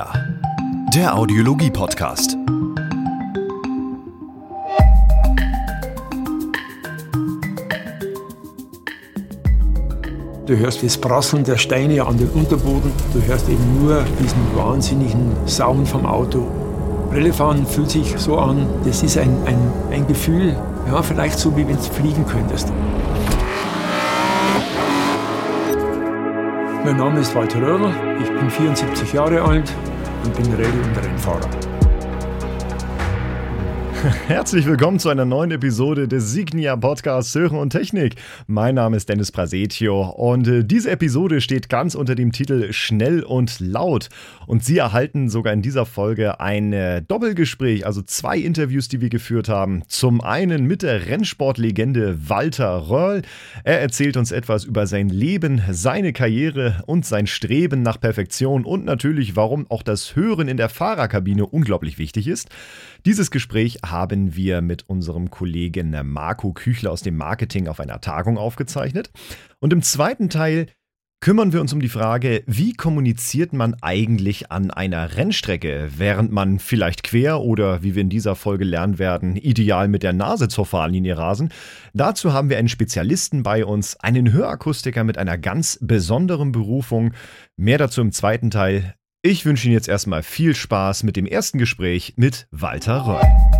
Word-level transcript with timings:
Signia, 0.00 0.12
der 0.94 1.16
Audiologie-Podcast. 1.16 2.36
Du 10.46 10.56
hörst 10.56 10.82
das 10.82 10.98
Prasseln 10.98 11.44
der 11.44 11.56
Steine 11.56 12.04
an 12.04 12.16
den 12.16 12.28
Unterboden. 12.30 12.92
Du 13.12 13.22
hörst 13.22 13.48
eben 13.48 13.84
nur 13.84 14.02
diesen 14.20 14.56
wahnsinnigen 14.56 15.32
Sound 15.46 15.86
vom 15.86 16.06
Auto. 16.06 16.46
Rallyfahren 17.12 17.66
fühlt 17.66 17.90
sich 17.90 18.14
so 18.18 18.38
an, 18.38 18.66
das 18.84 19.02
ist 19.02 19.18
ein, 19.18 19.36
ein, 19.44 19.58
ein 19.90 20.06
Gefühl, 20.06 20.56
ja, 20.86 21.02
vielleicht 21.02 21.38
so 21.38 21.56
wie 21.56 21.66
wenn 21.66 21.76
du 21.76 21.82
fliegen 21.82 22.24
könntest. 22.26 22.72
Mein 26.84 26.96
Name 26.96 27.20
ist 27.20 27.34
Walter 27.34 27.60
Röhrl, 27.60 27.92
ich 28.22 28.28
bin 28.28 28.50
74 28.50 29.12
Jahre 29.12 29.42
alt 29.42 29.72
und 30.24 30.36
bin 30.36 30.52
Rallye- 30.54 30.82
und 30.84 30.96
Rennfahrer. 30.96 31.69
Herzlich 34.28 34.64
willkommen 34.64 34.98
zu 34.98 35.10
einer 35.10 35.26
neuen 35.26 35.50
Episode 35.50 36.08
des 36.08 36.32
Signia 36.32 36.74
Podcasts 36.74 37.34
Hören 37.34 37.58
und 37.58 37.68
Technik. 37.68 38.14
Mein 38.46 38.76
Name 38.76 38.96
ist 38.96 39.10
Dennis 39.10 39.30
Prasetio 39.30 40.08
und 40.08 40.48
äh, 40.48 40.64
diese 40.64 40.90
Episode 40.90 41.42
steht 41.42 41.68
ganz 41.68 41.94
unter 41.94 42.14
dem 42.14 42.32
Titel 42.32 42.72
Schnell 42.72 43.22
und 43.22 43.60
laut. 43.60 44.08
Und 44.46 44.64
Sie 44.64 44.78
erhalten 44.78 45.28
sogar 45.28 45.52
in 45.52 45.60
dieser 45.60 45.84
Folge 45.84 46.40
ein 46.40 46.72
äh, 46.72 47.02
Doppelgespräch, 47.02 47.84
also 47.84 48.00
zwei 48.00 48.38
Interviews, 48.38 48.88
die 48.88 49.02
wir 49.02 49.10
geführt 49.10 49.50
haben. 49.50 49.82
Zum 49.86 50.22
einen 50.22 50.64
mit 50.64 50.80
der 50.80 51.06
Rennsportlegende 51.06 52.30
Walter 52.30 52.88
Röhrl. 52.88 53.20
Er 53.64 53.82
erzählt 53.82 54.16
uns 54.16 54.32
etwas 54.32 54.64
über 54.64 54.86
sein 54.86 55.10
Leben, 55.10 55.60
seine 55.70 56.14
Karriere 56.14 56.82
und 56.86 57.04
sein 57.04 57.26
Streben 57.26 57.82
nach 57.82 58.00
Perfektion 58.00 58.64
und 58.64 58.86
natürlich, 58.86 59.36
warum 59.36 59.66
auch 59.68 59.82
das 59.82 60.16
Hören 60.16 60.48
in 60.48 60.56
der 60.56 60.70
Fahrerkabine 60.70 61.44
unglaublich 61.44 61.98
wichtig 61.98 62.28
ist. 62.28 62.48
Dieses 63.04 63.30
Gespräch 63.30 63.84
haben 63.90 64.36
wir 64.36 64.60
mit 64.60 64.88
unserem 64.88 65.30
Kollegen 65.30 65.96
Marco 66.04 66.52
Küchler 66.52 66.92
aus 66.92 67.02
dem 67.02 67.16
Marketing 67.16 67.68
auf 67.68 67.80
einer 67.80 68.00
Tagung 68.00 68.38
aufgezeichnet. 68.38 69.10
Und 69.60 69.72
im 69.72 69.82
zweiten 69.82 70.28
Teil 70.28 70.66
kümmern 71.20 71.52
wir 71.52 71.60
uns 71.60 71.72
um 71.72 71.80
die 71.80 71.88
Frage, 71.88 72.42
wie 72.46 72.72
kommuniziert 72.72 73.52
man 73.52 73.76
eigentlich 73.82 74.50
an 74.50 74.70
einer 74.70 75.16
Rennstrecke, 75.16 75.90
während 75.96 76.32
man 76.32 76.58
vielleicht 76.58 77.02
quer 77.02 77.40
oder, 77.40 77.82
wie 77.82 77.94
wir 77.94 78.00
in 78.00 78.08
dieser 78.08 78.34
Folge 78.34 78.64
lernen 78.64 78.98
werden, 78.98 79.36
ideal 79.36 79.88
mit 79.88 80.02
der 80.02 80.14
Nase 80.14 80.48
zur 80.48 80.64
Fahrlinie 80.64 81.18
rasen. 81.18 81.52
Dazu 81.92 82.32
haben 82.32 82.48
wir 82.48 82.56
einen 82.56 82.68
Spezialisten 82.68 83.42
bei 83.42 83.66
uns, 83.66 84.00
einen 84.00 84.32
Hörakustiker 84.32 85.04
mit 85.04 85.18
einer 85.18 85.36
ganz 85.36 85.78
besonderen 85.82 86.52
Berufung. 86.52 87.12
Mehr 87.56 87.76
dazu 87.76 88.00
im 88.00 88.12
zweiten 88.12 88.50
Teil. 88.50 88.94
Ich 89.22 89.44
wünsche 89.44 89.66
Ihnen 89.66 89.74
jetzt 89.74 89.88
erstmal 89.88 90.22
viel 90.22 90.54
Spaß 90.54 91.02
mit 91.02 91.16
dem 91.16 91.26
ersten 91.26 91.58
Gespräch 91.58 92.14
mit 92.16 92.48
Walter 92.50 93.06
Röll. 93.06 93.59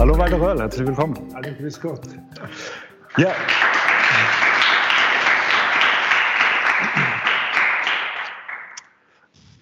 Hallo 0.00 0.16
Walter 0.16 0.40
Röll, 0.40 0.58
herzlich 0.58 0.88
willkommen. 0.88 1.14
Hallo, 1.34 1.50
grüß 1.58 1.78
Gott. 1.78 2.00
Ja. 3.18 3.32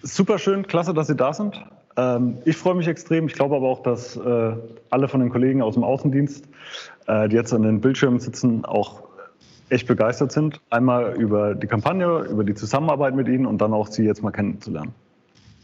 Super 0.01 0.39
schön, 0.39 0.65
klasse, 0.65 0.93
dass 0.93 1.07
Sie 1.07 1.15
da 1.17 1.33
sind. 1.33 1.61
Ähm, 1.97 2.37
ich 2.45 2.55
freue 2.55 2.75
mich 2.75 2.87
extrem. 2.87 3.27
Ich 3.27 3.33
glaube 3.33 3.57
aber 3.57 3.67
auch, 3.67 3.83
dass 3.83 4.15
äh, 4.15 4.53
alle 4.89 5.09
von 5.09 5.19
den 5.19 5.29
Kollegen 5.29 5.61
aus 5.61 5.73
dem 5.73 5.83
Außendienst, 5.83 6.45
äh, 7.07 7.27
die 7.27 7.35
jetzt 7.35 7.53
an 7.53 7.63
den 7.63 7.81
Bildschirmen 7.81 8.21
sitzen, 8.21 8.63
auch 8.63 9.03
echt 9.67 9.87
begeistert 9.87 10.31
sind. 10.31 10.61
Einmal 10.69 11.15
über 11.17 11.53
die 11.53 11.67
Kampagne, 11.67 12.19
über 12.31 12.45
die 12.45 12.53
Zusammenarbeit 12.53 13.13
mit 13.13 13.27
Ihnen 13.27 13.45
und 13.45 13.57
dann 13.57 13.73
auch 13.73 13.87
Sie 13.87 14.05
jetzt 14.05 14.23
mal 14.23 14.31
kennenzulernen. 14.31 14.95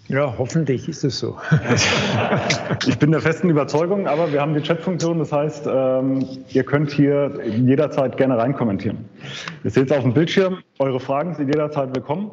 Ja, 0.07 0.35
hoffentlich 0.37 0.87
ist 0.87 1.03
es 1.03 1.19
so. 1.19 1.37
Ich 2.87 2.99
bin 2.99 3.11
der 3.11 3.21
festen 3.21 3.49
Überzeugung, 3.49 4.07
aber 4.07 4.31
wir 4.31 4.41
haben 4.41 4.53
die 4.53 4.61
Chatfunktion, 4.61 5.17
das 5.17 5.31
heißt, 5.31 5.65
ähm, 5.67 6.27
ihr 6.49 6.63
könnt 6.63 6.91
hier 6.91 7.39
jederzeit 7.43 8.15
gerne 8.17 8.37
reinkommentieren. 8.37 9.05
Ihr 9.63 9.71
seht 9.71 9.89
es 9.89 9.97
auf 9.97 10.03
dem 10.03 10.13
Bildschirm, 10.13 10.59
eure 10.77 10.99
Fragen 10.99 11.33
sind 11.33 11.47
jederzeit 11.47 11.95
willkommen. 11.95 12.31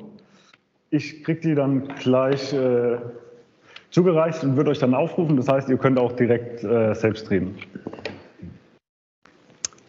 Ich 0.91 1.25
kriege 1.25 1.41
die 1.41 1.55
dann 1.55 1.89
gleich 2.01 2.53
äh, 2.53 2.99
zugereicht 3.91 4.45
und 4.45 4.57
würde 4.57 4.71
euch 4.71 4.79
dann 4.79 4.95
aufrufen, 4.95 5.37
das 5.39 5.49
heißt, 5.49 5.71
ihr 5.71 5.79
könnt 5.79 5.99
auch 5.99 6.13
direkt 6.13 6.63
äh, 6.65 6.95
selbst 6.95 7.31
reden. 7.31 7.57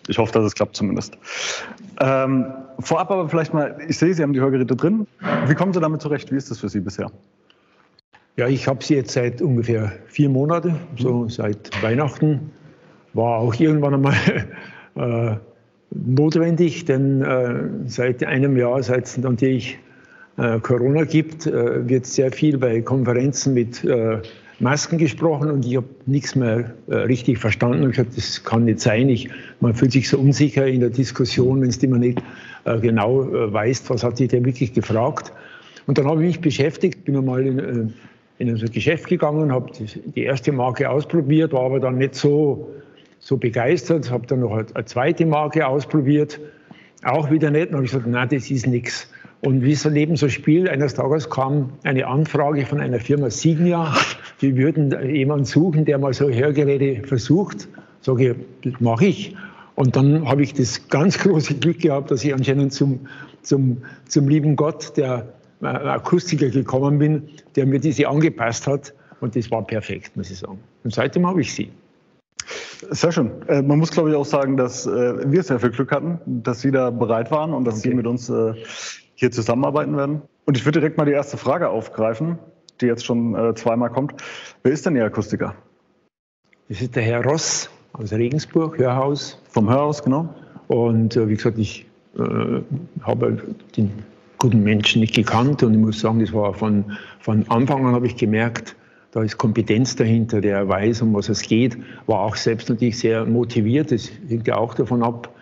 Ich 0.08 0.18
hoffe, 0.18 0.32
dass 0.32 0.46
es 0.46 0.56
klappt 0.56 0.76
zumindest. 0.76 1.18
Ähm, 2.00 2.46
vorab 2.80 3.12
aber 3.12 3.28
vielleicht 3.28 3.54
mal, 3.54 3.78
ich 3.88 3.98
sehe, 3.98 4.14
Sie 4.14 4.24
haben 4.24 4.34
die 4.34 4.42
Hörgeräte 4.42 4.76
drin. 4.76 5.08
Wie 5.48 5.56
kommen 5.56 5.74
Sie 5.74 5.80
damit 5.82 6.02
zurecht? 6.02 6.32
Wie 6.32 6.38
ist 6.38 6.52
das 6.52 6.60
für 6.60 6.70
Sie 6.70 6.80
bisher? 6.80 7.12
Ja, 8.36 8.48
ich 8.48 8.68
habe 8.68 8.84
sie 8.84 8.96
jetzt 8.96 9.12
seit 9.12 9.44
ungefähr 9.44 9.92
vier 10.08 10.28
Monaten, 10.28 10.76
so 10.98 11.30
seit 11.30 11.70
Weihnachten. 11.84 12.52
War 13.14 13.38
auch 13.38 13.54
irgendwann 13.54 13.94
einmal 13.94 14.16
äh, 14.96 15.36
notwendig, 15.92 16.86
denn 16.86 17.22
äh, 17.22 17.56
seit 17.86 18.24
einem 18.24 18.58
Jahr, 18.58 18.82
seit 18.82 19.06
es 19.06 19.20
natürlich 19.20 19.78
äh, 20.38 20.60
Corona 20.62 21.04
gibt, 21.04 21.46
äh, 21.46 21.88
wird 21.88 22.08
sehr 22.08 22.32
viel 22.32 22.58
bei 22.58 22.82
Konferenzen 22.82 23.54
mit 23.54 23.84
äh, 23.84 24.18
Masken 24.60 24.98
gesprochen 24.98 25.52
und 25.52 25.64
ich 25.64 25.76
habe 25.76 25.90
nichts 26.08 26.36
mehr 26.36 26.74
äh, 26.88 26.96
richtig 26.96 27.38
verstanden. 27.38 27.88
Ich 27.92 28.00
habe 28.00 28.10
das 28.16 28.44
kann 28.44 28.66
nicht 28.66 28.80
sein. 28.80 29.10
Ich, 29.10 29.30
man 29.60 29.76
fühlt 29.76 29.92
sich 29.92 30.10
so 30.10 30.18
unsicher 30.18 30.66
in 30.66 30.80
der 30.80 30.90
Diskussion, 30.90 31.62
wenn 31.62 31.70
es 31.70 31.78
immer 31.78 32.00
nicht 32.00 32.20
genau 32.82 33.28
weiß, 33.30 33.90
was 33.90 34.06
hat 34.06 34.16
sich 34.16 34.30
der 34.30 34.46
wirklich 34.46 34.72
gefragt. 34.72 35.34
Und 35.86 35.98
dann 35.98 36.08
habe 36.08 36.22
ich 36.22 36.28
mich 36.28 36.40
beschäftigt, 36.40 37.04
bin 37.04 37.18
einmal 37.18 37.46
in, 37.46 37.94
in 38.44 38.50
unser 38.52 38.68
Geschäft 38.68 39.08
gegangen, 39.08 39.52
habe 39.52 39.72
die 40.16 40.24
erste 40.24 40.52
Marke 40.52 40.90
ausprobiert, 40.90 41.54
war 41.54 41.64
aber 41.64 41.80
dann 41.80 41.98
nicht 41.98 42.16
so, 42.16 42.70
so 43.20 43.38
begeistert, 43.38 44.12
habe 44.12 44.28
dann 44.28 44.42
noch 44.42 44.52
eine 44.52 44.86
zweite 44.86 45.26
Marke 45.26 45.66
ausprobiert, 45.66 46.40
auch 47.04 47.32
wieder 47.32 47.52
nicht. 47.52 47.68
Dann 47.68 47.76
habe 47.76 47.84
gesagt, 47.84 48.06
nein, 48.06 48.28
das 48.30 48.52
ist 48.52 48.68
nichts. 48.68 49.10
Und 49.42 49.64
wie 49.64 49.72
es 49.72 49.84
daneben 49.84 50.16
so 50.16 50.30
spielt, 50.30 50.70
eines 50.70 50.94
Tages 50.94 51.30
kam 51.30 51.74
eine 51.84 52.08
Anfrage 52.08 52.66
von 52.66 52.80
einer 52.80 53.00
Firma 53.00 53.30
Signia, 53.30 53.94
die 54.42 54.56
würden 54.56 54.94
jemanden 55.14 55.46
suchen, 55.46 55.86
der 55.86 55.98
mal 55.98 56.14
so 56.14 56.30
Hörgeräte 56.30 57.06
versucht. 57.08 57.68
Sage 58.02 58.36
ich, 58.62 58.72
das 58.72 58.82
mache 58.82 59.06
ich. 59.06 59.36
Und 59.76 59.96
dann 59.96 60.28
habe 60.28 60.44
ich 60.44 60.54
das 60.54 60.90
ganz 60.90 61.18
große 61.24 61.56
Glück 61.56 61.80
gehabt, 61.80 62.12
dass 62.12 62.24
ich 62.24 62.34
anscheinend 62.34 62.74
zum, 62.74 63.08
zum, 63.42 63.84
zum 64.08 64.28
lieben 64.28 64.56
Gott, 64.56 64.98
der 64.98 65.34
Akustiker 65.66 66.50
gekommen 66.50 67.00
bin, 67.00 67.30
der 67.56 67.66
mir 67.66 67.80
diese 67.80 68.08
angepasst 68.08 68.68
hat. 68.68 68.94
Und 69.22 69.36
das 69.36 69.50
war 69.52 69.66
perfekt, 69.66 70.16
muss 70.18 70.30
ich 70.32 70.40
sagen. 70.40 70.60
Und 70.84 70.94
seitdem 70.94 71.26
habe 71.26 71.42
ich 71.42 71.54
sie. 71.54 71.72
Sehr 72.90 73.12
schön. 73.12 73.32
Äh, 73.48 73.62
man 73.62 73.80
muss, 73.80 73.92
glaube 73.92 74.10
ich, 74.10 74.16
auch 74.16 74.26
sagen, 74.26 74.58
dass 74.58 74.86
äh, 74.86 75.32
wir 75.32 75.44
sehr 75.44 75.60
viel 75.60 75.70
Glück 75.70 75.92
hatten, 75.92 76.20
dass 76.26 76.62
Sie 76.62 76.72
da 76.72 76.90
bereit 76.90 77.32
waren 77.32 77.54
und 77.54 77.64
dass 77.64 77.80
okay. 77.80 77.90
Sie 77.90 77.96
mit 77.96 78.06
uns 78.06 78.32
hier 79.16 79.32
zusammenarbeiten 79.32 79.96
werden. 79.96 80.22
Und 80.46 80.58
ich 80.58 80.66
würde 80.66 80.80
direkt 80.80 80.98
mal 80.98 81.06
die 81.06 81.14
erste 81.14 81.38
Frage 81.38 81.70
aufgreifen, 81.70 82.38
die 82.82 82.88
jetzt 82.88 83.06
schon 83.06 83.54
zweimal 83.56 83.90
kommt. 83.90 84.16
Wer 84.64 84.74
ist 84.74 84.86
denn 84.86 84.96
Ihr 84.98 85.06
Akustiker? 85.06 85.56
Das 86.68 86.82
ist 86.82 86.96
der 86.96 87.04
Herr 87.04 87.24
Ross 87.24 87.70
aus 87.94 88.12
Regensburg, 88.12 88.78
Hörhaus. 88.78 89.42
Vom 89.50 89.70
Hörhaus, 89.70 90.04
genau. 90.04 90.34
Und 90.68 91.16
wie 91.16 91.36
gesagt, 91.36 91.58
ich 91.58 91.86
äh, 92.18 92.62
habe 93.02 93.38
den 93.76 93.92
guten 94.44 94.62
Menschen 94.62 95.00
nicht 95.00 95.16
gekannt 95.16 95.64
und 95.64 95.74
ich 95.74 95.80
muss 95.80 96.02
sagen, 96.02 96.20
das 96.20 96.34
war 96.34 96.54
von, 96.54 96.84
von 97.22 97.46
Anfang 97.48 97.86
an 97.86 97.94
habe 97.94 98.08
ich 98.08 98.18
gemerkt, 98.18 98.76
da 99.12 99.24
ist 99.24 99.38
Kompetenz 99.38 99.96
dahinter, 99.96 100.42
der 100.42 100.68
weiß, 100.68 101.02
um 101.02 101.14
was 101.14 101.30
es 101.30 101.44
geht, 101.44 101.78
war 102.08 102.20
auch 102.20 102.36
selbst 102.36 102.68
natürlich 102.68 103.00
sehr 103.00 103.26
motiviert. 103.26 103.94
Das 103.94 104.12
hängt 104.28 104.46
ja 104.46 104.58
auch 104.58 104.74
davon 104.74 105.02
ab, 105.02 105.34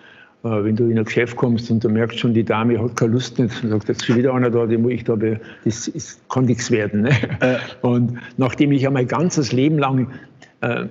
äh, 0.43 0.49
wenn 0.49 0.75
du 0.75 0.87
in 0.87 0.99
ein 0.99 1.05
Geschäft 1.05 1.35
kommst 1.35 1.71
und 1.71 1.83
du 1.83 1.89
merkst 1.89 2.19
schon, 2.19 2.35
die 2.35 2.43
Dame 2.43 2.79
hat 2.79 2.95
keine 2.95 3.13
Lust 3.13 3.39
nicht, 3.39 3.63
und 3.63 3.71
sagt, 3.71 3.89
jetzt 3.89 4.07
ist 4.07 4.15
wieder 4.15 4.35
einer 4.35 4.51
da, 4.51 4.67
den 4.67 4.83
muss 4.83 4.91
ich 4.91 5.03
da, 5.03 5.15
das 5.15 5.87
ist, 5.87 6.29
kann 6.29 6.45
nichts 6.45 6.69
werden. 6.69 7.01
Ne? 7.01 7.09
Äh. 7.39 7.57
Und 7.81 8.19
nachdem 8.37 8.71
ich 8.71 8.83
ja 8.83 8.91
mein 8.91 9.07
ganzes 9.07 9.51
Leben 9.51 9.79
lang, 9.79 10.11
äh, 10.61 10.85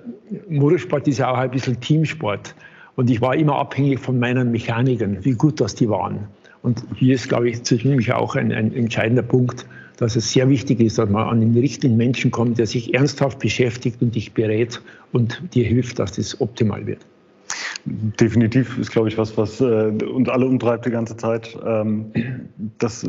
Motorsport 0.48 1.06
ist 1.06 1.18
ja 1.18 1.30
auch 1.30 1.38
ein 1.38 1.52
bisschen 1.52 1.80
Teamsport, 1.80 2.56
und 2.96 3.08
ich 3.08 3.20
war 3.20 3.36
immer 3.36 3.54
abhängig 3.54 4.00
von 4.00 4.18
meinen 4.18 4.50
Mechanikern, 4.50 5.24
wie 5.24 5.34
gut 5.34 5.60
das 5.60 5.76
die 5.76 5.88
waren. 5.88 6.26
Und 6.62 6.82
hier 6.96 7.14
ist, 7.14 7.28
glaube 7.28 7.48
ich, 7.48 7.58
für 7.66 7.88
mich 7.88 8.12
auch 8.12 8.36
ein, 8.36 8.52
ein 8.52 8.74
entscheidender 8.74 9.22
Punkt, 9.22 9.66
dass 9.96 10.16
es 10.16 10.32
sehr 10.32 10.48
wichtig 10.48 10.80
ist, 10.80 10.98
dass 10.98 11.08
man 11.08 11.28
an 11.28 11.40
den 11.40 11.54
richtigen 11.54 11.96
Menschen 11.96 12.30
kommt, 12.30 12.58
der 12.58 12.66
sich 12.66 12.94
ernsthaft 12.94 13.38
beschäftigt 13.38 14.00
und 14.00 14.14
dich 14.14 14.32
berät 14.32 14.80
und 15.12 15.42
dir 15.54 15.64
hilft, 15.64 15.98
dass 15.98 16.12
das 16.12 16.40
optimal 16.40 16.86
wird. 16.86 17.00
Definitiv 17.84 18.78
ist, 18.78 18.92
glaube 18.92 19.08
ich, 19.08 19.18
was, 19.18 19.36
was 19.36 19.60
äh, 19.60 19.64
uns 19.64 20.28
alle 20.28 20.46
umtreibt 20.46 20.86
die 20.86 20.90
ganze 20.90 21.16
Zeit. 21.16 21.58
Ähm, 21.66 22.12
das 22.78 23.08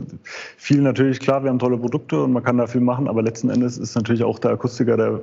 viel 0.57 0.81
natürlich, 0.81 1.19
klar, 1.19 1.44
wir 1.44 1.50
haben 1.50 1.59
tolle 1.59 1.77
Produkte 1.77 2.24
und 2.24 2.31
man 2.31 2.44
kann 2.44 2.57
da 2.57 2.68
viel 2.68 2.81
machen, 2.81 3.07
aber 3.07 3.21
letzten 3.21 3.50
Endes 3.50 3.77
ist 3.77 3.95
natürlich 3.95 4.24
auch 4.24 4.39
der 4.39 4.51
Akustiker 4.51 4.97
der, 4.97 5.21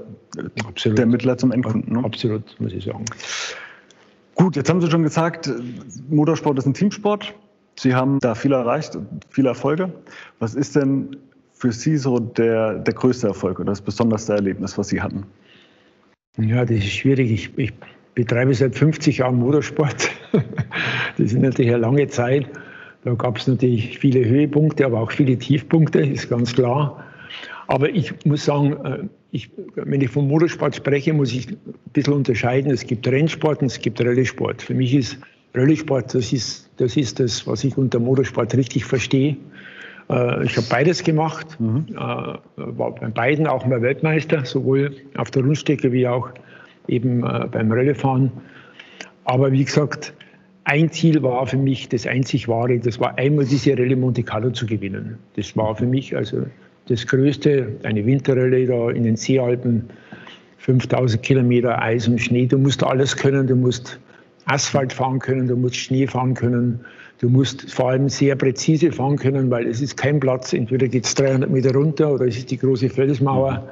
der 0.84 1.06
Mittler 1.06 1.36
zum 1.38 1.52
Endkunden. 1.52 1.94
Ne? 1.94 2.04
Absolut, 2.04 2.42
muss 2.60 2.72
ich 2.72 2.84
sagen. 2.84 3.04
Gut, 4.34 4.56
jetzt 4.56 4.70
haben 4.70 4.80
Sie 4.80 4.90
schon 4.90 5.02
gesagt, 5.02 5.50
Motorsport 6.08 6.58
ist 6.58 6.66
ein 6.66 6.74
Teamsport. 6.74 7.34
Sie 7.78 7.94
haben 7.94 8.18
da 8.18 8.34
viel 8.34 8.52
erreicht, 8.52 8.98
viele 9.30 9.50
Erfolge. 9.50 9.92
Was 10.40 10.54
ist 10.54 10.74
denn 10.74 11.16
für 11.52 11.72
Sie 11.72 11.96
so 11.96 12.18
der, 12.18 12.74
der 12.74 12.94
größte 12.94 13.28
Erfolg 13.28 13.60
oder 13.60 13.70
das 13.70 13.80
besonderste 13.80 14.34
Erlebnis, 14.34 14.76
was 14.76 14.88
Sie 14.88 15.00
hatten? 15.00 15.24
Ja, 16.36 16.64
das 16.64 16.78
ist 16.78 16.92
schwierig. 16.92 17.30
Ich, 17.30 17.50
ich 17.56 17.72
betreibe 18.14 18.52
seit 18.54 18.74
50 18.74 19.18
Jahren 19.18 19.36
Motorsport. 19.36 20.10
das 20.32 21.32
ist 21.32 21.38
natürlich 21.38 21.72
eine 21.72 21.80
lange 21.80 22.08
Zeit. 22.08 22.48
Da 23.04 23.14
gab 23.14 23.38
es 23.38 23.46
natürlich 23.46 23.98
viele 23.98 24.24
Höhepunkte, 24.24 24.84
aber 24.84 25.00
auch 25.00 25.12
viele 25.12 25.38
Tiefpunkte, 25.38 26.00
ist 26.00 26.28
ganz 26.28 26.52
klar. 26.52 27.04
Aber 27.68 27.90
ich 27.90 28.12
muss 28.24 28.44
sagen, 28.44 28.72
äh, 28.84 29.08
ich, 29.30 29.50
wenn 29.76 30.00
ich 30.00 30.10
vom 30.10 30.26
Motorsport 30.26 30.74
spreche, 30.74 31.12
muss 31.12 31.32
ich 31.32 31.48
ein 31.48 31.58
bisschen 31.92 32.14
unterscheiden. 32.14 32.72
Es 32.72 32.84
gibt 32.84 33.06
Rennsport 33.06 33.60
und 33.60 33.66
es 33.66 33.78
gibt 33.78 34.00
Rallye-Sport. 34.00 34.62
Für 34.62 34.74
mich 34.74 34.94
ist 34.94 35.18
Rallye-Sport, 35.54 36.14
das 36.14 36.32
ist, 36.32 36.67
das 36.78 36.96
ist 36.96 37.20
das, 37.20 37.46
was 37.46 37.64
ich 37.64 37.76
unter 37.76 38.00
Motorsport 38.00 38.54
richtig 38.56 38.84
verstehe. 38.84 39.36
Äh, 40.10 40.44
ich 40.44 40.56
habe 40.56 40.66
beides 40.70 41.04
gemacht, 41.04 41.58
mhm. 41.60 41.86
Äh, 41.90 41.96
war 41.96 42.94
bei 42.94 43.08
beiden 43.08 43.46
auch 43.46 43.66
mal 43.66 43.82
Weltmeister, 43.82 44.44
sowohl 44.44 44.96
auf 45.16 45.30
der 45.30 45.42
Rundstrecke 45.42 45.92
wie 45.92 46.08
auch 46.08 46.30
eben 46.88 47.20
beim 47.20 47.70
Rallyefahren. 47.70 48.32
Aber 49.24 49.52
wie 49.52 49.62
gesagt, 49.62 50.14
ein 50.64 50.90
Ziel 50.90 51.22
war 51.22 51.46
für 51.46 51.56
mich 51.56 51.88
das 51.88 52.06
einzig 52.06 52.48
wahre, 52.48 52.78
das 52.78 52.98
war 52.98 53.16
einmal 53.18 53.44
diese 53.44 53.72
Rallye 53.72 53.96
Monte 53.96 54.22
Carlo 54.22 54.50
zu 54.50 54.64
gewinnen. 54.64 55.18
Das 55.36 55.56
war 55.56 55.74
für 55.76 55.86
mich 55.86 56.16
also 56.16 56.46
das 56.88 57.06
Größte, 57.06 57.68
eine 57.84 58.04
Winterrallye 58.04 58.66
da 58.66 58.90
in 58.90 59.04
den 59.04 59.16
Seealpen, 59.16 59.84
5000 60.58 61.22
Kilometer 61.22 61.80
Eis 61.80 62.08
und 62.08 62.18
Schnee. 62.18 62.46
Du 62.46 62.58
musst 62.58 62.82
alles 62.82 63.16
können, 63.16 63.46
du 63.46 63.56
musst 63.56 63.98
Asphalt 64.48 64.92
fahren 64.92 65.18
können, 65.18 65.46
du 65.48 65.56
musst 65.56 65.76
Schnee 65.76 66.06
fahren 66.06 66.34
können, 66.34 66.80
du 67.18 67.28
musst 67.28 67.72
vor 67.72 67.90
allem 67.90 68.08
sehr 68.08 68.36
präzise 68.36 68.92
fahren 68.92 69.16
können, 69.16 69.50
weil 69.50 69.66
es 69.66 69.80
ist 69.80 69.96
kein 69.96 70.20
Platz, 70.20 70.52
entweder 70.52 70.88
geht 70.88 71.04
es 71.04 71.14
300 71.14 71.50
Meter 71.50 71.72
runter 71.74 72.12
oder 72.12 72.26
es 72.26 72.36
ist 72.36 72.50
die 72.50 72.58
große 72.58 72.88
Felsmauer. 72.88 73.68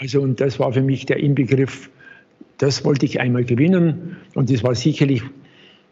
Also 0.00 0.20
und 0.20 0.40
das 0.40 0.58
war 0.58 0.72
für 0.72 0.82
mich 0.82 1.06
der 1.06 1.18
Inbegriff, 1.18 1.90
das 2.58 2.84
wollte 2.84 3.06
ich 3.06 3.20
einmal 3.20 3.44
gewinnen 3.44 4.16
und 4.34 4.50
das 4.50 4.62
war 4.62 4.74
sicherlich 4.74 5.22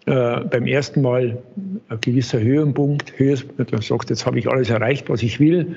äh, 0.07 0.41
beim 0.45 0.67
ersten 0.67 1.03
Mal 1.03 1.43
ein 1.89 2.01
gewisser 2.01 2.41
Höhenpunkt. 2.41 3.19
Höhe, 3.19 3.37
man 3.57 3.83
sagt, 3.83 4.11
jetzt 4.11 4.25
habe 4.25 4.39
ich 4.39 4.49
alles 4.49 4.71
erreicht, 4.71 5.09
was 5.09 5.23
ich 5.23 5.41
will. 5.41 5.77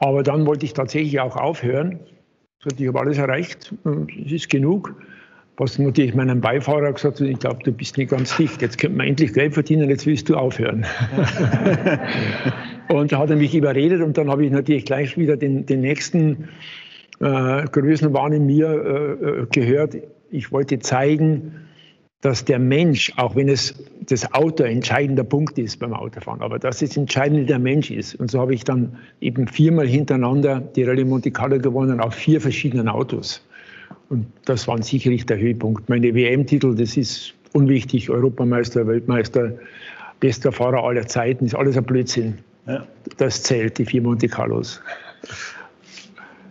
Aber 0.00 0.22
dann 0.22 0.46
wollte 0.46 0.64
ich 0.64 0.72
tatsächlich 0.72 1.20
auch 1.20 1.36
aufhören. 1.36 1.98
Ich 2.78 2.88
habe 2.88 3.00
alles 3.00 3.18
erreicht, 3.18 3.74
es 4.24 4.32
ist 4.32 4.50
genug. 4.50 4.94
Was 5.58 5.76
natürlich 5.76 6.14
meinem 6.14 6.40
Beifahrer 6.40 6.92
gesagt 6.92 7.20
hat, 7.20 7.28
ich 7.28 7.38
glaube, 7.40 7.58
du 7.64 7.72
bist 7.72 7.98
nicht 7.98 8.10
ganz 8.10 8.36
dicht. 8.36 8.62
Jetzt 8.62 8.78
könnte 8.78 8.96
man 8.96 9.08
endlich 9.08 9.32
Geld 9.32 9.54
verdienen, 9.54 9.90
jetzt 9.90 10.06
willst 10.06 10.28
du 10.28 10.36
aufhören. 10.36 10.86
und 12.88 13.10
da 13.10 13.18
hat 13.18 13.30
er 13.30 13.36
mich 13.36 13.56
überredet 13.56 14.00
und 14.00 14.16
dann 14.16 14.30
habe 14.30 14.46
ich 14.46 14.52
natürlich 14.52 14.84
gleich 14.84 15.18
wieder 15.18 15.36
den, 15.36 15.66
den 15.66 15.80
nächsten 15.80 16.48
äh, 17.18 17.64
Größenwahn 17.64 18.32
in 18.32 18.46
mir 18.46 18.68
äh, 18.70 19.46
gehört. 19.50 19.96
Ich 20.30 20.52
wollte 20.52 20.78
zeigen, 20.78 21.52
dass 22.20 22.44
der 22.44 22.60
Mensch, 22.60 23.12
auch 23.16 23.34
wenn 23.34 23.48
es 23.48 23.74
das 24.06 24.32
Auto 24.32 24.62
ein 24.62 24.76
entscheidender 24.76 25.24
Punkt 25.24 25.58
ist 25.58 25.78
beim 25.78 25.92
Autofahren, 25.92 26.40
aber 26.40 26.60
dass 26.60 26.82
es 26.82 26.96
entscheidend 26.96 27.50
der 27.50 27.58
Mensch 27.58 27.90
ist. 27.90 28.14
Und 28.14 28.30
so 28.30 28.40
habe 28.40 28.54
ich 28.54 28.62
dann 28.62 28.96
eben 29.20 29.48
viermal 29.48 29.88
hintereinander 29.88 30.60
die 30.60 30.84
Rallye 30.84 31.04
Monte 31.04 31.32
Carlo 31.32 31.58
gewonnen 31.58 32.00
auf 32.00 32.14
vier 32.14 32.40
verschiedenen 32.40 32.88
Autos. 32.88 33.44
Und 34.08 34.26
das 34.44 34.66
war 34.68 34.82
sicherlich 34.82 35.26
der 35.26 35.38
Höhepunkt. 35.38 35.88
Meine 35.88 36.14
WM-Titel, 36.14 36.74
das 36.74 36.96
ist 36.96 37.34
unwichtig, 37.52 38.10
Europameister, 38.10 38.86
Weltmeister, 38.86 39.52
bester 40.20 40.52
Fahrer 40.52 40.82
aller 40.82 41.06
Zeiten, 41.06 41.46
ist 41.46 41.54
alles 41.54 41.76
ein 41.76 41.84
Blödsinn. 41.84 42.38
Ja. 42.66 42.86
Das 43.16 43.42
zählt, 43.42 43.78
die 43.78 43.84
vier 43.84 44.02
Monte 44.02 44.28
Carlos. 44.28 44.80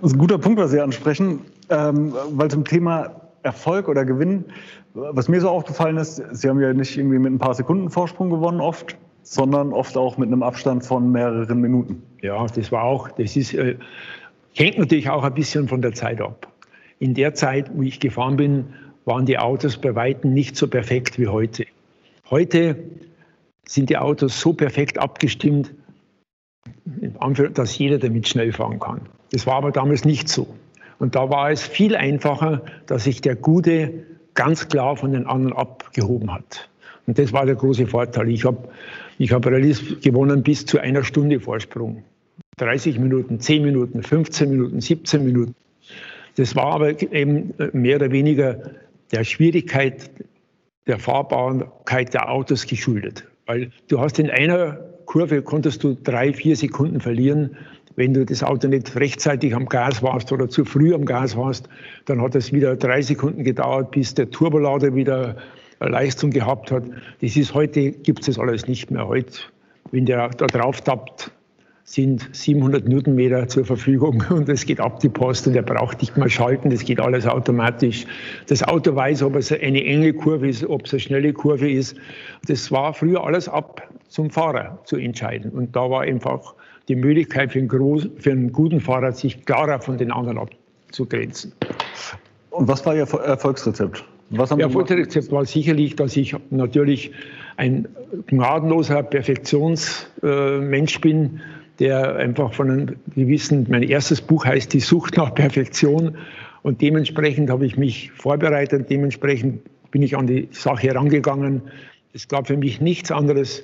Das 0.02 0.12
ist 0.12 0.16
ein 0.16 0.20
guter 0.20 0.38
Punkt, 0.38 0.60
was 0.60 0.72
Sie 0.72 0.80
ansprechen, 0.80 1.42
ähm, 1.70 2.14
weil 2.32 2.50
zum 2.50 2.66
Thema 2.66 3.22
Erfolg 3.44 3.88
oder 3.88 4.06
Gewinn 4.06 4.46
was 4.98 5.28
mir 5.28 5.40
so 5.40 5.50
aufgefallen 5.50 5.98
ist, 5.98 6.22
Sie 6.32 6.50
haben 6.50 6.60
ja 6.60 6.74
nicht 6.74 6.98
irgendwie 6.98 7.20
mit 7.20 7.32
ein 7.32 7.40
paar 7.40 7.54
Sekunden 7.54 7.90
Vorsprung 7.90 8.30
gewonnen 8.30 8.60
oft, 8.60 8.98
sondern 9.24 9.74
oft 9.74 9.96
auch 9.98 10.18
mit 10.18 10.28
einem 10.28 10.44
Abstand 10.44 10.86
von 10.86 11.12
mehreren 11.12 11.62
Minuten. 11.62 12.02
Ja, 12.22 12.46
das 12.48 12.72
war 12.72 12.84
auch, 12.84 13.10
das 13.10 13.36
ist, 13.36 13.54
äh, 13.54 13.78
hängt 14.54 14.78
natürlich 14.78 15.10
auch 15.10 15.24
ein 15.24 15.34
bisschen 15.34 15.68
von 15.68 15.82
der 15.82 15.94
Zeit 15.94 16.22
ab. 16.22 16.48
In 17.00 17.14
der 17.14 17.34
Zeit, 17.34 17.72
wo 17.74 17.84
ich 17.84 18.00
gefahren 18.00 18.38
bin, 18.38 18.66
waren 19.06 19.26
die 19.26 19.38
Autos 19.38 19.78
bei 19.78 19.96
Weitem 19.96 20.34
nicht 20.34 20.56
so 20.56 20.68
perfekt 20.68 21.20
wie 21.20 21.28
heute. 21.28 21.66
Heute 22.30 22.78
sind 23.66 23.90
die 23.90 23.98
Autos 23.98 24.40
so 24.40 24.54
perfekt 24.54 24.98
abgestimmt, 24.98 25.74
dass 27.54 27.78
jeder 27.78 28.00
damit 28.00 28.28
schnell 28.28 28.52
fahren 28.52 28.80
kann. 28.80 29.02
Das 29.32 29.46
war 29.46 29.56
aber 29.56 29.72
damals 29.72 30.06
nicht 30.06 30.28
so. 30.28 30.48
Und 31.00 31.16
da 31.16 31.30
war 31.30 31.52
es 31.52 31.62
viel 31.62 31.96
einfacher, 31.96 32.64
dass 32.88 33.04
sich 33.04 33.22
der 33.22 33.36
gute 33.36 34.06
ganz 34.34 34.68
klar 34.68 34.98
von 34.98 35.14
den 35.14 35.28
anderen 35.28 35.54
abgehoben 35.54 36.34
hat. 36.34 36.70
Und 37.06 37.18
das 37.18 37.32
war 37.34 37.46
der 37.46 37.56
große 37.56 37.88
Vorteil. 37.88 38.30
Ich 38.30 38.46
habe 38.46 38.70
ich 39.18 39.32
hab 39.32 39.46
Rallyes 39.46 40.02
gewonnen 40.02 40.44
bis 40.44 40.66
zu 40.66 40.80
einer 40.80 41.04
Stunde 41.04 41.40
Vorsprung. 41.40 42.04
30 42.58 43.00
Minuten, 43.00 43.40
10 43.40 43.64
Minuten, 43.64 44.04
15 44.04 44.50
Minuten, 44.50 44.82
17 44.82 45.24
Minuten. 45.24 45.56
Das 46.38 46.56
war 46.56 46.74
aber 46.74 47.02
eben 47.14 47.54
mehr 47.74 47.98
oder 47.98 48.12
weniger 48.12 48.62
der 49.12 49.24
Schwierigkeit 49.24 50.10
der 50.88 51.00
Fahrbarkeit 51.00 52.14
der 52.14 52.32
Autos 52.32 52.66
geschuldet. 52.66 53.26
Weil 53.46 53.72
du 53.88 54.00
hast 54.00 54.20
in 54.20 54.30
einer 54.30 54.80
Kurve 55.06 55.42
konntest 55.42 55.84
du 55.84 55.96
drei, 55.96 56.34
vier 56.34 56.56
Sekunden 56.56 57.02
verlieren 57.02 57.58
wenn 57.98 58.14
du 58.14 58.26
das 58.26 58.44
Auto 58.44 58.68
nicht 58.68 58.96
rechtzeitig 58.96 59.54
am 59.54 59.66
Gas 59.66 60.02
warst 60.02 60.32
oder 60.32 60.48
zu 60.48 60.64
früh 60.64 60.94
am 60.94 61.04
Gas 61.04 61.36
warst, 61.36 61.68
dann 62.06 62.22
hat 62.22 62.36
es 62.36 62.54
wieder 62.54 62.76
drei 62.76 63.02
Sekunden 63.02 63.44
gedauert, 63.44 63.92
bis 63.92 64.14
der 64.14 64.30
Turbolader 64.30 64.96
wieder 64.96 65.36
Leistung 65.80 66.30
gehabt 66.30 66.72
hat. 66.72 66.84
Das 67.22 67.36
ist 67.36 67.54
heute, 67.56 67.92
gibt 67.92 68.20
es 68.20 68.28
das 68.28 68.40
alles 68.40 68.68
nicht 68.68 68.92
mehr. 68.92 69.08
Heute, 69.08 69.40
wenn 69.92 70.06
der 70.06 70.30
da 70.30 70.46
drauf 70.46 70.82
tappt, 70.82 71.32
sind 71.90 72.28
700 72.34 72.86
Newtonmeter 72.86 73.48
zur 73.48 73.64
Verfügung 73.64 74.22
und 74.30 74.50
es 74.50 74.66
geht 74.66 74.82
ab 74.82 75.00
die 75.00 75.08
Post 75.08 75.48
und 75.48 75.56
er 75.56 75.64
braucht 75.64 76.02
nicht 76.02 76.18
mal 76.18 76.30
schalten, 76.30 76.70
das 76.70 76.84
geht 76.84 77.00
alles 77.00 77.26
automatisch. 77.26 78.06
Das 78.48 78.62
Auto 78.62 78.94
weiß, 78.94 79.24
ob 79.24 79.38
es 79.38 79.54
eine 79.54 79.84
enge 79.84 80.14
Kurve 80.14 80.50
ist, 80.50 80.66
ob 80.66 80.86
es 80.86 80.94
eine 80.94 81.00
schnelle 81.00 81.32
Kurve 81.32 81.72
ist. 81.72 81.96
Das 82.46 82.72
war 82.72 82.94
früher 82.94 83.24
alles 83.24 83.48
ab 83.48 83.90
zum 84.10 84.30
Fahrer 84.30 84.80
zu 84.84 84.98
entscheiden 84.98 85.52
und 85.52 85.76
da 85.78 85.90
war 85.90 86.02
einfach 86.02 86.56
die 86.90 86.98
Möglichkeit 86.98 87.54
für 87.54 87.60
einen, 87.60 87.70
groß, 87.70 88.10
für 88.18 88.32
einen 88.32 88.52
guten 88.52 88.82
Fahrer, 88.82 89.14
sich 89.14 89.46
klarer 89.46 89.80
von 89.80 89.98
den 89.98 90.12
anderen 90.12 90.40
abzugrenzen. 90.40 91.54
Und 92.50 92.68
was 92.68 92.86
war 92.86 92.96
Ihr 92.96 93.08
Erfolgsrezept? 93.08 94.04
Was 94.32 94.52
haben 94.52 94.60
Ihr 94.60 94.66
Erfolgsrezept 94.66 95.32
war 95.32 95.46
sicherlich, 95.46 95.96
dass 95.96 96.18
ich 96.18 96.36
natürlich 96.50 97.12
ein 97.56 97.88
gnadenloser 98.28 99.04
Perfektionsmensch 99.04 101.00
bin, 101.00 101.40
der 101.80 102.16
einfach 102.16 102.54
von 102.54 102.72
einem 102.72 102.96
gewissen, 103.16 103.68
mein 103.70 103.84
erstes 103.84 104.22
Buch 104.22 104.46
heißt 104.46 104.74
Die 104.74 104.80
Sucht 104.80 105.18
nach 105.18 105.34
Perfektion 105.34 106.18
und 106.64 106.82
dementsprechend 106.82 107.50
habe 107.50 107.66
ich 107.66 107.78
mich 107.78 108.12
vorbereitet, 108.12 108.90
dementsprechend 108.90 109.62
bin 109.92 110.02
ich 110.02 110.18
an 110.18 110.28
die 110.28 110.50
Sache 110.52 110.88
herangegangen. 110.88 111.62
Es 112.14 112.28
gab 112.28 112.48
für 112.48 112.58
mich 112.58 112.82
nichts 112.82 113.12
anderes, 113.12 113.64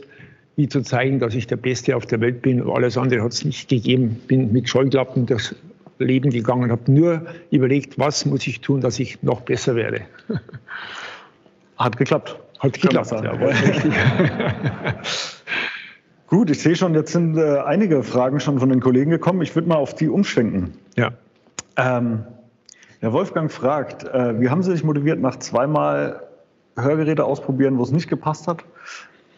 wie 0.55 0.67
zu 0.67 0.81
zeigen, 0.81 1.19
dass 1.19 1.33
ich 1.35 1.47
der 1.47 1.57
Beste 1.57 1.95
auf 1.95 2.05
der 2.05 2.21
Welt 2.21 2.41
bin. 2.41 2.61
Alles 2.69 2.97
andere 2.97 3.23
hat 3.23 3.33
es 3.33 3.43
nicht 3.43 3.67
gegeben. 3.69 4.21
Bin 4.27 4.51
mit 4.53 4.69
Scheuklappen 4.69 5.25
durchs 5.25 5.55
Leben 5.99 6.29
gegangen, 6.29 6.71
habe 6.71 6.91
nur 6.91 7.25
überlegt, 7.51 7.97
was 7.97 8.25
muss 8.25 8.45
ich 8.47 8.61
tun, 8.61 8.81
dass 8.81 8.99
ich 8.99 9.21
noch 9.23 9.41
besser 9.41 9.75
wäre. 9.75 10.01
Hat 11.77 11.97
geklappt. 11.97 12.37
Hat 12.59 12.73
geklappt, 12.73 13.11
ja, 13.11 13.33
Gut, 16.33 16.49
ich 16.49 16.61
sehe 16.61 16.75
schon, 16.75 16.95
jetzt 16.95 17.11
sind 17.11 17.37
äh, 17.37 17.59
einige 17.59 18.01
Fragen 18.01 18.39
schon 18.39 18.57
von 18.57 18.67
den 18.69 18.79
Kollegen 18.79 19.11
gekommen. 19.11 19.43
Ich 19.43 19.53
würde 19.53 19.69
mal 19.69 19.75
auf 19.75 19.93
die 19.93 20.09
umschwenken. 20.09 20.71
Ja. 20.97 21.11
Ähm, 21.77 22.23
Herr 23.01 23.13
Wolfgang 23.13 23.51
fragt, 23.51 24.03
äh, 24.05 24.41
wie 24.41 24.49
haben 24.49 24.63
Sie 24.63 24.71
sich 24.71 24.83
motiviert, 24.83 25.19
nach 25.19 25.37
zweimal 25.37 26.23
Hörgeräte 26.75 27.23
ausprobieren, 27.23 27.77
wo 27.77 27.83
es 27.83 27.91
nicht 27.91 28.09
gepasst 28.09 28.47
hat, 28.47 28.63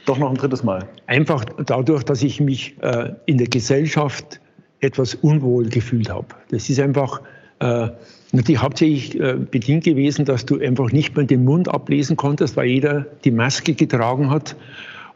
doch 0.06 0.18
noch 0.18 0.30
ein 0.30 0.38
drittes 0.38 0.64
Mal? 0.64 0.88
Einfach 1.08 1.44
dadurch, 1.66 2.04
dass 2.04 2.24
ich 2.24 2.40
mich 2.40 2.82
äh, 2.82 3.12
in 3.26 3.40
der 3.40 3.48
Gesellschaft 3.48 4.40
etwas 4.80 5.16
unwohl 5.16 5.68
gefühlt 5.68 6.10
habe. 6.10 6.28
Das 6.50 6.70
ist 6.70 6.80
einfach 6.80 7.20
äh, 7.60 7.90
natürlich 8.32 8.62
hauptsächlich 8.62 9.20
äh, 9.20 9.34
bedingt 9.34 9.84
gewesen, 9.84 10.24
dass 10.24 10.46
du 10.46 10.62
einfach 10.62 10.94
nicht 10.94 11.14
mehr 11.18 11.26
den 11.26 11.44
Mund 11.44 11.68
ablesen 11.68 12.16
konntest, 12.16 12.56
weil 12.56 12.68
jeder 12.68 13.06
die 13.26 13.32
Maske 13.32 13.74
getragen 13.74 14.30
hat. 14.30 14.56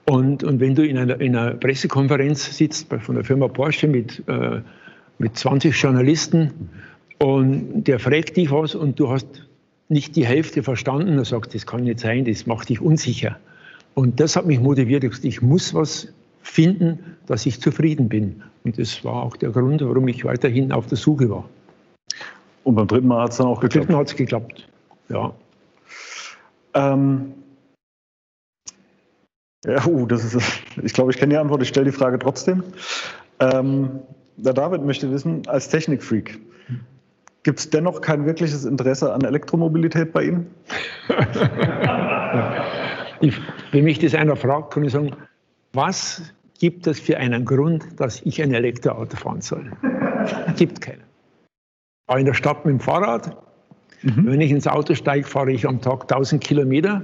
Und, 0.09 0.43
und 0.43 0.59
wenn 0.59 0.73
du 0.73 0.83
in 0.83 0.97
einer, 0.97 1.21
in 1.21 1.35
einer 1.35 1.53
Pressekonferenz 1.53 2.57
sitzt 2.57 2.91
von 2.91 3.13
der 3.13 3.23
Firma 3.23 3.47
Porsche 3.47 3.87
mit, 3.87 4.23
äh, 4.27 4.61
mit 5.19 5.37
20 5.37 5.79
Journalisten 5.79 6.51
und 7.19 7.83
der 7.83 7.99
fragt 7.99 8.35
dich 8.35 8.49
was 8.49 8.73
und 8.73 8.99
du 8.99 9.11
hast 9.11 9.47
nicht 9.87 10.15
die 10.15 10.25
Hälfte 10.25 10.63
verstanden, 10.63 11.17
dann 11.17 11.25
sagst 11.25 11.53
das 11.53 11.67
kann 11.67 11.83
nicht 11.83 11.99
sein, 11.99 12.25
das 12.25 12.47
macht 12.47 12.69
dich 12.69 12.81
unsicher. 12.81 13.37
Und 13.93 14.19
das 14.19 14.35
hat 14.35 14.47
mich 14.47 14.59
motiviert. 14.59 15.03
Ich 15.23 15.43
muss 15.43 15.75
was 15.75 16.11
finden, 16.41 17.17
dass 17.27 17.45
ich 17.45 17.61
zufrieden 17.61 18.09
bin. 18.09 18.41
Und 18.63 18.79
das 18.79 19.05
war 19.05 19.21
auch 19.21 19.37
der 19.37 19.51
Grund, 19.51 19.79
warum 19.81 20.07
ich 20.07 20.25
weiterhin 20.25 20.71
auf 20.71 20.87
der 20.87 20.97
Suche 20.97 21.29
war. 21.29 21.47
Und 22.63 22.73
beim 22.73 22.87
dritten 22.87 23.09
Mal 23.09 23.25
hat 23.25 23.31
es 23.31 23.37
dann 23.37 23.45
auch 23.45 23.59
geklappt? 23.59 23.73
Beim 23.73 23.81
dritten 23.81 23.93
Mal 23.93 23.99
hat 23.99 24.07
es 24.07 24.15
geklappt, 24.15 24.67
ja. 25.09 25.33
Ähm, 26.73 27.33
ja, 29.65 29.85
uh, 29.85 30.05
das 30.05 30.33
ist, 30.33 30.61
ich 30.81 30.93
glaube, 30.93 31.11
ich 31.11 31.17
kenne 31.17 31.33
die 31.33 31.37
Antwort, 31.37 31.61
ich 31.61 31.67
stelle 31.67 31.85
die 31.85 31.91
Frage 31.91 32.17
trotzdem. 32.19 32.63
Ähm, 33.39 33.99
der 34.37 34.53
David 34.53 34.83
möchte 34.83 35.11
wissen, 35.11 35.41
als 35.47 35.67
Technikfreak, 35.67 36.39
gibt 37.43 37.59
es 37.59 37.69
dennoch 37.69 38.01
kein 38.01 38.25
wirkliches 38.25 38.65
Interesse 38.65 39.13
an 39.13 39.21
Elektromobilität 39.21 40.13
bei 40.13 40.25
Ihnen? 40.25 40.47
ich, 43.21 43.39
wenn 43.71 43.83
mich 43.83 43.99
das 43.99 44.15
einer 44.15 44.35
fragt, 44.35 44.73
kann 44.73 44.83
ich 44.83 44.91
sagen, 44.91 45.15
was 45.73 46.21
gibt 46.59 46.87
es 46.87 46.99
für 46.99 47.17
einen 47.17 47.45
Grund, 47.45 47.99
dass 47.99 48.21
ich 48.23 48.41
ein 48.41 48.53
Elektroauto 48.53 49.17
fahren 49.17 49.41
soll? 49.41 49.71
gibt 50.55 50.81
keinen. 50.81 51.03
Ich 52.09 52.17
in 52.17 52.25
der 52.25 52.33
Stadt 52.33 52.65
mit 52.65 52.73
dem 52.73 52.79
Fahrrad. 52.79 53.37
Mhm. 54.01 54.25
Wenn 54.25 54.41
ich 54.41 54.51
ins 54.51 54.67
Auto 54.67 54.95
steige, 54.95 55.27
fahre 55.27 55.51
ich 55.51 55.67
am 55.67 55.81
Tag 55.81 56.03
1000 56.03 56.43
Kilometer. 56.43 57.03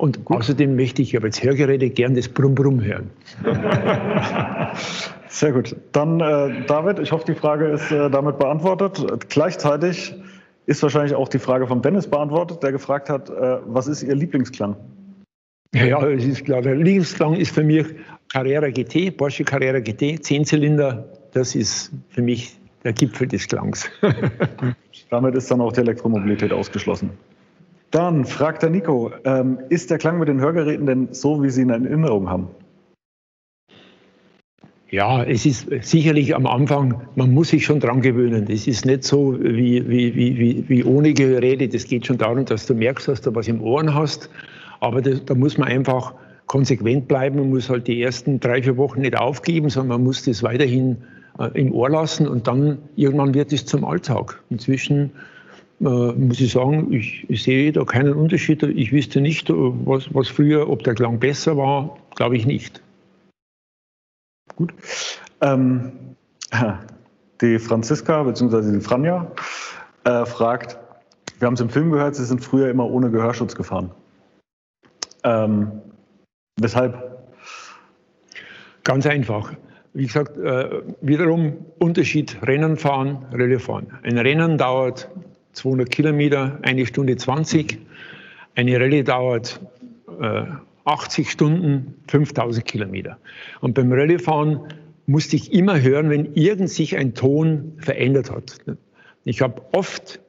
Und 0.00 0.24
Gut. 0.24 0.38
außerdem 0.38 0.76
möchte 0.76 1.02
ich 1.02 1.14
aber 1.14 1.26
jetzt 1.26 1.42
Hörgeräte 1.42 1.90
gern 1.90 2.14
das 2.14 2.26
Brumm-Brumm 2.26 2.82
hören. 2.82 3.10
Sehr 5.28 5.52
gut. 5.52 5.76
Dann, 5.92 6.20
äh, 6.20 6.64
David, 6.66 7.00
ich 7.00 7.12
hoffe, 7.12 7.26
die 7.26 7.34
Frage 7.34 7.66
ist 7.66 7.92
äh, 7.92 8.08
damit 8.08 8.38
beantwortet. 8.38 9.28
Gleichzeitig 9.28 10.14
ist 10.64 10.82
wahrscheinlich 10.82 11.14
auch 11.14 11.28
die 11.28 11.38
Frage 11.38 11.66
von 11.66 11.82
Dennis 11.82 12.06
beantwortet, 12.06 12.62
der 12.62 12.72
gefragt 12.72 13.10
hat, 13.10 13.28
äh, 13.28 13.58
was 13.66 13.88
ist 13.88 14.02
Ihr 14.02 14.14
Lieblingsklang? 14.14 14.74
Ja, 15.74 16.02
es 16.06 16.24
ist 16.24 16.46
klar. 16.46 16.62
Der 16.62 16.76
Lieblingsklang 16.76 17.34
ist 17.34 17.54
für 17.54 17.62
mich 17.62 17.84
Carrera 18.32 18.70
GT, 18.70 19.14
Porsche 19.14 19.44
Carrera 19.44 19.80
GT, 19.80 20.24
10 20.24 20.46
Zylinder. 20.46 21.12
Das 21.32 21.54
ist 21.54 21.92
für 22.08 22.22
mich 22.22 22.58
der 22.84 22.94
Gipfel 22.94 23.28
des 23.28 23.46
Klangs. 23.46 23.86
Damit 25.10 25.34
ist 25.34 25.50
dann 25.50 25.60
auch 25.60 25.74
die 25.74 25.80
Elektromobilität 25.80 26.54
ausgeschlossen. 26.54 27.10
Dann 27.90 28.24
fragt 28.24 28.62
der 28.62 28.70
Nico, 28.70 29.10
ähm, 29.24 29.58
ist 29.68 29.90
der 29.90 29.98
Klang 29.98 30.18
mit 30.18 30.28
den 30.28 30.40
Hörgeräten 30.40 30.86
denn 30.86 31.08
so, 31.12 31.42
wie 31.42 31.50
Sie 31.50 31.62
ihn 31.62 31.70
in 31.70 31.86
Erinnerung 31.86 32.30
haben? 32.30 32.48
Ja, 34.90 35.22
es 35.22 35.46
ist 35.46 35.68
sicherlich 35.82 36.34
am 36.34 36.46
Anfang, 36.46 37.02
man 37.14 37.32
muss 37.32 37.50
sich 37.50 37.64
schon 37.64 37.78
dran 37.78 38.00
gewöhnen. 38.00 38.46
Es 38.50 38.66
ist 38.66 38.84
nicht 38.84 39.04
so 39.04 39.38
wie, 39.40 39.88
wie, 39.88 40.16
wie, 40.16 40.68
wie 40.68 40.84
ohne 40.84 41.14
Geräte. 41.14 41.68
Das 41.68 41.84
geht 41.84 42.06
schon 42.06 42.18
darum, 42.18 42.44
dass 42.44 42.66
du 42.66 42.74
merkst, 42.74 43.06
dass 43.06 43.20
du 43.20 43.32
was 43.34 43.46
im 43.46 43.60
Ohren 43.62 43.94
hast. 43.94 44.30
Aber 44.80 45.00
das, 45.00 45.24
da 45.24 45.34
muss 45.34 45.58
man 45.58 45.68
einfach 45.68 46.14
konsequent 46.46 47.06
bleiben. 47.06 47.38
Man 47.38 47.50
muss 47.50 47.70
halt 47.70 47.86
die 47.86 48.02
ersten 48.02 48.40
drei, 48.40 48.62
vier 48.62 48.76
Wochen 48.76 49.02
nicht 49.02 49.16
aufgeben, 49.16 49.70
sondern 49.70 49.98
man 49.98 50.04
muss 50.04 50.24
das 50.24 50.42
weiterhin 50.42 50.96
äh, 51.38 51.46
im 51.54 51.72
Ohr 51.72 51.90
lassen 51.90 52.26
und 52.26 52.48
dann 52.48 52.78
irgendwann 52.96 53.34
wird 53.34 53.52
es 53.52 53.66
zum 53.66 53.84
Alltag. 53.84 54.42
Inzwischen 54.50 55.12
muss 55.80 56.40
ich 56.40 56.52
sagen, 56.52 56.92
ich, 56.92 57.24
sehe 57.42 57.72
da 57.72 57.84
keinen 57.84 58.12
Unterschied. 58.12 58.62
Ich 58.62 58.92
wüsste 58.92 59.20
nicht, 59.20 59.48
was, 59.48 60.14
was 60.14 60.28
früher, 60.28 60.68
ob 60.68 60.84
der 60.84 60.94
Klang 60.94 61.18
besser 61.18 61.56
war, 61.56 61.96
glaube 62.16 62.36
ich 62.36 62.46
nicht. 62.46 62.82
Gut. 64.56 64.74
Ähm, 65.40 65.92
die 67.40 67.58
Franziska 67.58 68.22
bzw. 68.24 68.72
die 68.72 68.80
Franja 68.80 69.30
äh, 70.04 70.26
fragt, 70.26 70.78
wir 71.38 71.46
haben 71.46 71.54
es 71.54 71.60
im 71.60 71.70
Film 71.70 71.90
gehört, 71.90 72.14
Sie 72.14 72.26
sind 72.26 72.44
früher 72.44 72.68
immer 72.68 72.90
ohne 72.90 73.10
Gehörschutz 73.10 73.54
gefahren. 73.54 73.90
Ähm, 75.24 75.80
weshalb? 76.60 77.24
Ganz 78.84 79.06
einfach. 79.06 79.52
Wie 79.94 80.06
gesagt, 80.06 80.36
äh, 80.36 80.82
wiederum 81.00 81.66
Unterschied 81.78 82.36
Rennen 82.42 82.76
fahren, 82.76 83.24
Rallye 83.32 83.58
fahren. 83.58 83.86
Ein 84.02 84.18
Rennen 84.18 84.58
dauert 84.58 85.08
200 85.52 85.90
Kilometer, 85.90 86.58
eine 86.62 86.86
Stunde 86.86 87.16
20. 87.16 87.78
Eine 88.54 88.80
Rallye 88.80 89.02
dauert 89.02 89.60
äh, 90.20 90.44
80 90.84 91.30
Stunden, 91.30 91.94
5000 92.08 92.64
Kilometer. 92.64 93.18
Und 93.60 93.74
beim 93.74 93.92
Rallyefahren 93.92 94.60
musste 95.06 95.36
ich 95.36 95.52
immer 95.52 95.80
hören, 95.80 96.10
wenn 96.10 96.34
irgend 96.34 96.70
sich 96.70 96.96
ein 96.96 97.14
Ton 97.14 97.72
verändert 97.78 98.30
hat. 98.30 98.58
Ich 99.24 99.42
habe 99.42 99.62
oft 99.72 100.20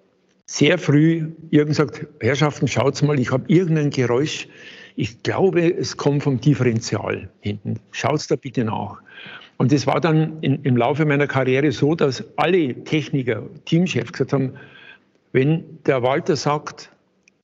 sehr 0.46 0.78
früh 0.78 1.30
irgend 1.50 1.70
gesagt, 1.70 2.08
Herrschaften, 2.20 2.68
schaut 2.68 3.02
mal, 3.04 3.20
ich 3.20 3.32
habe 3.32 3.44
irgendein 3.48 3.90
Geräusch. 3.90 4.48
Ich 4.96 5.24
glaube, 5.24 5.74
es 5.74 5.96
kommt 5.96 6.24
vom 6.24 6.42
Differential 6.42 7.30
hinten. 7.40 7.80
Schaut 7.92 8.30
da 8.30 8.36
bitte 8.36 8.66
nach. 8.66 9.02
Und 9.58 9.72
das 9.72 9.88
war 9.88 10.02
dann 10.02 10.42
in, 10.42 10.64
im 10.64 10.76
Laufe 10.76 11.06
meiner 11.06 11.28
Karriere 11.28 11.72
so, 11.72 11.96
dass 11.96 12.24
alle 12.36 12.84
Techniker, 12.84 13.44
Teamchefs 13.66 14.12
gesagt 14.12 14.34
haben, 14.34 14.54
wenn 15.32 15.80
der 15.86 16.04
Walter 16.04 16.36
sagt, 16.36 16.92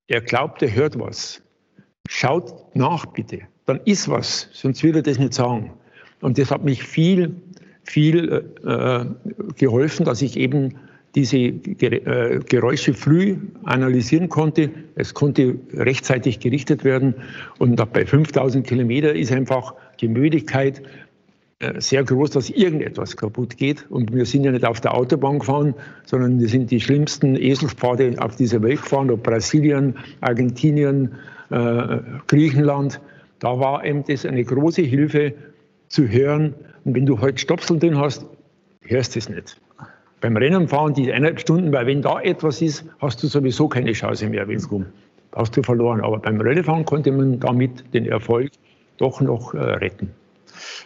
er 0.07 0.21
glaubt, 0.21 0.61
er 0.61 0.73
hört 0.73 0.99
was, 0.99 1.41
schaut 2.07 2.75
nach 2.75 3.05
bitte, 3.07 3.41
dann 3.65 3.79
ist 3.85 4.09
was, 4.09 4.49
sonst 4.53 4.83
will 4.83 4.95
er 4.95 5.01
das 5.01 5.19
nicht 5.19 5.33
sagen. 5.33 5.73
Und 6.21 6.37
das 6.37 6.51
hat 6.51 6.63
mich 6.63 6.83
viel, 6.83 7.35
viel 7.83 8.45
äh, 8.65 9.05
geholfen, 9.55 10.05
dass 10.05 10.21
ich 10.21 10.37
eben 10.37 10.75
diese 11.15 11.37
äh, 11.37 12.39
Geräusche 12.47 12.93
früh 12.93 13.37
analysieren 13.63 14.29
konnte. 14.29 14.69
Es 14.95 15.13
konnte 15.13 15.55
rechtzeitig 15.73 16.39
gerichtet 16.39 16.83
werden. 16.83 17.15
Und 17.57 17.75
bei 17.91 18.05
5000 18.05 18.65
Kilometer 18.65 19.15
ist 19.15 19.31
einfach 19.31 19.73
die 19.99 20.07
äh, 20.07 20.81
sehr 21.77 22.03
groß, 22.03 22.31
dass 22.31 22.49
irgendetwas 22.49 23.17
kaputt 23.17 23.57
geht. 23.57 23.89
Und 23.89 24.13
wir 24.13 24.25
sind 24.25 24.43
ja 24.43 24.51
nicht 24.51 24.65
auf 24.65 24.79
der 24.79 24.95
Autobahn 24.95 25.39
gefahren, 25.39 25.73
sondern 26.05 26.39
wir 26.39 26.47
sind 26.47 26.69
die 26.69 26.79
schlimmsten 26.79 27.35
Eselspfade 27.35 28.15
auf 28.19 28.35
dieser 28.35 28.61
Welt 28.61 28.81
gefahren, 28.81 29.09
ob 29.09 29.23
Brasilien, 29.23 29.95
Argentinien, 30.21 31.15
äh, 31.49 31.99
Griechenland. 32.27 33.01
Da 33.39 33.59
war 33.59 33.83
eben 33.83 34.03
das 34.03 34.25
eine 34.25 34.43
große 34.43 34.83
Hilfe 34.83 35.33
zu 35.87 36.07
hören. 36.07 36.53
Und 36.85 36.95
wenn 36.95 37.05
du 37.05 37.15
heute 37.15 37.23
halt 37.23 37.39
Stopseln 37.39 37.79
drin 37.79 37.97
hast, 37.97 38.25
hörst 38.81 39.15
du 39.15 39.19
es 39.19 39.29
nicht. 39.29 39.59
Beim 40.21 40.37
Rennen 40.37 40.67
fahren 40.67 40.93
die 40.93 41.11
eineinhalb 41.11 41.39
Stunden, 41.39 41.71
weil 41.71 41.85
wenn 41.87 42.01
da 42.01 42.19
etwas 42.19 42.61
ist, 42.61 42.85
hast 42.99 43.21
du 43.21 43.27
sowieso 43.27 43.67
keine 43.67 43.93
Chance 43.93 44.29
mehr, 44.29 44.47
wenn 44.47 44.57
es 44.57 44.67
kommt. 44.67 44.87
Hast 45.35 45.55
du 45.57 45.63
verloren. 45.63 46.01
Aber 46.01 46.19
beim 46.19 46.39
Rallyefahren 46.39 46.85
konnte 46.85 47.11
man 47.11 47.39
damit 47.39 47.83
den 47.93 48.05
Erfolg 48.05 48.51
doch 48.97 49.21
noch 49.21 49.53
äh, 49.53 49.57
retten. 49.57 50.11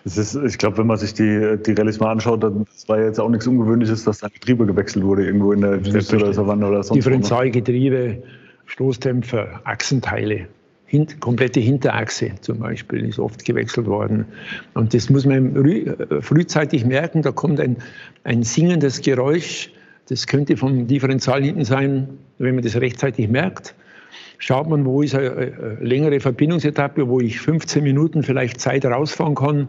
Ist, 0.05 0.35
ich 0.35 0.57
glaube, 0.57 0.77
wenn 0.77 0.87
man 0.87 0.97
sich 0.97 1.13
die, 1.13 1.57
die 1.65 1.73
Rallyes 1.73 1.99
mal 1.99 2.11
anschaut, 2.11 2.43
dann 2.43 2.65
das 2.65 2.87
war 2.89 2.99
jetzt 2.99 3.19
auch 3.19 3.29
nichts 3.29 3.47
Ungewöhnliches, 3.47 4.03
dass 4.03 4.19
da 4.19 4.27
Getriebe 4.27 4.65
gewechselt 4.65 5.03
wurde, 5.03 5.25
irgendwo 5.25 5.53
in 5.53 5.61
der 5.61 5.83
Steppe 5.83 6.23
oder 6.23 6.33
Savanne 6.33 6.67
oder 6.67 6.83
sonst 6.83 6.97
Differentialgetriebe, 6.97 8.23
Stoßdämpfer, 8.65 9.61
Achsenteile. 9.63 10.47
Hint, 10.91 11.21
komplette 11.21 11.61
Hinterachse 11.61 12.31
zum 12.41 12.59
Beispiel 12.59 13.05
ist 13.05 13.17
oft 13.17 13.45
gewechselt 13.45 13.87
worden. 13.87 14.25
Und 14.73 14.93
das 14.93 15.09
muss 15.09 15.25
man 15.25 15.55
äh, 15.65 16.21
frühzeitig 16.21 16.85
merken. 16.85 17.21
Da 17.21 17.31
kommt 17.31 17.61
ein, 17.61 17.77
ein 18.25 18.43
singendes 18.43 18.99
Geräusch. 18.99 19.71
Das 20.09 20.27
könnte 20.27 20.57
vom 20.57 20.87
Differential 20.87 21.41
hinten 21.41 21.63
sein, 21.63 22.09
wenn 22.39 22.55
man 22.55 22.63
das 22.65 22.75
rechtzeitig 22.75 23.29
merkt. 23.29 23.73
Schaut 24.43 24.67
man, 24.67 24.85
wo 24.85 25.03
ist 25.03 25.13
eine, 25.13 25.29
eine 25.29 25.77
längere 25.81 26.19
Verbindungsetappe, 26.19 27.07
wo 27.07 27.19
ich 27.19 27.39
15 27.39 27.83
Minuten 27.83 28.23
vielleicht 28.23 28.59
Zeit 28.59 28.83
rausfahren 28.83 29.35
kann. 29.35 29.67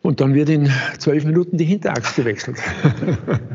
Und 0.00 0.22
dann 0.22 0.32
wird 0.32 0.48
in 0.48 0.70
zwölf 0.98 1.26
Minuten 1.26 1.58
die 1.58 1.66
Hinterachse 1.66 2.22
gewechselt. 2.22 2.56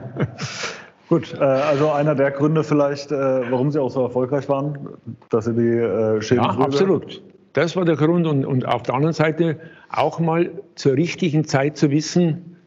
Gut, 1.09 1.33
äh, 1.33 1.43
also 1.43 1.89
einer 1.89 2.13
der 2.13 2.29
Gründe 2.29 2.63
vielleicht, 2.63 3.11
äh, 3.11 3.15
warum 3.49 3.71
Sie 3.71 3.81
auch 3.81 3.89
so 3.89 4.03
erfolgreich 4.03 4.47
waren, 4.47 4.89
dass 5.29 5.45
Sie 5.45 5.55
die 5.55 5.77
äh, 5.79 6.21
Schäden 6.21 6.43
Ja, 6.43 6.51
absolut. 6.51 7.23
Das 7.53 7.75
war 7.75 7.83
der 7.83 7.95
Grund. 7.95 8.27
Und, 8.27 8.45
und 8.45 8.67
auf 8.67 8.83
der 8.83 8.93
anderen 8.93 9.15
Seite 9.15 9.57
auch 9.89 10.19
mal 10.19 10.51
zur 10.75 10.93
richtigen 10.93 11.45
Zeit 11.45 11.77
zu 11.77 11.89
wissen, 11.89 12.57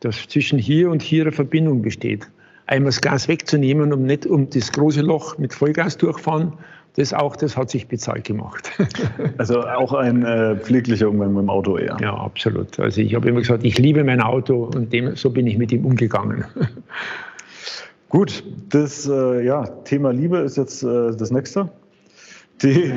dass 0.00 0.28
zwischen 0.28 0.58
hier 0.58 0.90
und 0.90 1.00
hier 1.00 1.22
eine 1.22 1.32
Verbindung 1.32 1.80
besteht. 1.80 2.28
Einmal 2.72 2.88
das 2.88 3.02
Gas 3.02 3.28
wegzunehmen, 3.28 3.92
um 3.92 4.04
nicht 4.04 4.24
um 4.24 4.48
das 4.48 4.72
große 4.72 5.02
Loch 5.02 5.36
mit 5.36 5.52
Vollgas 5.52 5.98
durchfahren, 5.98 6.54
das 6.96 7.12
auch, 7.12 7.36
das 7.36 7.54
hat 7.54 7.68
sich 7.68 7.86
bezahlt 7.86 8.24
gemacht. 8.24 8.70
Also 9.36 9.60
auch 9.60 9.92
ein 9.92 10.24
äh, 10.24 10.56
pfleglicher 10.56 11.10
Umgang 11.10 11.34
mit 11.34 11.42
dem 11.42 11.50
Auto 11.50 11.76
eher. 11.76 11.98
Ja, 12.00 12.14
absolut. 12.14 12.80
Also 12.80 13.02
ich 13.02 13.14
habe 13.14 13.28
immer 13.28 13.40
gesagt, 13.40 13.62
ich 13.64 13.78
liebe 13.78 14.02
mein 14.04 14.22
Auto 14.22 14.70
und 14.74 14.90
dem, 14.90 15.16
so 15.16 15.28
bin 15.28 15.46
ich 15.46 15.58
mit 15.58 15.70
ihm 15.70 15.84
umgegangen. 15.84 16.46
Gut, 18.08 18.42
das 18.70 19.06
äh, 19.06 19.44
ja, 19.44 19.66
Thema 19.84 20.10
Liebe 20.10 20.38
ist 20.38 20.56
jetzt 20.56 20.82
äh, 20.82 21.14
das 21.14 21.30
nächste. 21.30 21.68
Die, 22.62 22.72
die 22.72 22.92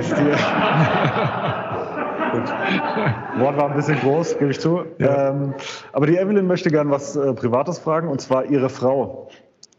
Wort 3.42 3.58
war 3.58 3.72
ein 3.72 3.76
bisschen 3.76 4.00
groß, 4.00 4.38
gebe 4.40 4.52
ich 4.52 4.60
zu. 4.62 4.86
Ja. 5.00 5.32
Ähm, 5.32 5.54
aber 5.92 6.08
die 6.08 6.16
Evelyn 6.16 6.48
möchte 6.48 6.70
gern 6.70 6.90
was 6.92 7.18
äh, 7.18 7.34
Privates 7.34 7.80
fragen, 7.80 8.08
und 8.08 8.22
zwar 8.22 8.46
ihre 8.46 8.70
Frau. 8.70 9.30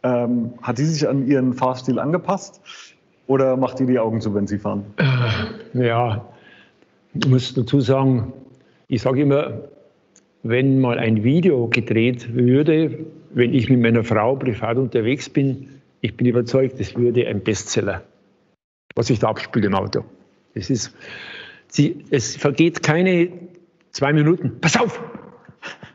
Ähm, 0.07 0.53
hat 0.63 0.77
sie 0.77 0.85
sich 0.85 1.09
an 1.09 1.27
ihren 1.27 1.53
Fahrstil 1.53 1.99
angepasst 1.99 2.61
oder 3.27 3.57
macht 3.57 3.81
die 3.81 3.87
die 3.87 3.99
Augen 3.99 4.21
zu, 4.21 4.33
wenn 4.35 4.47
sie 4.47 4.59
fahren? 4.59 4.85
Äh, 5.75 5.87
ja, 5.89 6.25
ich 7.15 7.27
muss 7.27 7.55
dazu 7.55 7.81
sagen, 7.81 8.33
Ich 8.89 9.03
sage 9.03 9.23
immer, 9.23 9.63
wenn 10.45 10.81
mal 10.81 10.99
ein 10.99 11.25
Video 11.25 11.67
gedreht 11.67 12.35
würde, 12.35 13.05
wenn 13.31 13.53
ich 13.53 13.69
mit 13.69 13.81
meiner 13.81 14.05
Frau 14.05 14.37
privat 14.37 14.77
unterwegs 14.77 15.29
bin, 15.29 15.81
ich 16.03 16.17
bin 16.17 16.27
überzeugt, 16.29 16.79
es 16.79 16.95
würde 16.95 17.27
ein 17.27 17.41
Bestseller, 17.41 18.03
was 18.95 19.09
sich 19.09 19.19
da 19.19 19.29
abspielt 19.29 19.65
im 19.65 19.75
Auto. 19.75 20.05
Es, 20.55 20.71
ist, 20.71 20.95
sie, 21.67 22.05
es 22.11 22.37
vergeht 22.37 22.85
keine 22.85 23.29
zwei 23.91 24.13
Minuten. 24.13 24.61
Pass 24.61 24.79
auf! 24.79 25.01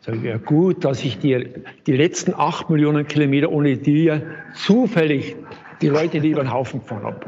Sag 0.01 0.15
ich, 0.15 0.23
ja 0.23 0.37
gut, 0.37 0.83
dass 0.85 1.03
ich 1.03 1.19
dir 1.19 1.45
die 1.87 1.95
letzten 1.95 2.33
acht 2.33 2.69
Millionen 2.69 3.07
Kilometer 3.07 3.51
ohne 3.51 3.77
dir 3.77 4.21
zufällig 4.53 5.35
die 5.81 5.89
Leute 5.89 6.19
die 6.19 6.29
über 6.29 6.43
den 6.43 6.51
Haufen 6.51 6.79
gefahren 6.79 7.03
habe. 7.03 7.19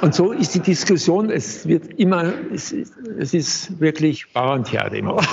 Und 0.00 0.14
so 0.14 0.32
ist 0.32 0.54
die 0.54 0.60
Diskussion, 0.60 1.30
es 1.30 1.68
wird 1.68 1.86
immer, 1.98 2.32
es, 2.52 2.72
ist, 2.72 2.94
es 3.18 3.34
ist 3.34 3.80
wirklich 3.80 4.32
Bauerntheater 4.32 4.94
im 4.94 5.08
Auto. 5.08 5.26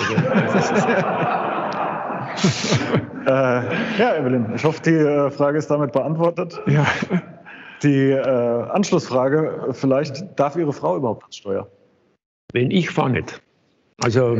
äh, 3.25 3.29
ja, 3.29 4.17
Evelyn, 4.17 4.53
ich 4.55 4.63
hoffe, 4.65 4.81
die 4.83 4.91
äh, 4.91 5.31
Frage 5.31 5.57
ist 5.57 5.71
damit 5.71 5.93
beantwortet. 5.93 6.59
Ja. 6.67 6.85
Die 7.83 8.09
äh, 8.09 8.19
Anschlussfrage, 8.19 9.69
vielleicht 9.71 10.37
darf 10.37 10.55
Ihre 10.55 10.73
Frau 10.73 10.97
überhaupt 10.97 11.23
ans 11.23 11.37
Steuer? 11.37 11.69
Wenn 12.51 12.71
ich 12.71 12.89
fahre 12.89 13.11
nicht. 13.11 13.41
Also, 14.03 14.37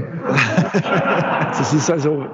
das 1.57 1.73
ist 1.73 1.89
also, 1.89 2.27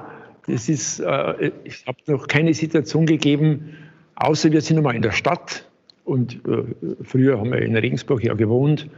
das 0.46 0.68
ist, 0.68 1.00
äh, 1.00 1.52
ich 1.64 1.86
habe 1.86 1.98
noch 2.06 2.28
keine 2.28 2.52
Situation 2.52 3.06
gegeben, 3.06 3.76
außer 4.16 4.52
wir 4.52 4.60
sind 4.60 4.76
einmal 4.76 4.94
in 4.94 5.02
der 5.02 5.12
Stadt 5.12 5.66
und 6.04 6.34
äh, 6.46 6.64
früher 7.02 7.38
haben 7.38 7.50
wir 7.50 7.62
in 7.62 7.76
Regensburg 7.76 8.22
ja 8.22 8.34
gewohnt. 8.34 8.88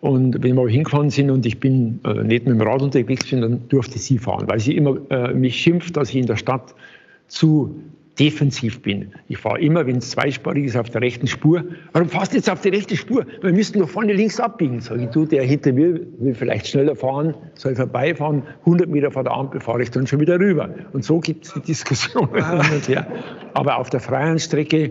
Und 0.00 0.42
wenn 0.42 0.56
wir 0.56 0.68
hingefahren 0.68 1.10
sind 1.10 1.30
und 1.30 1.46
ich 1.46 1.58
bin 1.58 2.00
äh, 2.04 2.22
nicht 2.22 2.46
mit 2.46 2.58
dem 2.58 2.60
Rad 2.60 2.82
unterwegs 2.82 3.30
bin, 3.30 3.40
dann 3.40 3.68
durfte 3.68 3.98
sie 3.98 4.18
fahren, 4.18 4.46
weil 4.46 4.60
sie 4.60 4.76
immer 4.76 4.98
äh, 5.10 5.32
mich 5.32 5.56
schimpft, 5.56 5.96
dass 5.96 6.10
ich 6.10 6.16
in 6.16 6.26
der 6.26 6.36
Stadt 6.36 6.74
zu 7.28 7.80
defensiv 8.18 8.80
bin. 8.80 9.12
Ich 9.28 9.38
fahre 9.38 9.60
immer, 9.60 9.86
wenn 9.86 9.96
es 9.96 10.10
zweispurig 10.10 10.64
ist, 10.64 10.76
auf 10.76 10.88
der 10.88 11.02
rechten 11.02 11.26
Spur. 11.26 11.64
Warum 11.92 12.08
fährst 12.08 12.32
du 12.32 12.36
jetzt 12.36 12.48
auf 12.48 12.60
die 12.60 12.70
rechte 12.70 12.96
Spur? 12.96 13.26
Wir 13.42 13.52
müssten 13.52 13.78
doch 13.78 13.88
vorne 13.88 14.14
links 14.14 14.40
abbiegen. 14.40 14.80
Sag 14.80 15.00
ich, 15.00 15.08
du, 15.10 15.26
der 15.26 15.42
hinter 15.42 15.72
mir 15.72 16.00
will 16.18 16.34
vielleicht 16.34 16.68
schneller 16.68 16.96
fahren, 16.96 17.34
soll 17.54 17.74
vorbeifahren, 17.74 18.42
100 18.60 18.88
Meter 18.88 19.10
vor 19.10 19.24
der 19.24 19.32
Ampel 19.32 19.60
fahre 19.60 19.82
ich 19.82 19.90
dann 19.90 20.06
schon 20.06 20.20
wieder 20.20 20.38
rüber. 20.38 20.70
Und 20.92 21.04
so 21.04 21.20
gibt 21.20 21.44
es 21.44 21.52
die 21.52 21.60
Diskussion 21.60 22.28
her. 22.86 23.06
Aber 23.52 23.76
auf 23.78 23.90
der 23.90 24.00
freien 24.00 24.38
Strecke, 24.38 24.90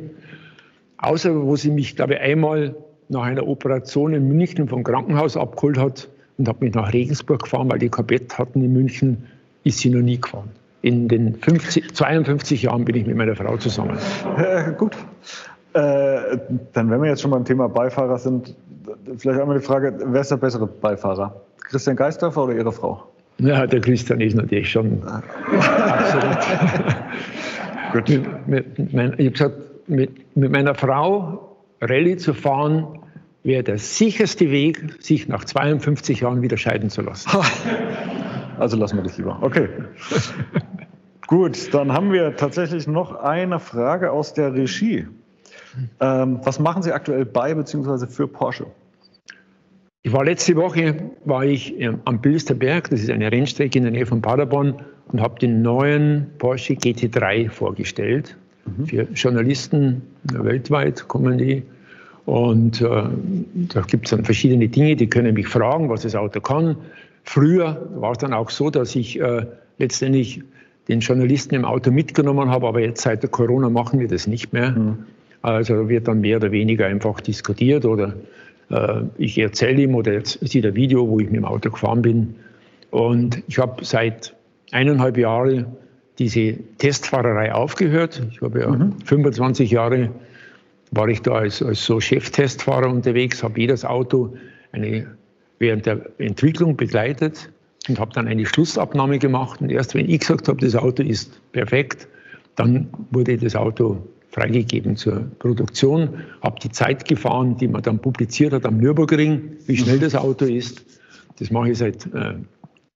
außer 0.98 1.36
wo 1.42 1.56
sie 1.56 1.72
mich, 1.72 1.96
glaube 1.96 2.16
ich, 2.16 2.20
einmal 2.20 2.76
nach 3.10 3.24
einer 3.24 3.48
Operation 3.48 4.14
in 4.14 4.28
München 4.28 4.68
vom 4.68 4.84
Krankenhaus 4.84 5.36
abgeholt 5.36 5.78
hat 5.78 6.10
und 6.38 6.48
hat 6.48 6.62
mich 6.62 6.74
nach 6.74 6.94
Regensburg 6.94 7.44
gefahren, 7.44 7.72
weil 7.72 7.80
die 7.80 7.90
Kabett 7.90 8.38
hatten 8.38 8.64
in 8.64 8.74
München, 8.74 9.24
ist 9.64 9.80
sie 9.80 9.90
noch 9.90 10.02
nie 10.02 10.20
gefahren 10.20 10.50
in 10.86 11.08
den 11.08 11.34
50, 11.34 11.96
52 11.96 12.62
Jahren 12.62 12.86
bin 12.86 12.96
ich 12.96 13.08
mit 13.08 13.18
meiner 13.18 13.36
Frau 13.36 13.58
zusammen. 13.58 13.98
Äh, 14.38 14.72
gut. 14.74 14.96
Äh, 15.74 16.38
dann, 16.74 16.92
wenn 16.92 17.02
wir 17.02 17.10
jetzt 17.10 17.24
schon 17.24 17.32
beim 17.32 17.44
Thema 17.44 17.68
Beifahrer 17.68 18.20
sind, 18.20 18.56
vielleicht 19.18 19.42
einmal 19.42 19.58
die 19.58 19.66
Frage, 19.66 19.98
wer 20.06 20.22
ist 20.22 20.30
der 20.30 20.38
bessere 20.38 20.68
Beifahrer? 20.68 21.42
Christian 21.58 21.96
Geisdorfer 21.96 22.44
oder 22.44 22.54
Ihre 22.54 22.72
Frau? 22.72 23.04
Ja, 23.40 23.66
der 23.66 23.82
Christian 23.82 24.22
ist 24.22 24.36
natürlich 24.36 24.70
schon 24.70 25.02
absolut. 25.04 26.38
Gut. 27.94 28.10
Mit, 28.46 28.78
mit, 28.78 28.94
mein, 28.94 29.14
ich 29.18 29.26
habe 29.26 29.32
gesagt, 29.32 29.56
mit, 29.88 30.38
mit 30.38 30.52
meiner 30.52 30.76
Frau 30.76 31.58
Rallye 31.82 32.18
zu 32.18 32.36
fahren, 32.36 33.00
wäre 33.42 33.64
der 33.64 33.80
sicherste 33.80 34.52
Weg, 34.52 34.98
sich 35.00 35.28
nach 35.28 35.46
52 35.46 36.20
Jahren 36.20 36.44
wieder 36.44 36.58
scheiden 36.58 36.92
zu 36.92 37.02
lassen. 37.02 37.28
Also 38.58 38.78
lassen 38.78 38.96
wir 38.96 39.04
das 39.04 39.18
lieber. 39.18 39.38
Okay. 39.42 39.68
Gut, 41.28 41.74
dann 41.74 41.92
haben 41.92 42.12
wir 42.12 42.36
tatsächlich 42.36 42.88
noch 42.88 43.16
eine 43.16 43.60
Frage 43.60 44.12
aus 44.12 44.34
der 44.34 44.54
Regie. 44.54 45.08
Ähm, 46.00 46.40
was 46.44 46.60
machen 46.60 46.84
Sie 46.84 46.92
aktuell 46.92 47.26
bei 47.26 47.54
bzw. 47.54 48.08
für 48.08 48.28
Porsche? 48.28 48.68
Ich 50.04 50.14
war 50.14 50.24
letzte 50.24 50.56
Woche 50.56 50.96
war 51.26 51.44
ich 51.44 51.74
am 52.06 52.22
Bilsterberg, 52.22 52.90
das 52.92 53.02
ist 53.02 53.10
eine 53.10 53.32
Rennstrecke 53.32 53.80
in 53.80 53.86
der 53.86 53.92
Nähe 53.92 54.06
von 54.06 54.22
Paderborn, 54.22 54.76
und 55.08 55.22
habe 55.22 55.40
den 55.40 55.62
neuen 55.62 56.28
Porsche 56.38 56.74
GT3 56.74 57.50
vorgestellt. 57.50 58.38
Mhm. 58.66 58.86
Für 58.86 59.08
Journalisten 59.14 60.02
weltweit 60.24 61.08
kommen 61.08 61.38
die. 61.38 61.64
Und 62.26 62.82
äh, 62.82 62.88
da 62.88 63.82
gibt 63.82 64.06
es 64.06 64.12
dann 64.12 64.26
verschiedene 64.26 64.68
Dinge, 64.68 64.96
die 64.96 65.08
können 65.08 65.34
mich 65.36 65.48
fragen, 65.48 65.90
was 65.90 66.02
das 66.02 66.16
Auto 66.16 66.40
kann. 66.40 66.76
Früher 67.24 67.88
war 67.96 68.12
es 68.12 68.18
dann 68.20 68.34
auch 68.34 68.50
so, 68.50 68.70
dass 68.70 68.96
ich 68.96 69.20
äh, 69.20 69.46
letztendlich 69.78 70.44
den 70.88 71.00
Journalisten 71.00 71.56
im 71.56 71.66
Auto 71.66 71.92
mitgenommen 71.92 72.50
habe, 72.50 72.68
aber 72.68 72.80
jetzt 72.80 73.02
seit 73.02 73.24
der 73.24 73.30
Corona 73.30 73.70
machen 73.70 74.00
wir 74.00 74.08
das 74.08 74.28
nicht 74.28 74.54
mehr. 74.54 74.72
Mhm. 74.72 75.06
Also 75.42 75.90
wird 75.90 76.08
dann 76.08 76.22
mehr 76.22 76.38
oder 76.38 76.52
weniger 76.52 76.88
einfach 76.88 77.22
diskutiert 77.22 77.86
oder 77.86 78.16
äh, 78.70 79.02
ich 79.18 79.38
erzähle 79.38 79.84
ihm 79.84 79.96
oder 79.96 80.14
jetzt 80.14 80.40
sieht 80.48 80.66
ein 80.66 80.76
Video, 80.76 81.08
wo 81.08 81.20
ich 81.20 81.28
mit 81.28 81.36
dem 81.36 81.46
Auto 81.46 81.70
gefahren 81.70 82.02
bin. 82.02 82.36
Und 82.92 83.44
ich 83.48 83.60
habe 83.60 83.84
seit 83.86 84.36
eineinhalb 84.72 85.18
Jahren 85.18 85.68
diese 86.18 86.58
Testfahrerei 86.78 87.54
aufgehört. 87.54 88.22
Ich 88.32 88.42
habe 88.42 88.62
ja 88.62 88.70
mhm. 88.70 88.94
25 89.06 89.72
Jahre 89.72 90.10
war 90.92 91.08
ich 91.10 91.22
da 91.22 91.34
als, 91.34 91.62
als 91.62 91.84
so 91.84 92.00
Cheftestfahrer 92.00 92.90
unterwegs, 92.90 93.44
habe 93.44 93.60
jedes 93.60 93.84
Auto 93.84 94.36
eine, 94.72 95.08
während 95.60 95.86
der 95.86 96.02
Entwicklung 96.18 96.78
begleitet 96.78 97.50
und 97.90 98.00
habe 98.00 98.14
dann 98.14 98.28
eine 98.28 98.46
Schlussabnahme 98.46 99.20
gemacht. 99.20 99.62
Und 99.62 99.72
erst 99.72 99.96
wenn 99.96 100.10
ich 100.10 100.22
gesagt 100.22 100.48
habe, 100.48 100.60
das 100.60 100.76
Auto 100.76 101.04
ist 101.04 101.40
perfekt, 101.52 102.08
dann 102.56 102.90
wurde 103.12 103.38
das 103.38 103.56
Auto 103.56 104.02
freigegeben 104.32 104.98
zur 104.98 105.22
Produktion, 105.40 106.10
habe 106.42 106.60
die 106.60 106.70
Zeit 106.70 107.08
gefahren, 107.08 107.58
die 107.58 107.68
man 107.68 107.82
dann 107.82 108.00
publiziert 108.00 108.54
hat 108.54 108.66
am 108.66 108.78
Nürburgring, 108.78 109.58
wie 109.66 109.78
schnell 109.78 110.00
das 110.00 110.14
Auto 110.14 110.46
ist. 110.46 110.86
Das 111.40 111.52
mache 111.52 111.72
ich 111.72 111.78
seit 111.78 112.06
äh, 112.08 112.36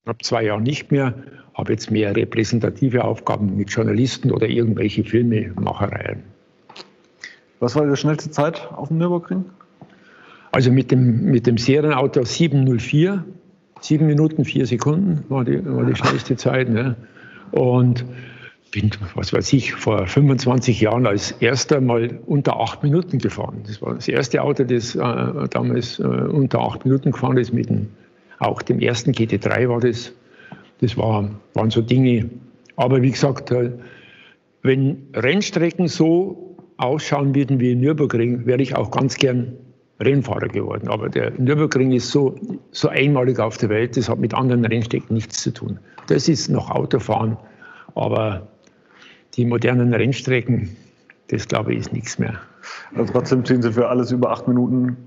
knapp 0.04 0.24
zwei 0.24 0.44
Jahren 0.44 0.64
nicht 0.64 0.92
mehr, 0.92 1.14
habe 1.54 1.72
jetzt 1.72 1.92
mehr 1.92 2.16
repräsentative 2.16 3.04
Aufgaben 3.04 3.56
mit 3.56 3.70
Journalisten 3.70 4.32
oder 4.32 4.48
irgendwelche 4.48 5.04
Filmemachereien. 5.04 6.24
Was 7.60 7.76
war 7.76 7.86
Ihre 7.86 7.98
schnellste 7.98 8.32
Zeit 8.32 8.70
auf 8.72 8.90
dem 8.90 8.98
Nürburgring? 8.98 9.46
Also 10.52 10.72
mit 10.72 10.92
dem, 10.92 11.26
mit 11.26 11.48
dem 11.48 11.58
Serienauto 11.58 12.24
704 12.24 13.24
Sieben 13.82 14.08
Minuten, 14.08 14.46
vier 14.46 14.66
Sekunden 14.66 15.24
war 15.30 15.46
die, 15.46 15.66
war 15.66 15.86
die 15.86 15.96
schnellste 15.96 16.36
Zeit. 16.36 16.70
Ne? 16.70 16.96
Und 17.52 18.06
bin, 18.72 18.92
was 19.16 19.34
weiß 19.34 19.54
ich, 19.54 19.74
vor 19.74 20.06
25 20.06 20.82
Jahren 20.82 21.08
als 21.08 21.32
erster 21.32 21.82
mal 21.82 22.20
unter 22.26 22.60
acht 22.60 22.84
Minuten 22.84 23.18
gefahren. 23.18 23.64
Das 23.66 23.82
war 23.82 23.96
das 23.96 24.08
erste 24.08 24.42
Auto, 24.42 24.64
das 24.64 24.96
äh, 24.96 25.48
damals 25.50 26.00
äh, 26.00 26.04
unter 26.04 26.60
acht 26.60 26.86
Minuten 26.86 27.12
gefahren 27.12 27.38
ist, 27.38 27.54
mit 27.54 27.70
dem, 27.70 27.90
auch 28.40 28.62
dem 28.62 28.80
ersten 28.80 29.12
GT3 29.12 29.70
war 29.70 29.80
das. 29.80 30.14
Das 30.82 30.98
war, 30.98 31.30
waren 31.54 31.72
so 31.72 31.82
Dinge. 31.82 32.30
Aber 32.76 33.02
wie 33.02 33.12
gesagt, 33.12 33.52
äh, 33.52 33.72
wenn 34.62 35.08
Rennstrecken 35.14 35.88
so 35.88 36.56
ausschauen 36.78 37.36
würden 37.36 37.60
wie 37.60 37.72
in 37.72 37.82
Nürburgring, 37.82 38.46
wäre 38.46 38.62
ich 38.62 38.76
auch 38.76 38.92
ganz 38.92 39.16
gern 39.16 39.54
Rennfahrer 40.00 40.48
geworden. 40.48 40.88
Aber 40.88 41.10
der 41.10 41.32
Nürburgring 41.32 41.92
ist 41.92 42.10
so, 42.10 42.36
so 42.72 42.90
einmalig 42.90 43.40
auf 43.40 43.58
der 43.58 43.70
Welt, 43.70 43.98
das 43.98 44.10
hat 44.10 44.20
mit 44.20 44.34
anderen 44.34 44.66
Rennstrecken 44.66 45.14
nichts 45.14 45.42
zu 45.42 45.52
tun. 45.52 45.80
Das 46.08 46.28
ist 46.28 46.50
noch 46.50 46.70
Autofahren, 46.70 47.38
aber 47.96 48.48
die 49.36 49.46
modernen 49.46 49.94
Rennstrecken, 49.94 50.76
das 51.28 51.48
glaube 51.48 51.74
ich, 51.74 51.80
ist 51.80 51.94
nichts 51.94 52.18
mehr. 52.18 52.40
Also 52.96 53.14
trotzdem 53.14 53.46
ziehen 53.46 53.62
Sie 53.62 53.72
für 53.74 53.88
alles 53.90 54.12
über 54.12 54.32
acht 54.32 54.48
Minuten 54.48 54.98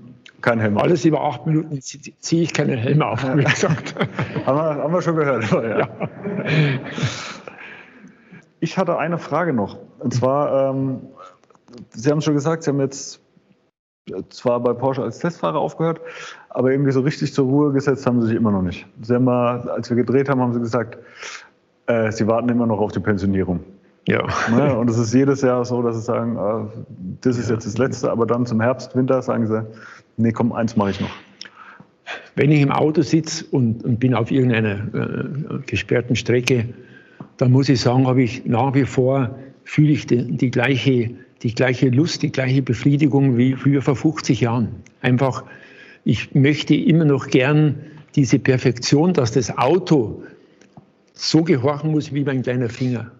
keinen 0.41 0.59
Helm 0.59 0.77
auf? 0.77 0.83
Alles 0.83 1.05
über 1.05 1.21
acht 1.21 1.45
Minuten 1.47 1.81
ziehe 1.81 2.43
ich 2.43 2.53
keinen 2.53 2.77
Helm 2.77 3.01
auf, 3.01 3.23
wie 3.35 3.43
gesagt. 3.43 3.95
haben, 4.45 4.57
wir, 4.57 4.83
haben 4.83 4.93
wir 4.93 5.01
schon 5.01 5.15
gehört. 5.15 5.49
Ja. 5.51 5.79
Ja. 5.79 5.89
Ich 8.59 8.77
hatte 8.77 8.97
eine 8.97 9.17
Frage 9.17 9.53
noch. 9.53 9.77
Und 9.99 10.13
zwar, 10.13 10.69
ähm, 10.69 11.01
Sie 11.89 12.09
haben 12.09 12.21
schon 12.21 12.33
gesagt, 12.33 12.63
Sie 12.63 12.69
haben 12.69 12.79
jetzt 12.79 13.22
zwar 14.29 14.59
bei 14.59 14.73
Porsche 14.73 15.01
als 15.03 15.19
Testfahrer 15.19 15.57
aufgehört, 15.57 16.01
aber 16.49 16.71
irgendwie 16.71 16.91
so 16.91 17.01
richtig 17.01 17.33
zur 17.33 17.45
Ruhe 17.45 17.71
gesetzt 17.71 18.05
haben 18.05 18.21
sie 18.21 18.27
sich 18.27 18.35
immer 18.35 18.51
noch 18.51 18.61
nicht. 18.61 18.85
Sie 19.01 19.13
haben 19.13 19.23
mal, 19.23 19.69
als 19.69 19.89
wir 19.89 19.97
gedreht 19.97 20.29
haben, 20.29 20.41
haben 20.41 20.53
sie 20.53 20.59
gesagt, 20.59 20.97
äh, 21.87 22.11
sie 22.11 22.27
warten 22.27 22.49
immer 22.49 22.65
noch 22.65 22.79
auf 22.79 22.91
die 22.91 22.99
Pensionierung. 22.99 23.61
Ja. 24.07 24.27
Ne? 24.51 24.77
Und 24.77 24.89
es 24.89 24.97
ist 24.97 25.13
jedes 25.13 25.41
Jahr 25.41 25.63
so, 25.63 25.81
dass 25.81 25.95
sie 25.95 26.01
sagen, 26.01 26.35
äh, 26.35 26.81
das 27.21 27.37
ist 27.37 27.49
ja. 27.49 27.55
jetzt 27.55 27.65
das 27.65 27.77
Letzte, 27.77 28.11
aber 28.11 28.25
dann 28.25 28.45
zum 28.45 28.59
Herbst, 28.59 28.95
Winter 28.95 29.21
sagen 29.21 29.47
sie, 29.47 29.65
nee, 30.17 30.31
komm, 30.31 30.51
eins 30.51 30.75
mache 30.75 30.91
ich 30.91 30.99
noch. 30.99 31.11
Wenn 32.35 32.51
ich 32.51 32.61
im 32.61 32.71
Auto 32.71 33.01
sitze 33.01 33.45
und, 33.51 33.83
und, 33.85 33.99
bin 33.99 34.13
auf 34.13 34.29
irgendeiner 34.29 34.93
äh, 34.93 35.59
gesperrten 35.65 36.17
Strecke, 36.17 36.67
dann 37.37 37.51
muss 37.51 37.69
ich 37.69 37.79
sagen, 37.79 38.05
habe 38.07 38.21
ich 38.21 38.45
nach 38.45 38.73
wie 38.73 38.83
vor, 38.83 39.33
fühle 39.63 39.93
ich 39.93 40.05
die, 40.05 40.35
die 40.35 40.51
gleiche 40.51 41.11
die 41.43 41.53
gleiche 41.53 41.89
Lust, 41.89 42.23
die 42.23 42.31
gleiche 42.31 42.61
Befriedigung 42.61 43.37
wie 43.37 43.53
früher 43.53 43.81
vor 43.81 43.95
50 43.95 44.41
Jahren. 44.41 44.69
Einfach, 45.01 45.43
ich 46.05 46.33
möchte 46.33 46.73
immer 46.73 47.05
noch 47.05 47.27
gern 47.27 47.75
diese 48.15 48.39
Perfektion, 48.39 49.13
dass 49.13 49.33
das 49.33 49.57
Auto 49.57 50.23
so 51.13 51.43
gehorchen 51.43 51.91
muss 51.91 52.13
wie 52.13 52.23
mein 52.23 52.41
kleiner 52.41 52.69
Finger. 52.69 53.11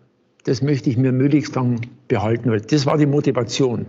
Das 0.45 0.61
möchte 0.61 0.89
ich 0.89 0.97
mir 0.97 1.11
möglichst 1.11 1.55
lang 1.55 1.81
behalten. 2.07 2.49
Weil 2.49 2.61
das 2.61 2.85
war 2.85 2.97
die 2.97 3.05
Motivation. 3.05 3.85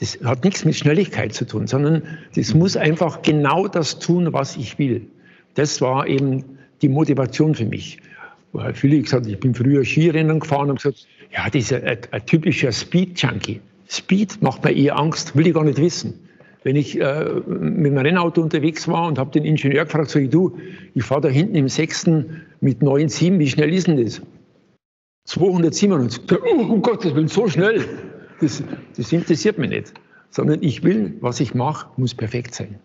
Das 0.00 0.18
hat 0.24 0.44
nichts 0.44 0.64
mit 0.64 0.74
Schnelligkeit 0.74 1.32
zu 1.32 1.46
tun, 1.46 1.66
sondern 1.66 2.02
das 2.34 2.54
muss 2.54 2.76
einfach 2.76 3.22
genau 3.22 3.66
das 3.66 3.98
tun, 3.98 4.32
was 4.32 4.56
ich 4.56 4.78
will. 4.78 5.06
Das 5.54 5.80
war 5.80 6.06
eben 6.06 6.44
die 6.82 6.90
Motivation 6.90 7.54
für 7.54 7.64
mich. 7.64 7.98
Viele 8.74 9.00
gesagt, 9.00 9.26
ich 9.26 9.38
bin 9.38 9.54
früher 9.54 9.84
Skirennen 9.84 10.40
gefahren 10.40 10.70
und 10.70 10.76
gesagt, 10.82 11.06
ja, 11.32 11.46
das 11.46 11.70
ist 11.70 11.72
ein, 11.72 11.98
ein 12.10 12.26
typischer 12.26 12.72
Speed-Junkie. 12.72 13.60
Speed 13.88 14.42
macht 14.42 14.64
mir 14.64 14.72
eher 14.72 14.98
Angst, 14.98 15.36
will 15.36 15.46
ich 15.46 15.54
gar 15.54 15.64
nicht 15.64 15.78
wissen. 15.78 16.26
Wenn 16.64 16.74
ich 16.74 17.00
äh, 17.00 17.24
mit 17.46 17.92
einem 17.92 17.98
Rennauto 17.98 18.42
unterwegs 18.42 18.88
war 18.88 19.06
und 19.06 19.18
habe 19.18 19.30
den 19.30 19.44
Ingenieur 19.44 19.84
gefragt, 19.84 20.10
sag 20.10 20.22
ich, 20.22 20.30
du, 20.30 20.58
ich 20.94 21.04
fahre 21.04 21.20
da 21.20 21.28
hinten 21.28 21.54
im 21.54 21.68
sechsten 21.68 22.42
mit 22.60 22.80
9,7, 22.80 23.38
wie 23.38 23.48
schnell 23.48 23.72
ist 23.72 23.86
denn 23.86 24.02
das? 24.02 24.20
297. 25.26 26.22
Oh, 26.32 26.72
um 26.72 26.82
Gottes 26.82 27.14
Willen, 27.14 27.28
so 27.28 27.48
schnell. 27.48 27.84
Das, 28.40 28.62
das 28.96 29.12
interessiert 29.12 29.58
mich 29.58 29.70
nicht. 29.70 29.94
Sondern 30.30 30.62
ich 30.62 30.82
will, 30.82 31.16
was 31.20 31.40
ich 31.40 31.54
mache, 31.54 31.88
muss 31.96 32.14
perfekt 32.14 32.54
sein. 32.54 32.80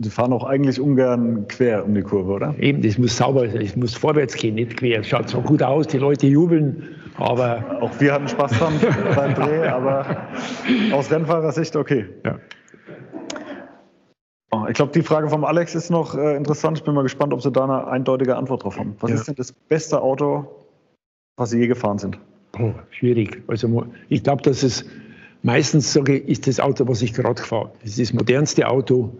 Sie 0.00 0.10
fahren 0.10 0.32
auch 0.32 0.44
eigentlich 0.44 0.80
ungern 0.80 1.48
quer 1.48 1.84
um 1.84 1.92
die 1.92 2.02
Kurve, 2.02 2.30
oder? 2.30 2.54
Eben, 2.60 2.82
das 2.82 2.98
muss 2.98 3.16
sauber 3.16 3.50
sein, 3.50 3.62
es 3.62 3.74
muss 3.74 3.96
vorwärts 3.96 4.34
gehen, 4.36 4.54
nicht 4.54 4.76
quer. 4.76 5.00
Es 5.00 5.08
schaut 5.08 5.28
zwar 5.28 5.42
gut 5.42 5.60
aus, 5.60 5.88
die 5.88 5.98
Leute 5.98 6.28
jubeln, 6.28 6.94
aber. 7.16 7.82
Auch 7.82 7.90
wir 7.98 8.12
hatten 8.12 8.28
Spaß 8.28 8.52
dran 8.52 8.74
beim 9.16 9.34
Dreh, 9.34 9.66
aber 9.66 10.28
aus 10.92 11.10
Rennfahrersicht 11.10 11.74
okay. 11.74 12.06
Ja. 12.24 12.38
Oh, 14.52 14.66
ich 14.68 14.74
glaube, 14.74 14.92
die 14.92 15.02
Frage 15.02 15.28
vom 15.28 15.44
Alex 15.44 15.74
ist 15.74 15.90
noch 15.90 16.14
äh, 16.14 16.36
interessant. 16.36 16.78
Ich 16.78 16.84
bin 16.84 16.94
mal 16.94 17.02
gespannt, 17.02 17.32
ob 17.32 17.42
Sie 17.42 17.50
da 17.50 17.64
eine 17.64 17.88
eindeutige 17.88 18.36
Antwort 18.36 18.62
drauf 18.62 18.78
haben. 18.78 18.94
Was 19.00 19.10
ja. 19.10 19.16
ist 19.16 19.26
denn 19.26 19.34
das 19.34 19.50
beste 19.50 20.00
Auto, 20.00 20.46
was 21.36 21.50
Sie 21.50 21.58
je 21.58 21.66
gefahren 21.66 21.98
sind? 21.98 22.20
Oh, 22.56 22.70
schwierig. 22.90 23.42
Also 23.48 23.84
ich 24.08 24.22
glaube, 24.22 24.42
dass 24.42 24.62
es 24.62 24.86
meistens 25.42 25.92
sage, 25.92 26.16
ist 26.16 26.46
das 26.46 26.60
Auto, 26.60 26.86
was 26.86 27.02
ich 27.02 27.14
gerade 27.14 27.42
fahre. 27.42 27.72
Das 27.80 27.90
ist 27.90 27.98
das 27.98 28.12
modernste 28.12 28.68
Auto. 28.68 29.18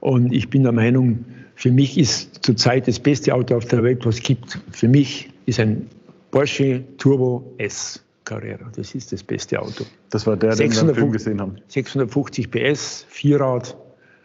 Und 0.00 0.32
ich 0.32 0.48
bin 0.48 0.62
der 0.62 0.72
Meinung, 0.72 1.24
für 1.54 1.70
mich 1.70 1.98
ist 1.98 2.42
zurzeit 2.42 2.88
das 2.88 2.98
beste 2.98 3.34
Auto 3.34 3.56
auf 3.56 3.66
der 3.66 3.82
Welt, 3.82 4.04
was 4.06 4.16
es 4.16 4.22
gibt. 4.22 4.58
Für 4.70 4.88
mich 4.88 5.28
ist 5.46 5.60
ein 5.60 5.86
Porsche 6.30 6.82
Turbo 6.96 7.54
S 7.58 8.02
Carrera. 8.24 8.70
Das 8.74 8.94
ist 8.94 9.12
das 9.12 9.22
beste 9.22 9.60
Auto. 9.60 9.84
Das 10.10 10.26
war 10.26 10.36
der, 10.36 10.54
den 10.54 10.72
wir 10.72 10.88
im 10.88 10.94
Film 10.94 11.12
gesehen 11.12 11.40
haben. 11.40 11.56
650 11.68 12.50
PS, 12.50 13.04
Vierrad, 13.08 13.76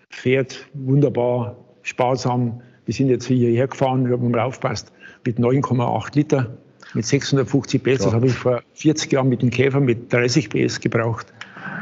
fährt 0.09 0.65
wunderbar, 0.73 1.57
sparsam. 1.81 2.61
Wir 2.85 2.93
sind 2.93 3.09
jetzt 3.09 3.25
hierher 3.25 3.67
gefahren, 3.67 4.05
wir 4.05 4.13
haben 4.13 4.31
mal 4.31 4.41
aufgepasst, 4.41 4.91
mit 5.25 5.39
9,8 5.39 6.15
Liter, 6.15 6.57
mit 6.93 7.05
650 7.05 7.83
PS. 7.83 8.03
Das 8.03 8.13
habe 8.13 8.27
ich 8.27 8.33
vor 8.33 8.61
40 8.75 9.11
Jahren 9.11 9.29
mit 9.29 9.41
dem 9.41 9.49
Käfer 9.49 9.79
mit 9.79 10.13
30 10.13 10.49
PS 10.49 10.79
gebraucht. 10.79 11.33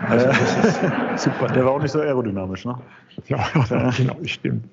Also 0.09 0.27
das 0.27 1.15
ist 1.15 1.23
super. 1.23 1.47
Der 1.47 1.65
war 1.65 1.73
auch 1.73 1.81
nicht 1.81 1.91
so 1.91 1.99
aerodynamisch, 1.99 2.65
ne? 2.65 2.75
Ja, 3.27 3.45
genau, 3.97 4.17
stimmt. 4.25 4.65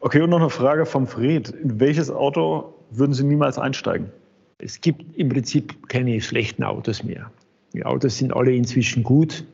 Okay, 0.00 0.22
und 0.22 0.30
noch 0.30 0.40
eine 0.40 0.50
Frage 0.50 0.86
vom 0.86 1.06
Fred. 1.06 1.50
In 1.50 1.78
welches 1.78 2.10
Auto 2.10 2.74
würden 2.90 3.12
Sie 3.12 3.24
niemals 3.24 3.58
einsteigen? 3.58 4.10
Es 4.58 4.80
gibt 4.80 5.16
im 5.16 5.28
Prinzip 5.28 5.88
keine 5.88 6.20
schlechten 6.20 6.64
Autos 6.64 7.02
mehr. 7.02 7.30
Die 7.72 7.84
Autos 7.84 8.18
sind 8.18 8.34
alle 8.34 8.52
inzwischen 8.54 9.02
gut. 9.02 9.44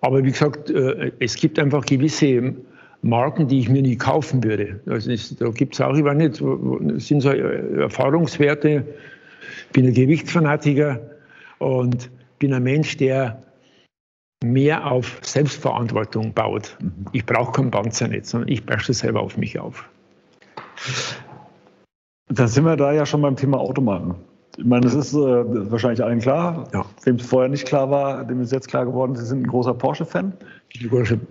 Aber 0.00 0.22
wie 0.22 0.30
gesagt, 0.30 0.70
äh, 0.70 1.12
es 1.18 1.34
gibt 1.34 1.58
einfach 1.58 1.84
gewisse 1.84 2.54
Marken, 3.02 3.48
die 3.48 3.60
ich 3.60 3.68
mir 3.68 3.82
nie 3.82 3.96
kaufen 3.96 4.42
würde. 4.42 4.80
Also 4.86 5.10
es, 5.10 5.36
da 5.36 5.48
gibt 5.50 5.74
es 5.74 5.80
auch, 5.80 5.96
ich 5.96 6.04
weiß 6.04 6.16
nicht, 6.16 6.36
sind 7.02 7.20
so 7.20 7.30
äh, 7.30 7.80
Erfahrungswerte. 7.80 8.84
Ich 9.66 9.72
bin 9.72 9.86
ein 9.86 9.94
Gewichtsfanatiker 9.94 11.00
und 11.58 12.10
bin 12.38 12.52
ein 12.52 12.62
Mensch, 12.62 12.96
der 12.96 13.42
mehr 14.44 14.90
auf 14.90 15.18
Selbstverantwortung 15.22 16.32
baut. 16.32 16.76
Ich 17.12 17.26
brauche 17.26 17.52
keinen 17.52 17.70
Panzer 17.70 18.08
nicht, 18.08 18.26
sondern 18.26 18.48
ich 18.48 18.62
es 18.68 18.98
selber 18.98 19.20
auf 19.20 19.36
mich 19.36 19.58
auf. 19.58 19.88
Da 22.28 22.46
sind 22.46 22.64
wir 22.64 22.76
da 22.76 22.92
ja 22.92 23.04
schon 23.06 23.22
beim 23.22 23.36
Thema 23.36 23.58
Automarken. 23.58 24.14
Ich 24.56 24.64
meine, 24.64 24.82
das 24.82 24.94
ist 24.94 25.14
äh, 25.14 25.18
wahrscheinlich 25.70 26.02
allen 26.02 26.18
klar. 26.18 26.68
Ja. 26.72 26.84
Dem 27.06 27.16
es 27.16 27.26
vorher 27.26 27.48
nicht 27.48 27.66
klar 27.66 27.90
war, 27.90 28.24
dem 28.24 28.40
ist 28.40 28.52
jetzt 28.52 28.68
klar 28.68 28.84
geworden, 28.84 29.14
Sie 29.14 29.24
sind 29.24 29.42
ein 29.42 29.46
großer 29.46 29.74
Porsche-Fan. 29.74 30.32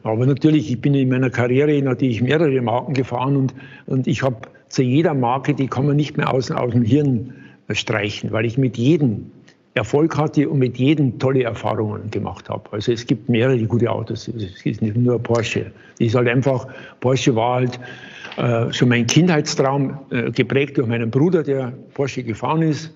Aber 0.04 0.26
natürlich, 0.26 0.72
ich 0.72 0.80
bin 0.80 0.94
in 0.94 1.10
meiner 1.10 1.30
Karriere 1.30 1.82
natürlich 1.82 2.22
mehrere 2.22 2.62
Marken 2.62 2.94
gefahren 2.94 3.36
und, 3.36 3.54
und 3.86 4.08
ich 4.08 4.24
habe 4.24 4.38
zu 4.70 4.82
jeder 4.82 5.14
Marke, 5.14 5.54
die 5.54 5.68
kann 5.68 5.86
man 5.86 5.98
nicht 5.98 6.18
mehr 6.18 6.34
aus, 6.34 6.52
aus 6.52 6.72
dem 6.72 6.84
Hirn 6.84 7.34
streichen, 7.72 8.32
weil 8.32 8.46
ich 8.46 8.58
mit 8.58 8.78
jedem 8.78 9.32
Erfolg 9.78 10.18
hatte 10.18 10.50
und 10.50 10.60
mit 10.60 10.78
jedem 10.78 11.18
tolle 11.20 11.44
Erfahrungen 11.44 12.12
gemacht 12.12 12.50
habe. 12.50 12.64
Also 12.72 12.92
es 12.92 13.06
gibt 13.06 13.30
mehrere 13.30 13.62
gute 13.66 13.90
Autos. 13.90 14.28
Es 14.28 14.66
ist 14.66 14.82
nicht 14.82 14.96
nur 14.98 15.20
Porsche. 15.20 15.72
Es 16.00 16.08
ist 16.08 16.16
halt 16.16 16.28
einfach, 16.28 16.68
Porsche 17.00 17.36
war 17.36 17.56
halt 17.56 17.80
äh, 18.38 18.72
schon 18.74 18.90
mein 18.90 19.08
Kindheitstraum 19.08 19.98
äh, 20.12 20.32
geprägt 20.32 20.78
durch 20.78 20.88
meinen 20.88 21.10
Bruder, 21.10 21.44
der 21.44 21.74
Porsche 21.94 22.24
gefahren 22.24 22.62
ist. 22.62 22.96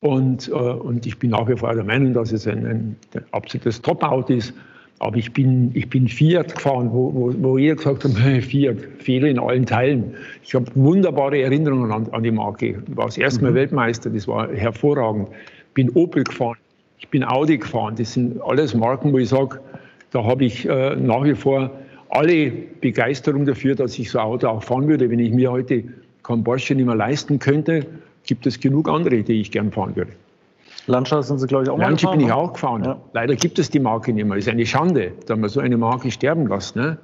Und, 0.00 0.48
äh, 0.48 0.52
und 0.52 1.06
ich 1.06 1.18
bin 1.18 1.30
nach 1.30 1.48
wie 1.48 1.56
vor 1.56 1.74
der 1.74 1.84
Meinung, 1.84 2.12
dass 2.12 2.32
es 2.32 2.46
ein, 2.46 2.66
ein, 2.66 2.96
ein 3.14 3.24
absolutes 3.32 3.80
Top-Auto 3.80 4.34
ist. 4.34 4.52
Aber 5.00 5.16
ich 5.16 5.32
bin, 5.32 5.70
ich 5.74 5.88
bin 5.88 6.08
Fiat 6.08 6.54
gefahren, 6.54 6.90
wo, 6.92 7.12
wo, 7.14 7.34
wo 7.38 7.58
jeder 7.58 7.76
gesagt 7.76 8.04
hat, 8.04 8.12
Fiat, 8.42 8.76
Fehler 8.98 9.28
in 9.28 9.38
allen 9.38 9.66
Teilen. 9.66 10.14
Ich 10.42 10.54
habe 10.54 10.66
wunderbare 10.74 11.40
Erinnerungen 11.40 11.90
an, 11.90 12.08
an 12.12 12.22
die 12.22 12.30
Marke. 12.30 12.82
Ich 12.86 12.96
war 12.96 13.06
das 13.06 13.18
erste 13.18 13.42
Mal 13.42 13.50
mhm. 13.50 13.56
Weltmeister, 13.56 14.10
das 14.10 14.28
war 14.28 14.52
hervorragend 14.52 15.28
bin 15.74 15.90
Opel 15.90 16.24
gefahren, 16.24 16.56
ich 16.98 17.08
bin 17.08 17.24
Audi 17.24 17.58
gefahren. 17.58 17.96
Das 17.96 18.14
sind 18.14 18.40
alles 18.40 18.74
Marken, 18.74 19.12
wo 19.12 19.18
ich 19.18 19.28
sage, 19.28 19.60
da 20.10 20.24
habe 20.24 20.44
ich 20.44 20.66
äh, 20.66 20.96
nach 20.96 21.24
wie 21.24 21.34
vor 21.34 21.70
alle 22.08 22.50
Begeisterung 22.80 23.44
dafür, 23.44 23.74
dass 23.74 23.98
ich 23.98 24.10
so 24.10 24.18
ein 24.18 24.24
Auto 24.24 24.46
auch 24.48 24.62
fahren 24.62 24.88
würde. 24.88 25.10
Wenn 25.10 25.18
ich 25.18 25.32
mir 25.32 25.50
heute 25.50 25.84
kein 26.22 26.44
Porsche 26.44 26.74
nicht 26.74 26.86
mehr 26.86 26.94
leisten 26.94 27.38
könnte, 27.38 27.86
gibt 28.24 28.46
es 28.46 28.58
genug 28.58 28.88
andere, 28.88 29.22
die 29.22 29.40
ich 29.40 29.50
gern 29.50 29.72
fahren 29.72 29.96
würde. 29.96 30.12
Lancia 30.86 31.22
sind 31.22 31.38
Sie, 31.38 31.46
glaube 31.46 31.64
ich, 31.64 31.70
auch 31.70 31.78
mal 31.78 31.84
Lancia 31.84 32.10
bin 32.10 32.20
ich 32.20 32.32
auch 32.32 32.52
gefahren. 32.52 32.84
Ja. 32.84 33.00
Leider 33.12 33.34
gibt 33.36 33.58
es 33.58 33.70
die 33.70 33.80
Marke 33.80 34.12
nicht 34.12 34.26
mehr. 34.26 34.36
Ist 34.36 34.48
eine 34.48 34.66
Schande, 34.66 35.12
dass 35.26 35.38
man 35.38 35.48
so 35.48 35.60
eine 35.60 35.76
Marke 35.76 36.10
sterben 36.10 36.46
lässt. 36.46 36.76
Ne? 36.76 36.98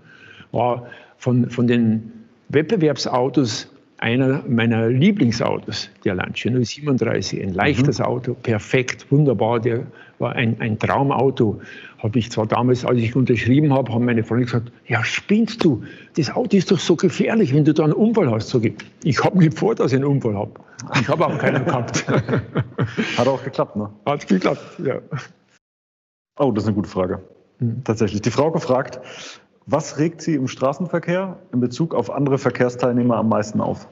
War 0.52 0.86
von, 1.18 1.50
von 1.50 1.66
den 1.66 2.12
Wettbewerbsautos 2.48 3.68
einer 4.00 4.42
meiner 4.48 4.88
Lieblingsautos, 4.88 5.90
der 6.04 6.14
Lancia 6.14 6.50
037, 6.50 7.42
ein 7.42 7.52
leichtes 7.52 7.98
mhm. 7.98 8.04
Auto, 8.04 8.34
perfekt, 8.34 9.06
wunderbar, 9.10 9.60
der 9.60 9.86
war 10.18 10.32
ein, 10.32 10.58
ein 10.60 10.78
Traumauto. 10.78 11.60
Habe 11.98 12.18
ich 12.18 12.30
zwar 12.30 12.46
damals, 12.46 12.84
als 12.84 12.98
ich 12.98 13.14
unterschrieben 13.14 13.72
habe, 13.72 13.92
haben 13.92 14.06
meine 14.06 14.24
Freunde 14.24 14.46
gesagt, 14.46 14.72
ja 14.86 15.04
spinnst 15.04 15.62
du, 15.64 15.82
das 16.16 16.30
Auto 16.30 16.56
ist 16.56 16.70
doch 16.70 16.78
so 16.78 16.96
gefährlich, 16.96 17.54
wenn 17.54 17.64
du 17.64 17.74
da 17.74 17.84
einen 17.84 17.92
Unfall 17.92 18.30
hast. 18.30 18.48
Sag 18.48 18.64
ich, 18.64 18.74
ich 19.04 19.22
habe 19.22 19.38
nicht 19.38 19.58
vor, 19.58 19.74
dass 19.74 19.92
ich 19.92 19.96
einen 19.96 20.06
Unfall 20.06 20.34
habe. 20.34 20.52
Ich 20.98 21.08
habe 21.08 21.26
auch 21.26 21.38
keinen 21.38 21.64
gehabt. 21.64 22.06
Hat 23.18 23.28
auch 23.28 23.44
geklappt, 23.44 23.76
ne? 23.76 23.90
Hat 24.06 24.26
geklappt, 24.26 24.80
ja. 24.82 24.98
Oh, 26.38 26.52
das 26.52 26.64
ist 26.64 26.68
eine 26.68 26.76
gute 26.76 26.88
Frage. 26.88 27.20
Mhm. 27.58 27.84
Tatsächlich. 27.84 28.22
Die 28.22 28.30
Frau 28.30 28.50
gefragt, 28.50 28.98
was 29.70 29.98
regt 29.98 30.20
Sie 30.22 30.34
im 30.34 30.48
Straßenverkehr 30.48 31.38
in 31.52 31.60
Bezug 31.60 31.94
auf 31.94 32.10
andere 32.10 32.38
Verkehrsteilnehmer 32.38 33.16
am 33.16 33.28
meisten 33.28 33.60
auf? 33.60 33.86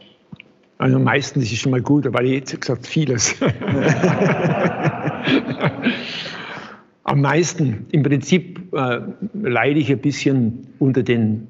Also 0.79 0.99
meistens 0.99 1.45
ist 1.45 1.53
es 1.53 1.59
schon 1.59 1.71
mal 1.73 1.81
gut, 1.83 2.07
aber 2.07 2.23
jetzt 2.23 2.61
gesagt 2.61 2.87
vieles. 2.87 3.35
am 7.03 7.21
meisten, 7.21 7.87
im 7.91 8.03
Prinzip 8.03 8.73
äh, 8.73 9.01
leide 9.35 9.81
ich 9.81 9.91
ein 9.91 9.99
bisschen 9.99 10.69
unter 10.79 11.03
den 11.03 11.49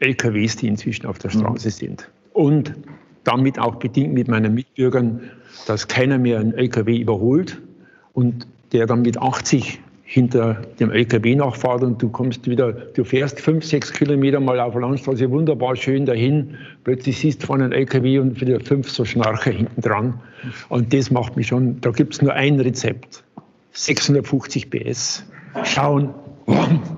LKWs, 0.00 0.56
die 0.56 0.66
inzwischen 0.66 1.06
auf 1.06 1.18
der 1.18 1.30
Straße 1.30 1.68
mhm. 1.68 1.72
sind. 1.72 2.10
Und 2.32 2.74
damit 3.22 3.58
auch 3.58 3.76
bedingt 3.76 4.14
mit 4.14 4.26
meinen 4.28 4.54
Mitbürgern, 4.54 5.30
dass 5.66 5.86
keiner 5.86 6.18
mehr 6.18 6.40
einen 6.40 6.54
LKW 6.54 6.98
überholt 6.98 7.60
und 8.14 8.46
der 8.72 8.86
dann 8.86 9.02
mit 9.02 9.18
80 9.18 9.80
hinter 10.12 10.54
dem 10.80 10.90
LKW 10.90 11.36
nachfahrt 11.36 11.84
und 11.84 12.02
du 12.02 12.08
kommst 12.08 12.44
wieder, 12.48 12.72
du 12.72 13.04
fährst 13.04 13.40
fünf, 13.40 13.64
sechs 13.64 13.92
Kilometer 13.92 14.40
mal 14.40 14.58
auf 14.58 14.72
der 14.72 14.80
Landstraße 14.80 15.30
wunderbar 15.30 15.76
schön 15.76 16.04
dahin, 16.04 16.56
plötzlich 16.82 17.20
siehst 17.20 17.44
du 17.44 17.46
vorne 17.46 17.62
einen 17.62 17.72
LKW 17.72 18.18
und 18.18 18.40
wieder 18.40 18.58
fünf 18.58 18.90
so 18.90 19.04
Schnarcher 19.04 19.52
hinten 19.52 19.80
dran. 19.80 20.20
Und 20.68 20.92
das 20.92 21.12
macht 21.12 21.36
mich 21.36 21.46
schon, 21.46 21.80
da 21.80 21.92
gibt 21.92 22.14
es 22.14 22.22
nur 22.22 22.32
ein 22.32 22.58
Rezept. 22.58 23.22
650 23.70 24.68
PS. 24.68 25.24
Schauen 25.62 26.12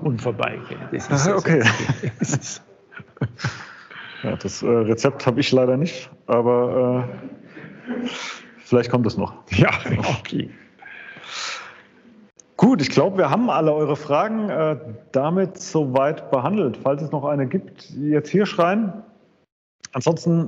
und 0.01 0.19
vorbei. 0.19 0.57
Das 0.91 1.07
ist 1.07 1.27
Aha, 1.27 1.37
okay. 1.37 1.61
Das 2.17 2.63
ja, 4.23 4.35
das 4.37 4.63
äh, 4.63 4.65
Rezept 4.65 5.27
habe 5.27 5.39
ich 5.39 5.51
leider 5.51 5.77
nicht, 5.77 6.09
aber 6.25 7.07
äh, 7.85 8.07
vielleicht 8.57 8.89
kommt 8.89 9.05
es 9.05 9.17
noch. 9.17 9.35
Ja, 9.51 9.69
okay. 10.19 10.49
Gut, 12.63 12.81
ich 12.81 12.89
glaube, 12.89 13.17
wir 13.17 13.29
haben 13.29 13.49
alle 13.49 13.73
eure 13.73 13.97
Fragen 13.97 14.49
äh, 14.49 14.77
damit 15.11 15.57
soweit 15.57 16.31
behandelt. 16.31 16.79
Falls 16.81 17.01
es 17.01 17.11
noch 17.11 17.25
eine 17.25 17.45
gibt, 17.45 17.89
jetzt 17.89 18.29
hier 18.29 18.45
schreien. 18.45 18.93
Ansonsten 19.91 20.47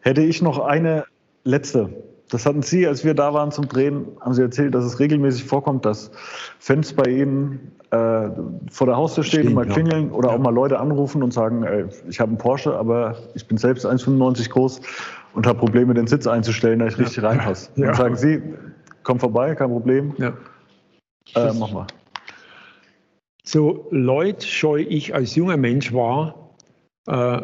hätte 0.00 0.20
ich 0.20 0.42
noch 0.42 0.58
eine 0.58 1.04
letzte. 1.44 1.88
Das 2.28 2.44
hatten 2.44 2.60
Sie, 2.60 2.86
als 2.86 3.02
wir 3.02 3.14
da 3.14 3.32
waren 3.32 3.50
zum 3.50 3.66
Drehen, 3.66 4.08
haben 4.20 4.34
Sie 4.34 4.42
erzählt, 4.42 4.74
dass 4.74 4.84
es 4.84 5.00
regelmäßig 5.00 5.44
vorkommt, 5.44 5.86
dass 5.86 6.10
Fans 6.58 6.92
bei 6.92 7.04
Ihnen 7.04 7.72
äh, 7.92 8.28
vor 8.70 8.86
der 8.86 8.96
Haustür 8.96 9.24
stehen, 9.24 9.48
und 9.48 9.54
mal 9.54 9.66
klingeln 9.66 10.10
oder 10.10 10.28
ja. 10.28 10.34
auch 10.34 10.38
mal 10.38 10.52
Leute 10.52 10.78
anrufen 10.78 11.22
und 11.22 11.32
sagen, 11.32 11.62
ey, 11.62 11.86
ich 12.10 12.20
habe 12.20 12.28
einen 12.28 12.38
Porsche, 12.38 12.76
aber 12.76 13.16
ich 13.34 13.48
bin 13.48 13.56
selbst 13.56 13.86
1,95 13.86 14.50
groß 14.50 14.82
und 15.32 15.46
habe 15.46 15.58
Probleme, 15.58 15.94
den 15.94 16.06
Sitz 16.06 16.26
einzustellen, 16.26 16.80
da 16.80 16.88
ich 16.88 16.98
ja. 16.98 17.04
richtig 17.04 17.24
reinpasse. 17.24 17.70
Ja. 17.76 17.86
Dann 17.86 17.94
sagen 17.94 18.16
Sie, 18.16 18.42
komm 19.02 19.18
vorbei, 19.18 19.54
kein 19.54 19.70
Problem. 19.70 20.12
Äh, 21.34 21.52
mach 21.58 21.72
mal. 21.72 21.86
So 23.44 23.88
Leute 23.90 24.46
scheu 24.46 24.84
ich 24.88 25.14
als 25.14 25.34
junger 25.34 25.56
Mensch 25.56 25.92
war, 25.92 26.56
äh, 27.06 27.40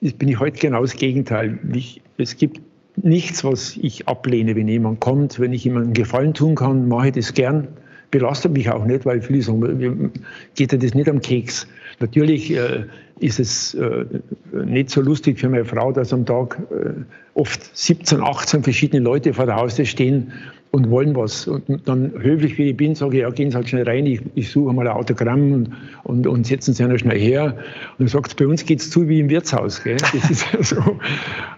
bin 0.00 0.28
ich 0.28 0.38
heute 0.38 0.58
genau 0.58 0.82
das 0.82 0.94
Gegenteil. 0.94 1.58
Ich, 1.72 2.02
es 2.18 2.36
gibt 2.36 2.60
nichts, 2.96 3.44
was 3.44 3.76
ich 3.76 4.08
ablehne, 4.08 4.56
wenn 4.56 4.68
jemand 4.68 5.00
kommt. 5.00 5.40
Wenn 5.40 5.52
ich 5.52 5.64
jemandem 5.64 5.94
Gefallen 5.94 6.34
tun 6.34 6.54
kann, 6.54 6.88
mache 6.88 7.08
ich 7.08 7.14
das 7.14 7.34
gern 7.34 7.68
belastet 8.10 8.52
mich 8.52 8.70
auch 8.70 8.84
nicht, 8.84 9.04
weil 9.06 9.20
viele 9.20 9.42
sagen, 9.42 10.12
geht 10.54 10.72
dir 10.72 10.78
das 10.78 10.94
nicht 10.94 11.08
am 11.08 11.20
Keks. 11.20 11.66
Natürlich 12.00 12.50
äh, 12.52 12.84
ist 13.18 13.40
es 13.40 13.74
äh, 13.74 14.04
nicht 14.52 14.90
so 14.90 15.00
lustig 15.00 15.38
für 15.38 15.48
meine 15.48 15.64
Frau, 15.64 15.92
dass 15.92 16.12
am 16.12 16.24
Tag 16.24 16.58
äh, 16.70 17.02
oft 17.34 17.76
17, 17.76 18.20
18 18.22 18.62
verschiedene 18.62 19.02
Leute 19.02 19.34
vor 19.34 19.46
der 19.46 19.56
Haustür 19.56 19.84
stehen 19.84 20.32
und 20.70 20.90
wollen 20.90 21.16
was. 21.16 21.46
Und 21.46 21.88
dann 21.88 22.12
höflich 22.12 22.58
wie 22.58 22.70
ich 22.70 22.76
bin, 22.76 22.94
sage 22.94 23.16
ich, 23.16 23.22
ja, 23.22 23.30
gehen 23.30 23.50
Sie 23.50 23.56
halt 23.56 23.68
schnell 23.68 23.84
rein, 23.84 24.06
ich, 24.06 24.20
ich 24.34 24.50
suche 24.50 24.72
mal 24.72 24.86
ein 24.86 24.94
Autogramm 24.94 25.52
und, 25.52 25.72
und, 26.04 26.26
und 26.26 26.46
setzen 26.46 26.74
Sie 26.74 26.84
einer 26.84 26.98
schnell 26.98 27.18
her. 27.18 27.56
Und 27.98 28.06
er 28.06 28.08
sagt, 28.08 28.36
bei 28.36 28.46
uns 28.46 28.64
geht 28.64 28.80
es 28.80 28.90
zu 28.90 29.08
wie 29.08 29.20
im 29.20 29.30
Wirtshaus. 29.30 29.82
Gell? 29.82 29.96
Das 29.96 30.30
ist 30.30 30.46
ja 30.52 30.62
so. 30.62 30.98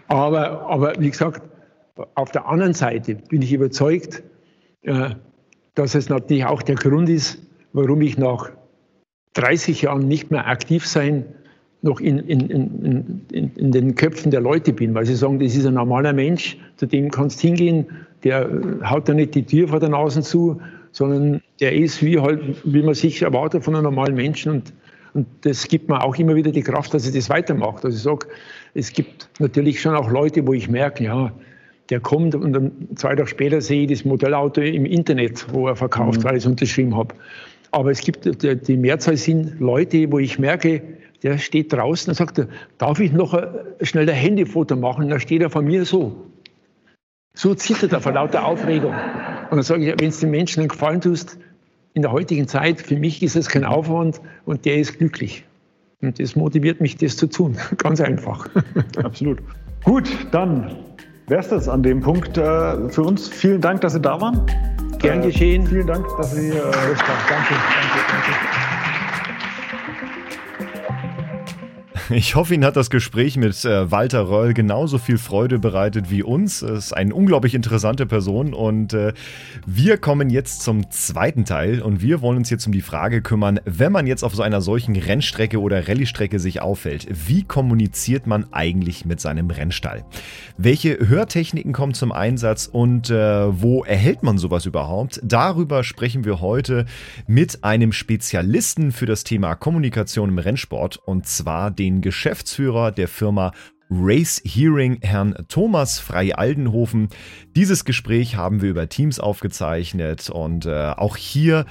Aber, 0.09 0.69
aber 0.69 0.95
wie 0.99 1.11
gesagt, 1.11 1.43
auf 2.15 2.31
der 2.31 2.47
anderen 2.47 2.75
Seite 2.75 3.17
bin 3.17 3.43
ich 3.43 3.53
überzeugt, 3.53 4.23
äh, 4.83 5.11
dass 5.75 5.95
es 5.95 6.09
natürlich 6.09 6.45
auch 6.45 6.63
der 6.63 6.77
Grund 6.77 7.09
ist, 7.09 7.39
warum 7.73 8.01
ich 8.03 8.19
nach 8.19 8.51
30 9.35 9.83
Jahren 9.83 10.09
nicht 10.09 10.31
mehr 10.31 10.47
aktiv 10.47 10.87
sein 10.87 11.25
noch 11.83 12.01
in, 12.01 12.19
in, 12.19 12.51
in, 13.31 13.51
in, 13.57 13.73
den 13.73 13.95
Köpfen 13.95 14.31
der 14.31 14.41
Leute 14.41 14.73
bin, 14.73 14.95
weil 14.95 15.07
sie 15.07 15.15
sagen, 15.15 15.39
das 15.39 15.55
ist 15.55 15.67
ein 15.67 15.75
normaler 15.75 16.13
Mensch, 16.13 16.59
zu 16.77 16.87
dem 16.87 17.11
kannst 17.11 17.43
du 17.43 17.49
hingehen, 17.49 17.87
der 18.23 18.49
haut 18.85 19.09
da 19.09 19.15
nicht 19.15 19.35
die 19.35 19.45
Tür 19.45 19.69
vor 19.69 19.81
der 19.81 19.89
Nase 19.89 20.21
zu, 20.21 20.61
sondern 20.93 21.41
der 21.61 21.75
ist 21.75 22.03
wie 22.03 22.19
halt, 22.19 22.41
wie 22.65 22.83
man 22.83 22.95
sich 22.95 23.23
erwartet 23.23 23.65
von 23.65 23.75
einem 23.75 23.85
normalen 23.85 24.15
Menschen 24.15 24.53
und, 24.53 24.73
und 25.15 25.27
das 25.41 25.67
gibt 25.69 25.89
mir 25.89 26.03
auch 26.03 26.17
immer 26.17 26.35
wieder 26.35 26.53
die 26.53 26.63
Kraft, 26.63 26.93
dass 26.93 27.07
ich 27.07 27.15
das 27.15 27.31
weitermache. 27.31 27.85
Also 27.85 27.97
ich 27.97 28.03
sage, 28.03 28.27
es 28.75 28.93
gibt 28.93 29.29
natürlich 29.39 29.81
schon 29.81 29.95
auch 29.95 30.11
Leute, 30.11 30.47
wo 30.47 30.53
ich 30.53 30.69
merke, 30.69 31.05
ja, 31.05 31.33
der 31.89 32.01
kommt 32.01 32.35
und 32.35 32.53
dann 32.53 32.71
zwei 32.95 33.17
Tage 33.17 33.27
später 33.27 33.61
sehe 33.61 33.83
ich 33.83 33.91
das 33.91 34.05
Modellauto 34.05 34.61
im 34.61 34.85
Internet, 34.85 35.47
wo 35.53 35.67
er 35.67 35.77
verkauft, 35.77 36.21
mhm. 36.21 36.25
weil 36.25 36.37
ich 36.37 36.45
es 36.45 36.47
unterschrieben 36.47 36.97
habe. 36.97 37.15
Aber 37.73 37.91
es 37.91 38.01
gibt, 38.01 38.29
die 38.43 38.77
Mehrzahl 38.77 39.17
sind 39.17 39.61
Leute, 39.61 40.11
wo 40.11 40.19
ich 40.19 40.39
merke, 40.39 40.83
der 41.23 41.39
steht 41.39 41.73
draußen 41.73 42.11
und 42.11 42.15
sagt, 42.15 42.47
darf 42.79 43.01
ich 43.01 43.13
noch 43.13 43.41
schnell 43.83 44.09
ein 44.09 44.17
Handyfoto 44.17 44.77
machen? 44.77 45.05
Und 45.05 45.11
dann 45.11 45.21
steht 45.21 45.43
er 45.43 45.51
von 45.51 45.65
mir 45.65 45.85
so. 45.85 46.27
So 47.35 47.55
zittert 47.55 47.93
er 47.93 48.01
vor 48.01 48.13
lauter 48.13 48.45
Aufregung. 48.45 48.93
Und 49.51 49.57
dann 49.57 49.63
sage 49.63 49.89
ich, 49.91 50.01
wenn 50.01 50.09
es 50.09 50.21
den 50.21 50.31
Menschen 50.31 50.61
einen 50.61 50.69
Gefallen 50.69 51.01
tust, 51.01 51.39
in 51.95 52.03
der 52.03 52.13
heutigen 52.13 52.47
Zeit, 52.47 52.81
für 52.81 52.97
mich 52.97 53.23
ist 53.23 53.37
es 53.37 53.49
kein 53.49 53.65
Aufwand 53.65 54.21
und 54.45 54.65
der 54.65 54.79
ist 54.79 54.99
glücklich. 54.99 55.45
Und 56.03 56.19
das 56.19 56.37
motiviert 56.37 56.81
mich, 56.81 56.97
das 56.97 57.17
zu 57.17 57.27
tun. 57.27 57.57
Ganz 57.79 58.01
einfach. 58.01 58.49
Absolut. 59.03 59.39
Gut, 59.85 60.09
dann 60.31 60.77
wäre 61.27 61.41
es 61.41 61.49
das 61.49 61.69
an 61.69 61.83
dem 61.83 62.01
Punkt 62.01 62.37
äh, 62.39 62.89
für 62.89 63.03
uns. 63.03 63.29
Vielen 63.29 63.61
Dank, 63.61 63.81
dass 63.81 63.95
Sie 63.95 64.01
da 64.01 64.21
waren. 64.21 64.47
Gern 64.99 65.23
geschehen. 65.23 65.65
Äh, 65.65 65.67
vielen 65.67 65.87
Dank, 65.87 66.07
dass 66.17 66.35
Sie. 66.35 66.49
Äh, 66.49 66.53
danke, 66.53 66.75
danke, 67.29 67.55
danke. 68.09 68.60
Ich 72.13 72.35
hoffe, 72.35 72.55
Ihnen 72.55 72.65
hat 72.65 72.75
das 72.75 72.91
Gespräch 72.91 73.37
mit 73.37 73.65
äh, 73.65 73.89
Walter 73.93 74.29
Röll 74.29 74.53
genauso 74.53 74.99
viel 74.99 75.17
Freude 75.17 75.61
bereitet 75.61 76.11
wie 76.11 76.25
uns. 76.25 76.61
Es 76.61 76.87
ist 76.87 76.93
eine 76.93 77.15
unglaublich 77.15 77.55
interessante 77.55 78.05
Person 78.05 78.53
und 78.53 78.93
äh, 78.93 79.13
wir 79.65 79.97
kommen 79.97 80.29
jetzt 80.29 80.63
zum 80.63 80.91
zweiten 80.91 81.45
Teil 81.45 81.81
und 81.81 82.03
wir 82.03 82.21
wollen 82.21 82.39
uns 82.39 82.51
jetzt 82.51 82.67
um 82.67 82.73
die 82.73 82.81
Frage 82.81 83.23
kümmern, 83.23 83.61
wenn 83.65 83.93
man 83.93 84.09
jetzt 84.09 84.25
auf 84.25 84.35
so 84.35 84.43
einer 84.43 84.61
solchen 84.61 84.97
Rennstrecke 84.97 85.61
oder 85.61 85.87
Rallye-Strecke 85.87 86.41
sich 86.41 86.61
auffällt, 86.61 87.07
wie 87.29 87.45
kommuniziert 87.45 88.27
man 88.27 88.53
eigentlich 88.53 89.05
mit 89.05 89.21
seinem 89.21 89.49
Rennstall? 89.49 90.05
Welche 90.57 90.99
Hörtechniken 90.99 91.73
kommen 91.73 91.95
zum 91.95 92.11
Einsatz 92.11 92.67
und 92.67 93.11
äh, 93.11 93.15
wo 93.63 93.85
erhält 93.85 94.25
man 94.25 94.37
sowas 94.37 94.67
überhaupt? 94.67 95.21
Darüber 95.23 95.85
sprechen 95.85 96.25
wir 96.25 96.41
heute 96.41 96.87
mit 97.29 97.63
einem 97.63 97.93
Spezialisten 97.93 98.91
für 98.91 99.07
das 99.07 99.23
Thema 99.23 99.55
Kommunikation 99.55 100.31
im 100.31 100.39
Rennsport 100.39 100.97
und 101.05 101.27
zwar 101.27 101.71
den 101.71 102.00
Geschäftsführer 102.01 102.93
der 102.93 103.09
Firma 103.09 103.53
Race 103.91 104.41
Hearing, 104.45 104.99
Herrn 105.03 105.35
Thomas 105.49 105.99
Frei-Aldenhofen. 105.99 107.09
Dieses 107.57 107.85
Gespräch 107.85 108.37
haben 108.37 108.63
wir 108.63 108.71
über 108.71 108.89
Teams 108.89 109.19
aufgezeichnet 109.19 110.31
und 110.31 110.65
äh, 110.67 110.93
auch 110.97 111.17
hier 111.17 111.67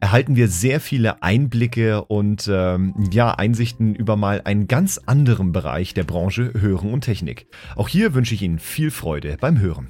erhalten 0.00 0.36
wir 0.36 0.48
sehr 0.48 0.80
viele 0.80 1.22
Einblicke 1.22 2.04
und 2.04 2.50
ähm, 2.52 2.92
ja, 3.10 3.30
Einsichten 3.30 3.94
über 3.94 4.16
mal 4.16 4.42
einen 4.44 4.66
ganz 4.66 4.98
anderen 5.06 5.52
Bereich 5.52 5.94
der 5.94 6.04
Branche 6.04 6.52
Hören 6.58 6.92
und 6.92 7.02
Technik. 7.02 7.46
Auch 7.76 7.88
hier 7.88 8.12
wünsche 8.12 8.34
ich 8.34 8.42
Ihnen 8.42 8.58
viel 8.58 8.90
Freude 8.90 9.38
beim 9.40 9.58
Hören. 9.58 9.88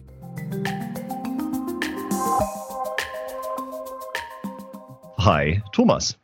Hi, 5.18 5.62
Thomas. 5.72 6.18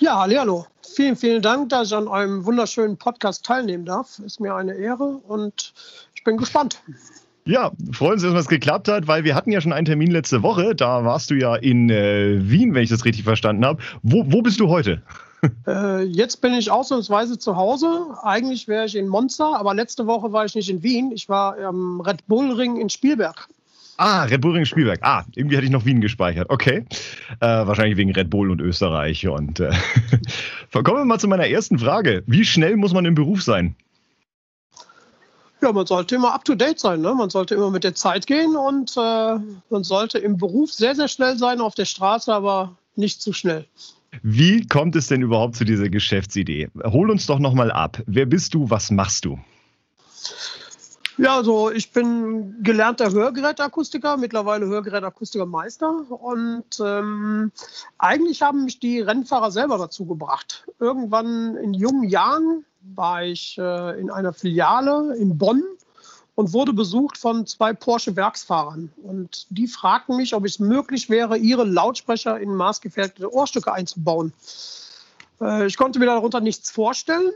Ja, 0.00 0.20
hallo 0.20 0.66
vielen, 0.94 1.16
vielen 1.16 1.42
Dank, 1.42 1.68
dass 1.70 1.88
ich 1.88 1.94
an 1.94 2.08
eurem 2.08 2.44
wunderschönen 2.44 2.96
Podcast 2.96 3.44
teilnehmen 3.44 3.84
darf. 3.84 4.18
Ist 4.24 4.40
mir 4.40 4.54
eine 4.54 4.74
Ehre 4.74 5.04
und 5.04 5.72
ich 6.14 6.24
bin 6.24 6.36
gespannt. 6.36 6.82
Ja, 7.46 7.72
freuen 7.92 8.18
Sie, 8.18 8.30
dass 8.30 8.42
es 8.42 8.48
geklappt 8.48 8.88
hat, 8.88 9.06
weil 9.06 9.24
wir 9.24 9.34
hatten 9.34 9.50
ja 9.50 9.60
schon 9.60 9.72
einen 9.72 9.86
Termin 9.86 10.10
letzte 10.10 10.42
Woche. 10.42 10.74
Da 10.74 11.04
warst 11.04 11.30
du 11.30 11.34
ja 11.34 11.56
in 11.56 11.88
äh, 11.90 12.38
Wien, 12.42 12.74
wenn 12.74 12.82
ich 12.82 12.90
das 12.90 13.04
richtig 13.04 13.24
verstanden 13.24 13.64
habe. 13.64 13.82
Wo, 14.02 14.24
wo 14.26 14.42
bist 14.42 14.60
du 14.60 14.68
heute? 14.68 15.02
Äh, 15.66 16.02
jetzt 16.02 16.42
bin 16.42 16.52
ich 16.52 16.70
ausnahmsweise 16.70 17.38
zu 17.38 17.56
Hause. 17.56 18.08
Eigentlich 18.22 18.68
wäre 18.68 18.84
ich 18.84 18.94
in 18.94 19.08
Monza, 19.08 19.56
aber 19.56 19.72
letzte 19.72 20.06
Woche 20.06 20.32
war 20.32 20.44
ich 20.44 20.54
nicht 20.54 20.68
in 20.68 20.82
Wien. 20.82 21.12
Ich 21.12 21.30
war 21.30 21.58
am 21.58 22.02
Red 22.02 22.26
Bull 22.26 22.52
Ring 22.52 22.76
in 22.76 22.90
Spielberg. 22.90 23.48
Ah, 24.00 24.22
Red 24.22 24.40
Bull 24.40 24.52
Ring 24.52 24.64
Spielberg. 24.64 25.00
Ah, 25.02 25.26
irgendwie 25.34 25.56
hatte 25.56 25.66
ich 25.66 25.70
noch 25.70 25.84
Wien 25.84 26.00
gespeichert. 26.00 26.48
Okay. 26.48 26.86
Äh, 27.40 27.46
wahrscheinlich 27.46 27.98
wegen 27.98 28.12
Red 28.12 28.30
Bull 28.30 28.50
und 28.50 28.58
Österreich. 28.62 29.28
Und 29.28 29.60
äh, 29.60 29.72
kommen 30.72 30.96
wir 30.96 31.04
mal 31.04 31.18
zu 31.18 31.28
meiner 31.28 31.46
ersten 31.46 31.78
Frage. 31.78 32.22
Wie 32.26 32.46
schnell 32.46 32.78
muss 32.78 32.94
man 32.94 33.04
im 33.04 33.14
Beruf 33.14 33.42
sein? 33.42 33.76
Ja, 35.60 35.70
man 35.72 35.84
sollte 35.84 36.14
immer 36.14 36.32
up 36.32 36.46
to 36.46 36.54
date 36.54 36.80
sein. 36.80 37.02
Ne? 37.02 37.14
Man 37.14 37.28
sollte 37.28 37.54
immer 37.54 37.70
mit 37.70 37.84
der 37.84 37.94
Zeit 37.94 38.26
gehen 38.26 38.56
und 38.56 38.96
äh, 38.96 39.34
man 39.68 39.84
sollte 39.84 40.16
im 40.18 40.38
Beruf 40.38 40.72
sehr, 40.72 40.94
sehr 40.94 41.08
schnell 41.08 41.36
sein, 41.36 41.60
auf 41.60 41.74
der 41.74 41.84
Straße 41.84 42.32
aber 42.32 42.78
nicht 42.96 43.20
zu 43.20 43.34
schnell. 43.34 43.66
Wie 44.22 44.66
kommt 44.66 44.96
es 44.96 45.08
denn 45.08 45.20
überhaupt 45.20 45.56
zu 45.56 45.64
dieser 45.64 45.90
Geschäftsidee? 45.90 46.70
Hol 46.84 47.10
uns 47.10 47.26
doch 47.26 47.38
nochmal 47.38 47.70
ab. 47.70 48.00
Wer 48.06 48.24
bist 48.24 48.54
du? 48.54 48.70
Was 48.70 48.90
machst 48.90 49.26
du? 49.26 49.38
Ja, 51.20 51.36
also 51.36 51.70
ich 51.70 51.92
bin 51.92 52.62
gelernter 52.62 53.12
Hörgerätakustiker, 53.12 54.16
mittlerweile 54.16 54.64
Hörgerätakustikermeister 54.64 56.10
und 56.10 56.64
ähm, 56.82 57.52
eigentlich 57.98 58.40
haben 58.40 58.64
mich 58.64 58.80
die 58.80 59.00
Rennfahrer 59.00 59.50
selber 59.50 59.76
dazu 59.76 60.06
gebracht. 60.06 60.66
Irgendwann 60.78 61.56
in 61.56 61.74
jungen 61.74 62.08
Jahren 62.08 62.64
war 62.80 63.22
ich 63.22 63.58
äh, 63.58 64.00
in 64.00 64.10
einer 64.10 64.32
Filiale 64.32 65.14
in 65.18 65.36
Bonn 65.36 65.62
und 66.36 66.54
wurde 66.54 66.72
besucht 66.72 67.18
von 67.18 67.46
zwei 67.46 67.74
Porsche-Werksfahrern. 67.74 68.90
Und 69.02 69.46
die 69.50 69.66
fragten 69.66 70.16
mich, 70.16 70.34
ob 70.34 70.46
es 70.46 70.58
möglich 70.58 71.10
wäre, 71.10 71.36
ihre 71.36 71.64
Lautsprecher 71.64 72.40
in 72.40 72.54
maßgefertigte 72.54 73.30
Ohrstücke 73.30 73.70
einzubauen. 73.74 74.32
Äh, 75.38 75.66
ich 75.66 75.76
konnte 75.76 75.98
mir 75.98 76.06
darunter 76.06 76.40
nichts 76.40 76.70
vorstellen. 76.70 77.30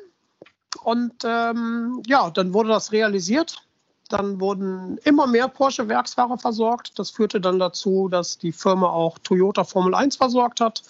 Und 0.82 1.22
ähm, 1.22 2.02
ja, 2.06 2.30
dann 2.30 2.54
wurde 2.54 2.70
das 2.70 2.90
realisiert. 2.90 3.62
Dann 4.08 4.40
wurden 4.40 4.98
immer 5.04 5.26
mehr 5.26 5.48
Porsche-Werksfahrer 5.48 6.38
versorgt. 6.38 6.98
Das 6.98 7.10
führte 7.10 7.40
dann 7.40 7.58
dazu, 7.58 8.08
dass 8.08 8.38
die 8.38 8.52
Firma 8.52 8.88
auch 8.88 9.18
Toyota 9.18 9.64
Formel 9.64 9.94
1 9.94 10.16
versorgt 10.16 10.60
hat. 10.60 10.82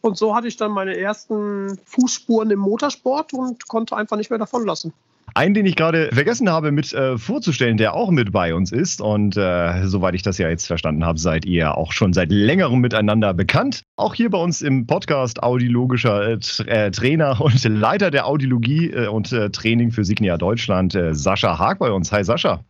Und 0.00 0.18
so 0.18 0.36
hatte 0.36 0.48
ich 0.48 0.56
dann 0.56 0.70
meine 0.70 0.96
ersten 0.96 1.78
Fußspuren 1.84 2.50
im 2.50 2.58
Motorsport 2.58 3.32
und 3.32 3.66
konnte 3.68 3.96
einfach 3.96 4.16
nicht 4.16 4.30
mehr 4.30 4.38
davon 4.38 4.66
lassen. 4.66 4.92
Einen, 5.36 5.54
den 5.54 5.66
ich 5.66 5.74
gerade 5.74 6.10
vergessen 6.12 6.48
habe 6.48 6.70
mit 6.70 6.92
äh, 6.92 7.18
vorzustellen, 7.18 7.76
der 7.76 7.94
auch 7.94 8.12
mit 8.12 8.30
bei 8.30 8.54
uns 8.54 8.70
ist. 8.70 9.00
Und 9.00 9.36
äh, 9.36 9.84
soweit 9.84 10.14
ich 10.14 10.22
das 10.22 10.38
ja 10.38 10.48
jetzt 10.48 10.68
verstanden 10.68 11.04
habe, 11.04 11.18
seid 11.18 11.44
ihr 11.44 11.76
auch 11.76 11.90
schon 11.90 12.12
seit 12.12 12.30
längerem 12.30 12.78
miteinander 12.80 13.34
bekannt. 13.34 13.82
Auch 13.96 14.14
hier 14.14 14.30
bei 14.30 14.38
uns 14.38 14.62
im 14.62 14.86
Podcast 14.86 15.42
audiologischer 15.42 16.28
äh, 16.28 16.38
äh 16.66 16.90
Trainer 16.92 17.40
und 17.40 17.64
Leiter 17.64 18.12
der 18.12 18.28
Audiologie 18.28 18.90
äh, 18.90 19.08
und 19.08 19.32
äh, 19.32 19.50
Training 19.50 19.90
für 19.90 20.04
Signia 20.04 20.36
Deutschland, 20.36 20.96
Sascha 21.10 21.58
Haag 21.58 21.80
bei 21.80 21.90
uns. 21.90 22.12
Hi 22.12 22.22
Sascha. 22.22 22.64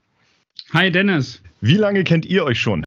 Hi 0.72 0.90
Dennis. 0.90 1.42
Wie 1.60 1.76
lange 1.76 2.02
kennt 2.02 2.24
ihr 2.24 2.44
euch 2.44 2.60
schon? 2.60 2.82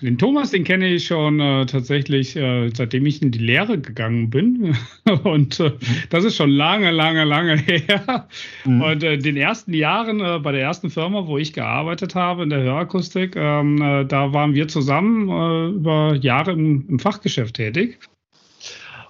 Den 0.00 0.18
Thomas, 0.18 0.50
den 0.50 0.64
kenne 0.64 0.88
ich 0.88 1.06
schon 1.06 1.38
äh, 1.38 1.66
tatsächlich, 1.66 2.34
äh, 2.34 2.68
seitdem 2.74 3.06
ich 3.06 3.22
in 3.22 3.30
die 3.30 3.38
Lehre 3.38 3.78
gegangen 3.78 4.28
bin. 4.28 4.76
Und 5.22 5.60
äh, 5.60 5.72
das 6.10 6.24
ist 6.24 6.36
schon 6.36 6.50
lange, 6.50 6.90
lange, 6.90 7.24
lange 7.24 7.56
her. 7.56 8.26
Mhm. 8.64 8.82
Und 8.82 9.02
in 9.04 9.12
äh, 9.12 9.18
den 9.18 9.36
ersten 9.36 9.72
Jahren 9.72 10.20
äh, 10.20 10.40
bei 10.40 10.50
der 10.50 10.62
ersten 10.62 10.90
Firma, 10.90 11.26
wo 11.28 11.38
ich 11.38 11.52
gearbeitet 11.52 12.14
habe, 12.16 12.42
in 12.42 12.50
der 12.50 12.62
Hörakustik, 12.62 13.36
ähm, 13.36 13.80
äh, 13.80 14.04
da 14.04 14.32
waren 14.32 14.54
wir 14.54 14.66
zusammen 14.66 15.74
über 15.76 16.14
Jahre 16.14 16.52
im, 16.52 16.84
im, 16.88 16.98
Fachgeschäft 16.98 17.54
tätig. 17.54 17.98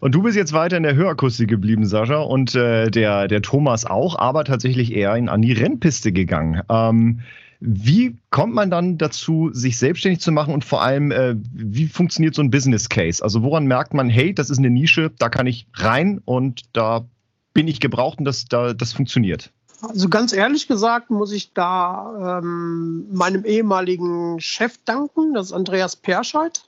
Und 0.01 0.15
du 0.15 0.23
bist 0.23 0.37
jetzt 0.37 0.53
weiter 0.53 0.77
in 0.77 0.83
der 0.83 0.95
Hörakustik 0.95 1.49
geblieben, 1.49 1.87
Sascha, 1.87 2.21
und 2.21 2.55
der, 2.55 2.91
der 2.91 3.43
Thomas 3.43 3.87
auch, 3.87 4.19
aber 4.19 4.45
tatsächlich 4.45 4.95
eher 4.95 5.17
in, 5.17 5.29
an 5.31 5.41
die 5.41 5.53
Rennpiste 5.53 6.13
gegangen. 6.13 6.61
Ähm, 6.69 7.21
wie 7.67 8.19
kommt 8.29 8.53
man 8.53 8.71
dann 8.71 8.99
dazu, 8.99 9.49
sich 9.55 9.79
selbstständig 9.79 10.21
zu 10.21 10.33
machen 10.33 10.53
und 10.53 10.67
vor 10.67 10.83
allem, 10.83 11.11
äh, 11.11 11.35
wie 11.53 11.89
funktioniert 11.89 12.35
so 12.35 12.43
ein 12.43 12.51
Business 12.51 12.91
Case? 12.91 13.25
Also 13.25 13.43
woran 13.43 13.65
merkt 13.65 13.95
man, 13.95 14.11
hey, 14.11 14.35
das 14.35 14.51
ist 14.51 14.59
eine 14.59 14.69
Nische, 14.69 15.11
da 15.19 15.31
kann 15.31 15.47
ich 15.47 15.67
rein 15.73 16.21
und 16.27 16.63
da 16.75 17.07
bin 17.55 17.67
ich 17.67 17.81
gebraucht 17.81 18.19
und 18.19 18.27
das, 18.27 18.45
da, 18.45 18.75
das 18.75 18.93
funktioniert? 18.93 19.51
Also 19.81 20.11
ganz 20.11 20.35
ehrlich 20.35 20.69
gesagt 20.69 21.11
muss 21.11 21.33
ich 21.33 21.55
da 21.55 22.41
ähm, 22.43 23.07
meinem 23.11 23.47
ehemaligen 23.47 24.41
Chef 24.41 24.79
danken, 24.85 25.33
das 25.33 25.47
ist 25.47 25.53
Andreas 25.53 25.97
Perscheid. 25.97 26.63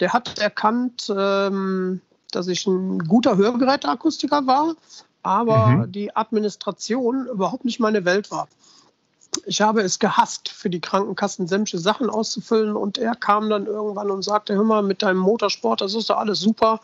Der 0.00 0.14
hat 0.14 0.38
erkannt, 0.38 1.12
ähm, 1.14 2.00
dass 2.30 2.48
ich 2.48 2.66
ein 2.66 3.00
guter 3.00 3.36
Hörgeräteakustiker 3.36 4.46
war, 4.46 4.76
aber 5.22 5.66
mhm. 5.66 5.92
die 5.92 6.16
Administration 6.16 7.26
überhaupt 7.26 7.66
nicht 7.66 7.80
meine 7.80 8.06
Welt 8.06 8.30
war 8.30 8.48
ich 9.46 9.60
habe 9.60 9.82
es 9.82 9.98
gehasst, 9.98 10.48
für 10.48 10.70
die 10.70 10.80
Krankenkassen 10.80 11.46
sämtliche 11.46 11.78
Sachen 11.78 12.10
auszufüllen. 12.10 12.76
Und 12.76 12.98
er 12.98 13.14
kam 13.14 13.50
dann 13.50 13.66
irgendwann 13.66 14.10
und 14.10 14.22
sagte, 14.22 14.54
hör 14.54 14.64
mal, 14.64 14.82
mit 14.82 15.02
deinem 15.02 15.18
Motorsport, 15.18 15.80
das 15.80 15.94
ist 15.94 16.10
doch 16.10 16.18
alles 16.18 16.40
super. 16.40 16.80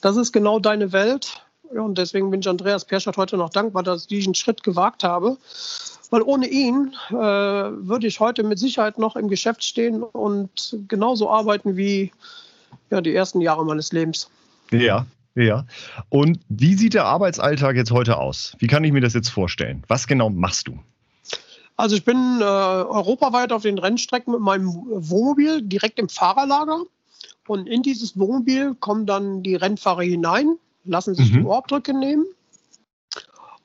Das 0.00 0.16
ist 0.16 0.32
genau 0.32 0.58
deine 0.58 0.92
Welt. 0.92 1.42
Und 1.70 1.98
deswegen 1.98 2.30
bin 2.30 2.40
ich 2.40 2.48
Andreas 2.48 2.84
Perschert 2.84 3.16
heute 3.16 3.36
noch 3.36 3.50
dankbar, 3.50 3.82
dass 3.82 4.02
ich 4.02 4.08
diesen 4.08 4.34
Schritt 4.34 4.62
gewagt 4.62 5.04
habe. 5.04 5.36
Weil 6.10 6.22
ohne 6.22 6.46
ihn 6.46 6.94
äh, 7.08 7.14
würde 7.14 8.06
ich 8.06 8.20
heute 8.20 8.42
mit 8.42 8.58
Sicherheit 8.58 8.98
noch 8.98 9.16
im 9.16 9.28
Geschäft 9.28 9.64
stehen 9.64 10.02
und 10.02 10.76
genauso 10.86 11.30
arbeiten 11.30 11.76
wie 11.76 12.12
ja, 12.90 13.00
die 13.00 13.14
ersten 13.14 13.40
Jahre 13.40 13.64
meines 13.64 13.92
Lebens. 13.92 14.28
Ja, 14.70 15.06
ja. 15.34 15.64
Und 16.10 16.40
wie 16.50 16.74
sieht 16.74 16.92
der 16.92 17.06
Arbeitsalltag 17.06 17.76
jetzt 17.76 17.90
heute 17.90 18.18
aus? 18.18 18.54
Wie 18.58 18.66
kann 18.66 18.84
ich 18.84 18.92
mir 18.92 19.00
das 19.00 19.14
jetzt 19.14 19.30
vorstellen? 19.30 19.82
Was 19.88 20.06
genau 20.06 20.28
machst 20.28 20.68
du? 20.68 20.78
Also 21.76 21.96
ich 21.96 22.04
bin 22.04 22.40
äh, 22.40 22.44
europaweit 22.44 23.52
auf 23.52 23.62
den 23.62 23.78
Rennstrecken 23.78 24.32
mit 24.32 24.40
meinem 24.40 24.68
Wohnmobil 24.74 25.62
direkt 25.62 25.98
im 25.98 26.08
Fahrerlager. 26.08 26.82
Und 27.48 27.66
in 27.66 27.82
dieses 27.82 28.18
Wohnmobil 28.18 28.74
kommen 28.76 29.06
dann 29.06 29.42
die 29.42 29.56
Rennfahrer 29.56 30.02
hinein, 30.02 30.58
lassen 30.84 31.14
sich 31.14 31.32
mhm. 31.32 31.38
die 31.38 31.44
Ohrabdrücke 31.44 31.94
nehmen. 31.94 32.26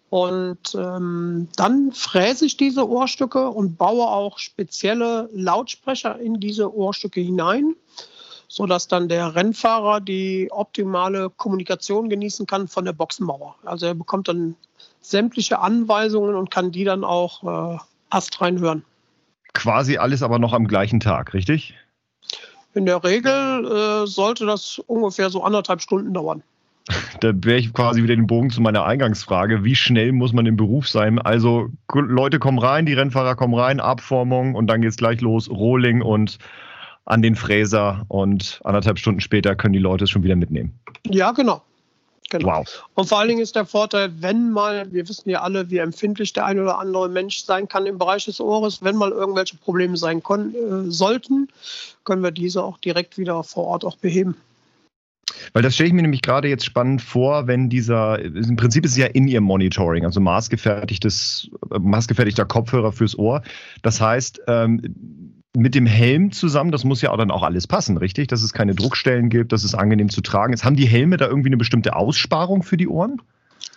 Und 0.10 0.74
ähm, 0.74 1.50
dann 1.58 1.91
fräse 1.91 2.46
ich 2.46 2.56
diese 2.56 2.88
Ohrstücke 2.88 3.50
und 3.50 3.78
baue 3.78 4.08
auch 4.08 4.39
spezielle 4.39 5.30
Lautsprecher 5.34 6.17
in 6.20 6.39
diese 6.39 6.74
Ohrstücke 6.74 7.20
hinein, 7.20 7.76
sodass 8.48 8.88
dann 8.88 9.10
der 9.10 9.36
Rennfahrer 9.36 10.00
die 10.00 10.48
optimale 10.50 11.30
Kommunikation 11.30 12.10
genießen 12.10 12.48
kann 12.48 12.70
von 12.70 12.86
der 12.86 12.93
Boxenmauer. 12.93 13.56
Also 13.65 13.88
er 13.88 13.96
bekommt 13.96 14.30
dann 14.30 14.56
sämtliche 15.02 15.60
Anweisungen 15.60 16.36
und 16.36 16.52
kann 16.52 16.72
die 16.72 16.86
dann 16.86 17.04
auch 17.04 17.76
äh, 17.76 17.78
Ast 18.10 18.41
reinhören. 18.41 18.84
Quasi 19.54 19.98
alles 19.98 20.24
aber 20.24 20.39
noch 20.39 20.54
am 20.54 20.67
gleichen 20.67 21.00
Tag, 21.00 21.34
richtig? 21.34 21.74
In 22.74 22.86
der 22.86 23.04
Regel 23.04 24.04
äh, 24.04 24.08
sollte 24.08 24.46
das 24.46 24.80
ungefähr 24.86 25.30
so 25.30 25.43
anderthalb 25.43 25.82
Stunden 25.82 26.13
dauern. 26.13 26.43
Da 27.20 27.32
wäre 27.34 27.58
ich 27.58 27.74
quasi 27.74 28.04
wieder 28.04 28.15
den 28.15 28.28
Bogen 28.28 28.52
zu 28.52 28.62
meiner 28.62 28.86
Eingangsfrage. 28.86 29.63
Wie 29.63 29.76
schnell 29.76 30.12
muss 30.12 30.34
man 30.34 30.46
im 30.46 30.56
Beruf 30.56 30.88
sein? 30.88 31.20
Also 31.20 31.70
Leute 31.91 32.38
kommen 32.38 32.60
rein, 32.60 32.86
die 32.86 32.93
Rennfahrer 32.93 33.36
kommen 33.36 33.56
rein, 33.56 33.80
Abformung 33.80 34.54
und 34.54 34.67
dann 34.67 34.82
geht 34.82 34.91
es 34.91 34.98
gleich 34.98 35.20
los, 35.22 35.50
Rolling 35.50 36.02
und 36.02 36.38
an 37.06 37.22
den 37.22 37.36
Fräser 37.36 38.06
und 38.10 38.62
anderthalb 38.63 39.00
Stunden 39.00 39.22
später 39.22 39.56
können 39.56 39.74
die 39.74 39.80
Leute 39.80 40.04
es 40.04 40.12
schon 40.12 40.24
wieder 40.24 40.36
mitnehmen. 40.36 40.78
Ja, 41.06 41.32
genau. 41.32 41.63
Genau. 42.30 42.60
Wow. 42.60 42.84
Und 42.96 43.08
vor 43.08 43.20
allen 43.20 43.30
Dingen 43.30 43.42
ist 43.42 43.56
der 43.56 43.66
Vorteil, 43.66 44.12
wenn 44.20 44.52
mal, 44.52 44.92
wir 44.92 45.08
wissen 45.08 45.30
ja 45.30 45.42
alle, 45.42 45.70
wie 45.70 45.78
empfindlich 45.78 46.34
der 46.34 46.46
ein 46.46 46.60
oder 46.60 46.78
andere 46.78 47.08
Mensch 47.08 47.44
sein 47.44 47.68
kann 47.68 47.86
im 47.86 47.98
Bereich 47.98 48.26
des 48.26 48.42
Ohres, 48.42 48.84
wenn 48.84 48.96
mal 48.96 49.12
irgendwelche 49.12 49.56
Probleme 49.58 49.96
sein 49.96 50.22
können, 50.22 50.54
äh, 50.54 50.92
sollten, 50.92 51.48
können 52.04 52.24
wir 52.24 52.32
diese 52.32 52.63
auch 52.63 52.78
direkt 52.78 53.18
wieder 53.18 53.44
vor 53.44 53.66
Ort 53.66 53.86
auch 53.86 53.98
beheben. 53.98 54.36
Weil 55.54 55.62
das 55.62 55.76
stelle 55.76 55.88
ich 55.88 55.94
mir 55.94 56.02
nämlich 56.02 56.22
gerade 56.22 56.48
jetzt 56.48 56.66
spannend 56.66 57.02
vor, 57.02 57.48
wenn 57.48 57.70
dieser, 57.70 58.20
im 58.20 58.56
Prinzip 58.56 58.86
ist 58.86 58.92
es 58.92 58.98
ja 58.98 59.08
in 59.08 59.28
ihr 59.28 59.42
Monitoring, 59.42 60.06
also 60.06 60.20
maßgefertigtes, 60.20 61.50
maßgefertigter 61.80 62.46
Kopfhörer 62.46 62.92
fürs 62.92 63.18
Ohr. 63.18 63.42
Das 63.82 64.00
heißt, 64.00 64.42
ähm, 64.48 65.37
mit 65.58 65.76
dem 65.76 65.86
Helm 65.86 66.32
zusammen, 66.32 66.72
das 66.72 66.84
muss 66.84 67.02
ja 67.02 67.12
auch 67.12 67.17
dann 67.17 67.32
auch 67.32 67.43
alles 67.43 67.67
passen, 67.67 67.98
richtig? 67.98 68.28
Dass 68.28 68.43
es 68.43 68.54
keine 68.54 68.76
Druckstellen 68.76 69.30
gibt, 69.30 69.52
dass 69.52 69.63
es 69.63 69.74
angenehm 69.74 70.10
zu 70.10 70.22
tragen 70.22 70.54
ist. 70.54 70.63
Haben 70.63 70.76
die 70.76 70.88
Helme 70.88 71.17
da 71.17 71.28
irgendwie 71.28 71.50
eine 71.50 71.58
bestimmte 71.58 71.96
Aussparung 71.96 72.63
für 72.63 72.78
die 72.78 72.88
Ohren? 72.88 73.22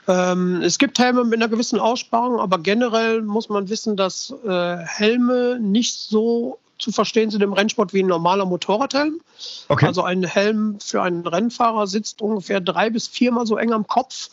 Ähm, 0.07 0.61
es 0.63 0.79
gibt 0.79 0.99
Helme 0.99 1.25
mit 1.25 1.41
einer 1.41 1.49
gewissen 1.49 1.79
Aussparung, 1.79 2.39
aber 2.39 2.59
generell 2.59 3.23
muss 3.23 3.49
man 3.49 3.69
wissen, 3.69 3.97
dass 3.97 4.35
äh, 4.47 4.77
Helme 4.77 5.59
nicht 5.61 5.95
so 5.95 6.59
zu 6.79 6.93
verstehen 6.93 7.31
sind 7.31 7.43
im 7.43 7.53
Rennsport 7.53 7.93
wie 7.93 8.03
ein 8.03 8.07
normaler 8.07 8.47
Motorradhelm. 8.47 9.21
Okay. 9.69 9.87
Also 9.87 10.03
ein 10.03 10.25
Helm 10.25 10.79
für 10.81 11.03
einen 11.03 11.27
Rennfahrer 11.27 11.87
sitzt 11.87 12.23
ungefähr 12.23 12.61
drei 12.61 12.91
bis 12.91 13.07
viermal 13.07 13.47
so 13.47 13.57
eng 13.57 13.73
am 13.73 13.87
Kopf. 13.87 14.31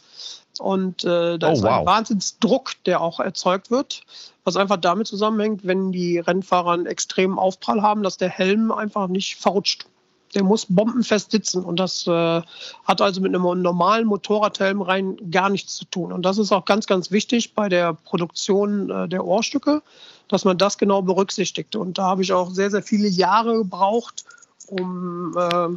Und 0.59 1.03
äh, 1.03 1.37
da 1.37 1.49
oh, 1.49 1.53
ist 1.53 1.63
ein 1.63 1.79
wow. 1.79 1.85
Wahnsinnsdruck, 1.85 2.71
der 2.85 3.01
auch 3.01 3.19
erzeugt 3.19 3.71
wird 3.71 4.03
was 4.47 4.55
einfach 4.55 4.77
damit 4.77 5.07
zusammenhängt, 5.07 5.67
wenn 5.67 5.91
die 5.91 6.19
Rennfahrer 6.19 6.71
einen 6.71 6.85
extremen 6.85 7.37
Aufprall 7.37 7.81
haben, 7.81 8.01
dass 8.01 8.15
der 8.15 8.29
Helm 8.29 8.71
einfach 8.71 9.09
nicht 9.09 9.35
verrutscht. 9.35 9.87
Der 10.35 10.43
muss 10.43 10.67
bombenfest 10.69 11.31
sitzen 11.31 11.65
und 11.65 11.77
das 11.77 12.07
äh, 12.07 12.41
hat 12.85 13.01
also 13.01 13.19
mit 13.19 13.35
einem 13.35 13.61
normalen 13.61 14.07
Motorradhelm 14.07 14.81
rein 14.81 15.17
gar 15.31 15.49
nichts 15.49 15.75
zu 15.75 15.83
tun. 15.83 16.13
Und 16.13 16.21
das 16.21 16.37
ist 16.37 16.53
auch 16.53 16.63
ganz, 16.63 16.87
ganz 16.87 17.11
wichtig 17.11 17.55
bei 17.55 17.67
der 17.67 17.93
Produktion 17.93 18.89
äh, 18.89 19.09
der 19.09 19.25
Ohrstücke, 19.25 19.81
dass 20.29 20.45
man 20.45 20.57
das 20.57 20.77
genau 20.77 21.01
berücksichtigt. 21.01 21.75
Und 21.75 21.97
da 21.97 22.03
habe 22.03 22.23
ich 22.23 22.31
auch 22.31 22.49
sehr, 22.49 22.71
sehr 22.71 22.83
viele 22.83 23.09
Jahre 23.09 23.57
gebraucht, 23.57 24.23
um, 24.67 25.35
äh, 25.37 25.67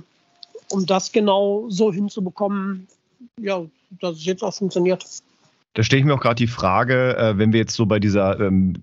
um 0.70 0.86
das 0.86 1.10
genau 1.10 1.66
so 1.70 1.92
hinzubekommen, 1.92 2.86
ja, 3.36 3.62
dass 3.90 4.16
es 4.16 4.24
jetzt 4.24 4.42
auch 4.42 4.54
funktioniert. 4.54 5.04
Da 5.74 5.84
stelle 5.84 6.00
ich 6.00 6.06
mir 6.06 6.14
auch 6.14 6.20
gerade 6.20 6.34
die 6.34 6.48
Frage, 6.48 7.16
äh, 7.16 7.38
wenn 7.38 7.52
wir 7.52 7.60
jetzt 7.60 7.74
so 7.74 7.86
bei 7.86 8.00
dieser 8.00 8.40
ähm, 8.40 8.74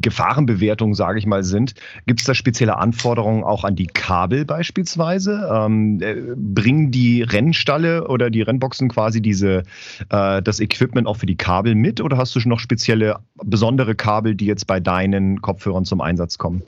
Gefahrenbewertung, 0.00 0.94
sage 0.94 1.20
ich 1.20 1.26
mal, 1.26 1.44
sind, 1.44 1.74
gibt 2.06 2.20
es 2.20 2.26
da 2.26 2.34
spezielle 2.34 2.78
Anforderungen 2.78 3.44
auch 3.44 3.62
an 3.62 3.76
die 3.76 3.86
Kabel 3.86 4.44
beispielsweise? 4.44 5.48
Ähm, 5.52 6.00
äh, 6.02 6.16
bringen 6.34 6.90
die 6.90 7.22
Rennstalle 7.22 8.08
oder 8.08 8.28
die 8.30 8.42
Rennboxen 8.42 8.88
quasi 8.88 9.22
diese, 9.22 9.62
äh, 10.08 10.42
das 10.42 10.58
Equipment 10.58 11.06
auch 11.06 11.16
für 11.16 11.26
die 11.26 11.36
Kabel 11.36 11.76
mit 11.76 12.00
oder 12.00 12.16
hast 12.16 12.34
du 12.34 12.40
schon 12.40 12.50
noch 12.50 12.60
spezielle, 12.60 13.20
besondere 13.36 13.94
Kabel, 13.94 14.34
die 14.34 14.46
jetzt 14.46 14.66
bei 14.66 14.80
deinen 14.80 15.40
Kopfhörern 15.40 15.84
zum 15.84 16.00
Einsatz 16.00 16.38
kommen? 16.38 16.62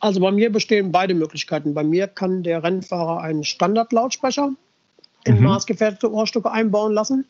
Also 0.00 0.20
bei 0.20 0.32
mir 0.32 0.50
bestehen 0.50 0.92
beide 0.92 1.14
Möglichkeiten. 1.14 1.74
Bei 1.74 1.84
mir 1.84 2.08
kann 2.08 2.42
der 2.42 2.64
Rennfahrer 2.64 3.20
einen 3.20 3.44
Standardlautsprecher 3.44 4.52
in 5.24 5.38
mhm. 5.38 5.44
maßgefertigte 5.44 6.12
Ohrstücke 6.12 6.50
einbauen 6.50 6.92
lassen. 6.92 7.24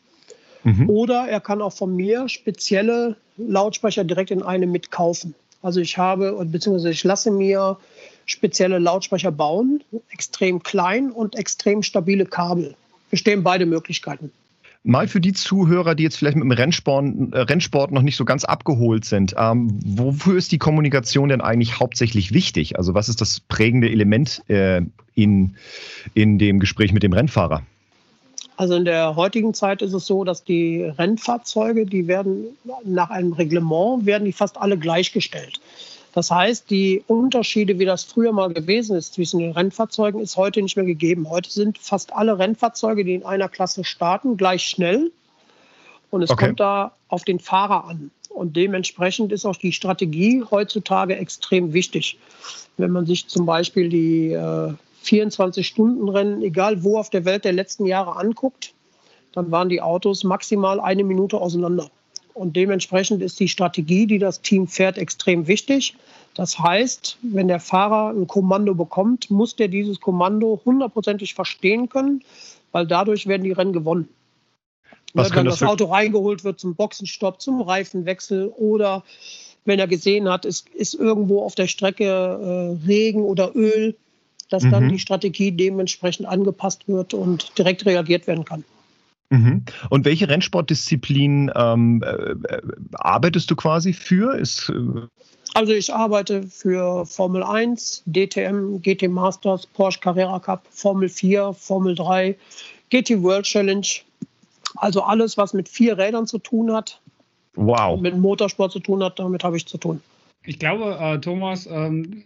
Mhm. 0.63 0.89
Oder 0.89 1.27
er 1.27 1.39
kann 1.39 1.61
auch 1.61 1.73
von 1.73 1.95
mir 1.95 2.29
spezielle 2.29 3.17
Lautsprecher 3.37 4.03
direkt 4.03 4.31
in 4.31 4.41
eine 4.41 4.67
mitkaufen. 4.67 5.35
Also 5.61 5.79
ich 5.79 5.97
habe, 5.97 6.45
beziehungsweise 6.45 6.91
ich 6.91 7.03
lasse 7.03 7.31
mir 7.31 7.77
spezielle 8.25 8.79
Lautsprecher 8.79 9.31
bauen, 9.31 9.83
extrem 10.11 10.63
klein 10.63 11.11
und 11.11 11.35
extrem 11.35 11.83
stabile 11.83 12.25
Kabel. 12.25 12.75
Bestehen 13.09 13.43
beide 13.43 13.65
Möglichkeiten. 13.65 14.31
Mal 14.85 15.07
für 15.07 15.21
die 15.21 15.31
Zuhörer, 15.31 15.95
die 15.95 16.03
jetzt 16.03 16.17
vielleicht 16.17 16.35
mit 16.35 16.43
dem 16.43 16.51
Rennsport, 16.51 17.05
äh, 17.31 17.39
Rennsport 17.39 17.91
noch 17.91 18.01
nicht 18.01 18.17
so 18.17 18.25
ganz 18.25 18.43
abgeholt 18.43 19.05
sind, 19.05 19.33
ähm, 19.37 19.79
wofür 19.85 20.37
ist 20.37 20.51
die 20.51 20.57
Kommunikation 20.57 21.29
denn 21.29 21.39
eigentlich 21.39 21.79
hauptsächlich 21.79 22.33
wichtig? 22.33 22.77
Also 22.77 22.93
was 22.93 23.07
ist 23.07 23.21
das 23.21 23.39
prägende 23.39 23.89
Element 23.89 24.43
äh, 24.49 24.81
in, 25.15 25.55
in 26.13 26.37
dem 26.37 26.59
Gespräch 26.59 26.91
mit 26.91 27.03
dem 27.03 27.13
Rennfahrer? 27.13 27.63
Also 28.55 28.75
in 28.75 28.85
der 28.85 29.15
heutigen 29.15 29.53
Zeit 29.53 29.81
ist 29.81 29.93
es 29.93 30.05
so, 30.05 30.23
dass 30.23 30.43
die 30.43 30.83
Rennfahrzeuge, 30.83 31.85
die 31.85 32.07
werden 32.07 32.57
nach 32.83 33.09
einem 33.09 33.33
Reglement, 33.33 34.05
werden 34.05 34.25
die 34.25 34.33
fast 34.33 34.57
alle 34.57 34.77
gleichgestellt. 34.77 35.59
Das 36.13 36.29
heißt, 36.29 36.69
die 36.69 37.03
Unterschiede, 37.07 37.79
wie 37.79 37.85
das 37.85 38.03
früher 38.03 38.31
mal 38.31 38.53
gewesen 38.53 38.95
ist 38.95 39.15
zwischen 39.15 39.39
den 39.39 39.51
Rennfahrzeugen, 39.51 40.21
ist 40.21 40.37
heute 40.37 40.61
nicht 40.61 40.75
mehr 40.75 40.85
gegeben. 40.85 41.27
Heute 41.29 41.49
sind 41.49 41.79
fast 41.79 42.13
alle 42.13 42.37
Rennfahrzeuge, 42.37 43.03
die 43.03 43.15
in 43.15 43.25
einer 43.25 43.49
Klasse 43.49 43.83
starten, 43.83 44.37
gleich 44.37 44.63
schnell. 44.63 45.11
Und 46.11 46.21
es 46.21 46.29
okay. 46.29 46.45
kommt 46.45 46.59
da 46.59 46.91
auf 47.07 47.23
den 47.23 47.39
Fahrer 47.39 47.85
an. 47.85 48.11
Und 48.29 48.55
dementsprechend 48.55 49.31
ist 49.31 49.45
auch 49.45 49.55
die 49.55 49.71
Strategie 49.71 50.43
heutzutage 50.49 51.15
extrem 51.15 51.73
wichtig. 51.73 52.19
Wenn 52.77 52.91
man 52.91 53.07
sich 53.07 53.27
zum 53.27 53.47
Beispiel 53.47 53.89
die 53.89 54.31
äh, 54.33 54.73
24-Stunden-Rennen, 55.03 56.41
egal 56.41 56.83
wo 56.83 56.97
auf 56.97 57.09
der 57.09 57.25
Welt 57.25 57.45
der 57.45 57.53
letzten 57.53 57.85
Jahre 57.85 58.15
anguckt, 58.15 58.73
dann 59.33 59.51
waren 59.51 59.69
die 59.69 59.81
Autos 59.81 60.23
maximal 60.23 60.79
eine 60.79 61.03
Minute 61.03 61.39
auseinander. 61.39 61.89
Und 62.33 62.55
dementsprechend 62.55 63.21
ist 63.21 63.39
die 63.39 63.47
Strategie, 63.47 64.07
die 64.07 64.17
das 64.17 64.41
Team 64.41 64.67
fährt, 64.67 64.97
extrem 64.97 65.47
wichtig. 65.47 65.95
Das 66.33 66.57
heißt, 66.57 67.17
wenn 67.21 67.47
der 67.47 67.59
Fahrer 67.59 68.09
ein 68.09 68.25
Kommando 68.25 68.73
bekommt, 68.73 69.29
muss 69.29 69.55
der 69.55 69.67
dieses 69.67 69.99
Kommando 69.99 70.61
hundertprozentig 70.65 71.35
verstehen 71.35 71.89
können, 71.89 72.23
weil 72.71 72.87
dadurch 72.87 73.27
werden 73.27 73.43
die 73.43 73.51
Rennen 73.51 73.73
gewonnen. 73.73 74.09
Was 75.13 75.35
wenn 75.35 75.45
das, 75.45 75.59
das 75.59 75.69
Auto 75.69 75.85
reingeholt 75.85 76.43
wird 76.43 76.59
zum 76.59 76.73
Boxenstopp, 76.73 77.39
zum 77.39 77.61
Reifenwechsel 77.61 78.47
oder 78.47 79.03
wenn 79.65 79.77
er 79.77 79.87
gesehen 79.87 80.27
hat, 80.27 80.45
es 80.45 80.65
ist 80.73 80.95
irgendwo 80.95 81.43
auf 81.43 81.53
der 81.53 81.67
Strecke 81.67 82.03
äh, 82.03 82.87
Regen 82.87 83.21
oder 83.21 83.55
Öl, 83.55 83.95
dass 84.53 84.63
mhm. 84.63 84.71
dann 84.71 84.89
die 84.89 84.99
Strategie 84.99 85.51
dementsprechend 85.51 86.27
angepasst 86.27 86.87
wird 86.87 87.15
und 87.15 87.57
direkt 87.57 87.85
reagiert 87.87 88.27
werden 88.27 88.45
kann. 88.45 88.63
Mhm. 89.31 89.63
Und 89.89 90.05
welche 90.05 90.29
Rennsportdisziplin 90.29 91.51
ähm, 91.55 92.03
äh, 92.05 92.35
arbeitest 92.93 93.49
du 93.49 93.55
quasi 93.55 93.93
für? 93.93 94.37
Ist, 94.37 94.69
äh 94.69 95.07
also 95.55 95.73
ich 95.73 95.91
arbeite 95.91 96.43
für 96.43 97.05
Formel 97.07 97.41
1, 97.43 98.03
DTM, 98.05 98.79
GT 98.81 99.09
Masters, 99.09 99.65
Porsche 99.65 99.99
Carrera 99.99 100.39
Cup, 100.39 100.67
Formel 100.69 101.09
4, 101.09 101.53
Formel 101.53 101.95
3, 101.95 102.35
GT 102.91 103.23
World 103.23 103.45
Challenge. 103.45 103.87
Also 104.75 105.01
alles, 105.01 105.35
was 105.35 105.53
mit 105.53 105.67
vier 105.67 105.97
Rädern 105.97 106.27
zu 106.27 106.37
tun 106.37 106.71
hat. 106.71 107.01
Wow. 107.55 107.99
Mit 107.99 108.17
Motorsport 108.17 108.71
zu 108.71 108.79
tun 108.79 109.03
hat, 109.03 109.17
damit 109.17 109.43
habe 109.43 109.57
ich 109.57 109.65
zu 109.65 109.77
tun. 109.79 110.01
Ich 110.45 110.59
glaube, 110.59 110.97
äh, 110.99 111.19
Thomas, 111.19 111.65
ähm, 111.65 112.23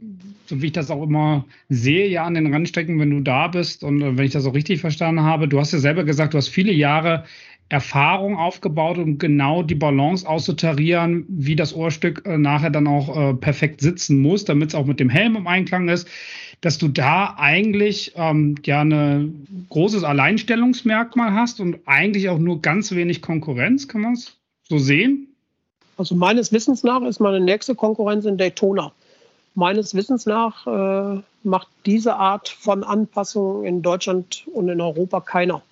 so 0.49 0.61
wie 0.61 0.67
ich 0.67 0.71
das 0.71 0.91
auch 0.91 1.03
immer 1.03 1.45
sehe, 1.69 2.07
ja 2.07 2.23
an 2.23 2.33
den 2.33 2.53
Rennstrecken, 2.53 2.99
wenn 2.99 3.09
du 3.09 3.19
da 3.21 3.47
bist 3.47 3.83
und 3.83 4.01
äh, 4.01 4.17
wenn 4.17 4.25
ich 4.25 4.31
das 4.31 4.45
auch 4.45 4.53
richtig 4.53 4.81
verstanden 4.81 5.21
habe, 5.21 5.47
du 5.47 5.59
hast 5.59 5.73
ja 5.73 5.79
selber 5.79 6.03
gesagt, 6.03 6.33
du 6.33 6.37
hast 6.37 6.49
viele 6.49 6.71
Jahre 6.71 7.25
Erfahrung 7.69 8.37
aufgebaut, 8.37 8.97
um 8.97 9.17
genau 9.17 9.61
die 9.61 9.75
Balance 9.75 10.27
auszutarieren, 10.27 11.25
wie 11.27 11.55
das 11.55 11.75
Ohrstück 11.75 12.23
äh, 12.25 12.37
nachher 12.37 12.69
dann 12.69 12.87
auch 12.87 13.15
äh, 13.15 13.33
perfekt 13.33 13.81
sitzen 13.81 14.21
muss, 14.21 14.45
damit 14.45 14.69
es 14.69 14.75
auch 14.75 14.85
mit 14.85 14.99
dem 14.99 15.09
Helm 15.09 15.35
im 15.35 15.47
Einklang 15.47 15.89
ist, 15.89 16.07
dass 16.61 16.77
du 16.77 16.87
da 16.87 17.35
eigentlich 17.37 18.13
ähm, 18.15 18.55
ja 18.65 18.81
ein 18.81 19.67
großes 19.69 20.03
Alleinstellungsmerkmal 20.03 21.33
hast 21.33 21.59
und 21.59 21.79
eigentlich 21.85 22.29
auch 22.29 22.39
nur 22.39 22.61
ganz 22.61 22.95
wenig 22.95 23.21
Konkurrenz, 23.21 23.87
kann 23.87 24.01
man 24.01 24.13
es 24.13 24.37
so 24.63 24.77
sehen? 24.77 25.27
Also 25.97 26.15
meines 26.15 26.53
Wissens 26.53 26.83
nach 26.83 27.01
ist 27.01 27.19
meine 27.19 27.39
nächste 27.39 27.75
Konkurrenz 27.75 28.25
in 28.25 28.37
Daytona. 28.37 28.93
Meines 29.57 29.95
Wissens 29.95 30.27
nach 30.27 30.67
äh, 30.67 31.19
macht 31.41 31.67
diese 31.87 32.15
Art 32.15 32.47
von 32.47 32.83
Anpassung 32.83 33.65
in 33.65 33.81
Deutschland 33.81 34.43
und 34.53 34.69
in 34.69 34.79
Europa 34.79 35.19
keiner. 35.19 35.63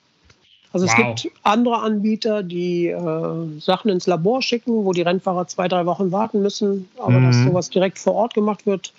Also 0.74 0.88
wow. 0.88 0.92
es 0.92 1.22
gibt 1.22 1.36
andere 1.44 1.78
Anbieter, 1.84 2.42
die 2.42 2.88
äh, 2.88 3.60
Sachen 3.60 3.92
ins 3.92 4.08
Labor 4.08 4.42
schicken, 4.42 4.86
wo 4.86 4.92
die 4.92 5.04
Rennfahrer 5.04 5.46
zwei, 5.46 5.68
drei 5.68 5.86
Wochen 5.86 6.12
warten 6.12 6.42
müssen. 6.42 6.90
Aber 6.98 7.20
mhm. 7.20 7.28
dass 7.28 7.44
sowas 7.44 7.70
direkt 7.70 8.00
vor 8.00 8.16
Ort 8.16 8.34
gemacht 8.34 8.66
wird, 8.66 8.92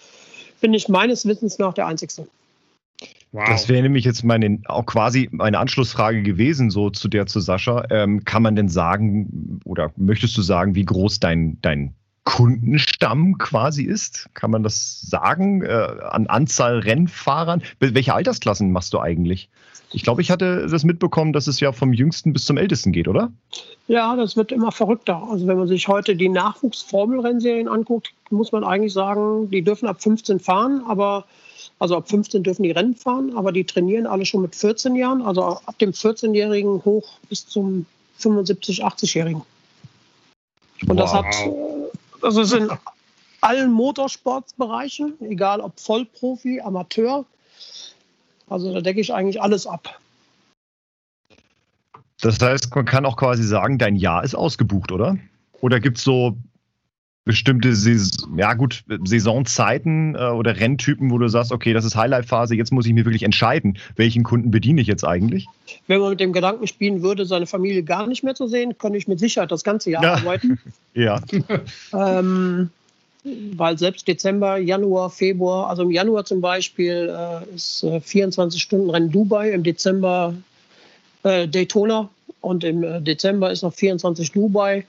bin 0.61 0.73
ich 0.73 0.89
meines 0.89 1.27
Wissens 1.27 1.59
nach 1.59 1.75
der 1.75 1.89
Einzige. 1.89 2.29
Wow. 3.33 3.45
Das 3.49 3.69
wäre 3.69 3.83
nämlich 3.83 4.05
jetzt 4.05 4.23
meine, 4.23 4.61
auch 4.67 4.87
quasi 4.87 5.29
meine 5.33 5.59
Anschlussfrage 5.59 6.23
gewesen, 6.23 6.71
so 6.71 6.91
zu 6.91 7.09
der 7.09 7.27
zu 7.27 7.41
Sascha. 7.41 7.87
Ähm, 7.91 8.25
kann 8.25 8.45
man 8.45 8.55
denn 8.55 8.69
sagen, 8.69 9.61
oder 9.65 9.91
möchtest 9.97 10.37
du 10.37 10.43
sagen, 10.43 10.77
wie 10.77 10.85
groß 10.85 11.19
dein, 11.19 11.59
dein 11.61 11.93
Kundenstamm 12.27 13.39
quasi 13.39 13.85
ist? 13.85 14.29
Kann 14.35 14.51
man 14.51 14.63
das 14.63 15.01
sagen? 15.01 15.63
Äh, 15.63 15.87
an 16.11 16.27
Anzahl 16.27 16.81
Rennfahrern? 16.81 17.63
Welche 17.79 18.15
Altersklassen 18.15 18.73
machst 18.73 18.93
du 18.93 19.01
eigentlich? 19.01 19.49
Ich 19.93 20.03
glaube, 20.03 20.21
ich 20.21 20.33
hatte 20.33 20.67
das 20.67 20.85
mitbekommen, 20.85 21.33
dass 21.33 21.47
es 21.47 21.61
ja 21.61 21.71
vom 21.71 21.93
jüngsten 21.93 22.33
bis 22.33 22.45
zum 22.45 22.57
ältesten 22.57 22.91
geht, 22.91 23.07
oder? 23.07 23.31
Ja, 23.87 24.17
das 24.17 24.37
wird 24.37 24.51
immer 24.51 24.73
verrückter. 24.73 25.23
Also 25.31 25.47
wenn 25.47 25.57
man 25.57 25.69
sich 25.69 25.87
heute 25.87 26.17
die 26.17 26.29
Nachwuchsformelrennserien 26.29 27.69
anguckt, 27.69 28.13
muss 28.31 28.51
man 28.51 28.65
eigentlich 28.65 28.93
sagen, 28.93 29.49
die 29.51 29.63
dürfen 29.63 29.89
ab 29.89 30.03
15 30.03 30.41
fahren, 30.41 30.83
aber 30.89 31.25
also 31.79 31.97
ab 31.97 32.09
15 32.09 32.43
dürfen 32.43 32.65
die 32.65 32.73
Rennen 32.73 32.97
fahren, 32.97 33.37
aber 33.37 33.53
die 33.53 33.65
trainieren 33.65 34.07
alle 34.07 34.27
schon 34.27 34.43
mit 34.43 34.57
14 34.57 34.97
Jahren, 34.97 35.23
also 35.23 35.43
ab 35.43 35.79
dem 35.79 35.93
14-Jährigen 35.93 36.85
hoch 36.85 37.19
bis 37.29 37.47
zum 37.47 37.87
75, 38.19 38.85
80-Jährigen. 38.85 39.43
Und 40.83 40.89
wow. 40.89 40.97
das 40.97 41.15
hat, 41.15 41.27
das 42.21 42.37
ist 42.37 42.53
in 42.53 42.71
allen 43.41 43.71
Motorsportbereichen, 43.71 45.15
egal 45.21 45.61
ob 45.61 45.79
Vollprofi, 45.79 46.61
Amateur. 46.61 47.25
Also 48.49 48.73
da 48.73 48.81
decke 48.81 49.01
ich 49.01 49.13
eigentlich 49.13 49.41
alles 49.41 49.67
ab. 49.67 50.01
Das 52.21 52.41
heißt, 52.41 52.75
man 52.75 52.85
kann 52.85 53.05
auch 53.05 53.17
quasi 53.17 53.43
sagen, 53.45 53.79
dein 53.79 53.97
Jahr 53.97 54.25
ist 54.25 54.35
ausgebucht, 54.35 54.91
oder? 54.91 55.19
Oder 55.61 55.81
gibt 55.81 55.99
es 55.99 56.05
so 56.05 56.37
bestimmte 57.27 57.75
Saison, 57.75 58.39
ja 58.39 58.55
gut, 58.55 58.85
Saisonzeiten 59.05 60.15
äh, 60.15 60.29
oder 60.29 60.59
Renntypen, 60.59 61.11
wo 61.11 61.19
du 61.19 61.29
sagst, 61.29 61.53
okay, 61.53 61.75
das 61.75 61.85
ist 61.85 61.97
Highlight-Phase, 61.97 62.55
jetzt 62.55 62.73
muss 62.73 62.87
ich 62.87 62.93
mir 62.93 63.05
wirklich 63.05 63.25
entscheiden, 63.25 63.79
welchen 63.97 64.23
Kunden 64.23 64.53
bediene 64.53 64.81
ich 64.81 64.87
jetzt 64.87 65.05
eigentlich? 65.05 65.47
Wenn 65.89 66.01
man 66.01 66.11
mit 66.11 66.21
dem 66.21 66.33
Gedanken 66.33 66.69
spielen 66.69 67.03
würde, 67.03 67.27
seine 67.27 67.47
Familie 67.47 67.83
gar 67.83 68.07
nicht 68.07 68.23
mehr 68.23 68.37
zu 68.37 68.47
sehen, 68.47 68.79
könnte 68.79 68.97
ich 68.97 69.09
mit 69.09 69.19
Sicherheit 69.19 69.51
das 69.51 69.65
ganze 69.65 69.91
Jahr 69.91 70.05
ja. 70.05 70.15
arbeiten. 70.15 70.59
ja. 70.95 71.21
ähm, 71.93 72.71
weil 73.57 73.77
selbst 73.77 74.07
Dezember, 74.07 74.59
Januar, 74.59 75.11
Februar, 75.11 75.69
also 75.69 75.83
im 75.83 75.91
Januar 75.91 76.25
zum 76.25 76.41
Beispiel 76.41 77.13
äh, 77.13 77.55
ist 77.57 77.83
äh, 77.83 78.01
24 78.01 78.63
Stunden 78.63 78.89
Rennen 78.89 79.11
Dubai, 79.11 79.51
im 79.51 79.65
Dezember 79.65 80.33
äh, 81.25 81.49
Daytona 81.49 82.09
und 82.41 82.63
im 82.63 82.85
äh, 82.85 83.01
Dezember 83.01 83.51
ist 83.51 83.63
noch 83.63 83.75
24 83.75 84.31
Dubai. 84.31 84.85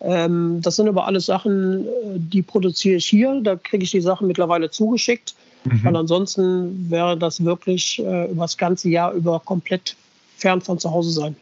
Ähm, 0.00 0.60
das 0.62 0.76
sind 0.76 0.88
aber 0.88 1.06
alles 1.06 1.26
Sachen, 1.26 1.86
äh, 1.86 1.88
die 2.16 2.42
produziere 2.42 2.96
ich 2.96 3.06
hier. 3.06 3.40
Da 3.42 3.56
kriege 3.56 3.84
ich 3.84 3.90
die 3.90 4.00
Sachen 4.00 4.26
mittlerweile 4.26 4.70
zugeschickt. 4.70 5.34
Mhm. 5.64 5.84
Weil 5.84 5.96
ansonsten 5.96 6.90
wäre 6.90 7.16
das 7.16 7.44
wirklich 7.44 7.98
äh, 7.98 8.30
über 8.30 8.44
das 8.44 8.56
ganze 8.56 8.88
Jahr 8.88 9.12
über 9.12 9.40
komplett 9.40 9.96
fern 10.36 10.60
von 10.60 10.78
zu 10.78 10.90
Hause 10.90 11.10
sein. 11.10 11.36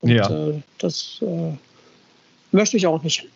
Und 0.00 0.10
ja. 0.10 0.30
äh, 0.30 0.60
das 0.78 1.18
äh, 1.22 1.52
möchte 2.52 2.76
ich 2.76 2.86
auch 2.86 3.02
nicht. 3.02 3.26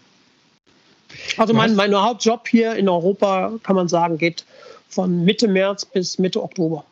Also 1.36 1.52
mein, 1.52 1.74
mein 1.74 1.94
Hauptjob 1.94 2.48
hier 2.48 2.74
in 2.74 2.88
Europa, 2.88 3.52
kann 3.62 3.76
man 3.76 3.88
sagen, 3.88 4.16
geht 4.16 4.44
von 4.88 5.24
Mitte 5.24 5.48
März 5.48 5.84
bis 5.84 6.18
Mitte 6.18 6.42
Oktober. 6.42 6.84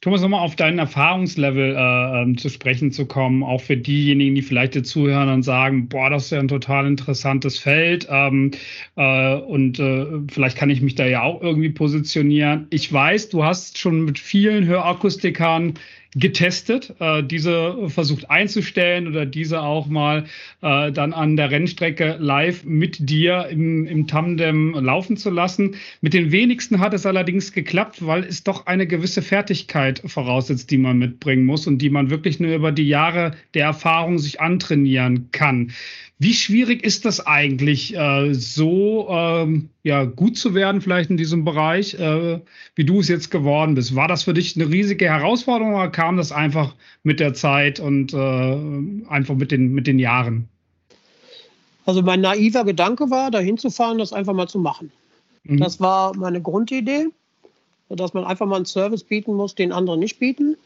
Thomas, 0.00 0.20
nochmal 0.20 0.44
auf 0.44 0.54
dein 0.54 0.78
Erfahrungslevel 0.78 1.74
äh, 1.74 2.22
ähm, 2.22 2.38
zu 2.38 2.48
sprechen 2.50 2.92
zu 2.92 3.06
kommen, 3.06 3.42
auch 3.42 3.60
für 3.60 3.76
diejenigen, 3.76 4.36
die 4.36 4.42
vielleicht 4.42 4.76
dir 4.76 4.84
zuhören 4.84 5.28
und 5.28 5.42
sagen, 5.42 5.88
boah, 5.88 6.08
das 6.08 6.26
ist 6.26 6.30
ja 6.30 6.38
ein 6.38 6.46
total 6.46 6.86
interessantes 6.86 7.58
Feld 7.58 8.06
ähm, 8.08 8.52
äh, 8.94 9.34
und 9.34 9.80
äh, 9.80 10.06
vielleicht 10.30 10.56
kann 10.56 10.70
ich 10.70 10.82
mich 10.82 10.94
da 10.94 11.04
ja 11.04 11.22
auch 11.22 11.42
irgendwie 11.42 11.70
positionieren. 11.70 12.68
Ich 12.70 12.92
weiß, 12.92 13.30
du 13.30 13.42
hast 13.42 13.78
schon 13.78 14.04
mit 14.04 14.20
vielen 14.20 14.66
Hörakustikern 14.66 15.74
getestet, 16.14 16.94
äh, 17.00 17.22
diese 17.22 17.88
versucht 17.88 18.30
einzustellen 18.30 19.08
oder 19.08 19.26
diese 19.26 19.60
auch 19.60 19.86
mal 19.86 20.24
äh, 20.62 20.90
dann 20.90 21.12
an 21.12 21.36
der 21.36 21.50
Rennstrecke 21.50 22.16
live 22.18 22.64
mit 22.64 23.10
dir 23.10 23.48
im, 23.50 23.86
im 23.86 24.06
Tandem 24.06 24.72
laufen 24.72 25.16
zu 25.16 25.30
lassen. 25.30 25.76
Mit 26.00 26.14
den 26.14 26.32
wenigsten 26.32 26.80
hat 26.80 26.94
es 26.94 27.04
allerdings 27.04 27.52
geklappt, 27.52 28.06
weil 28.06 28.24
es 28.24 28.42
doch 28.42 28.66
eine 28.66 28.86
gewisse 28.86 29.20
Fertigkeit 29.20 30.02
voraussetzt, 30.06 30.70
die 30.70 30.78
man 30.78 30.98
mitbringen 30.98 31.44
muss 31.44 31.66
und 31.66 31.78
die 31.78 31.90
man 31.90 32.08
wirklich 32.10 32.40
nur 32.40 32.54
über 32.54 32.72
die 32.72 32.88
Jahre 32.88 33.32
der 33.54 33.66
Erfahrung 33.66 34.18
sich 34.18 34.40
antrainieren 34.40 35.28
kann. 35.32 35.72
Wie 36.20 36.34
schwierig 36.34 36.82
ist 36.82 37.04
das 37.04 37.24
eigentlich, 37.24 37.96
äh, 37.96 38.34
so 38.34 39.06
ähm, 39.08 39.70
ja, 39.84 40.04
gut 40.04 40.36
zu 40.36 40.52
werden, 40.52 40.80
vielleicht 40.80 41.10
in 41.10 41.16
diesem 41.16 41.44
Bereich, 41.44 41.94
äh, 41.94 42.40
wie 42.74 42.84
du 42.84 42.98
es 42.98 43.06
jetzt 43.06 43.30
geworden 43.30 43.76
bist? 43.76 43.94
War 43.94 44.08
das 44.08 44.24
für 44.24 44.34
dich 44.34 44.56
eine 44.56 44.68
riesige 44.68 45.04
Herausforderung 45.06 45.74
oder 45.74 45.88
kam 45.90 46.16
das 46.16 46.32
einfach 46.32 46.74
mit 47.04 47.20
der 47.20 47.34
Zeit 47.34 47.78
und 47.78 48.12
äh, 48.14 49.08
einfach 49.08 49.36
mit 49.36 49.52
den, 49.52 49.72
mit 49.72 49.86
den 49.86 50.00
Jahren? 50.00 50.48
Also 51.86 52.02
mein 52.02 52.20
naiver 52.20 52.64
Gedanke 52.64 53.10
war, 53.10 53.30
dahin 53.30 53.56
zu 53.56 53.70
fahren, 53.70 53.98
das 53.98 54.12
einfach 54.12 54.34
mal 54.34 54.48
zu 54.48 54.58
machen. 54.58 54.90
Mhm. 55.44 55.58
Das 55.58 55.78
war 55.78 56.16
meine 56.16 56.42
Grundidee, 56.42 57.06
dass 57.90 58.12
man 58.12 58.24
einfach 58.24 58.46
mal 58.46 58.56
einen 58.56 58.66
Service 58.66 59.04
bieten 59.04 59.34
muss, 59.34 59.54
den 59.54 59.70
andere 59.70 59.96
nicht 59.96 60.18
bieten. 60.18 60.56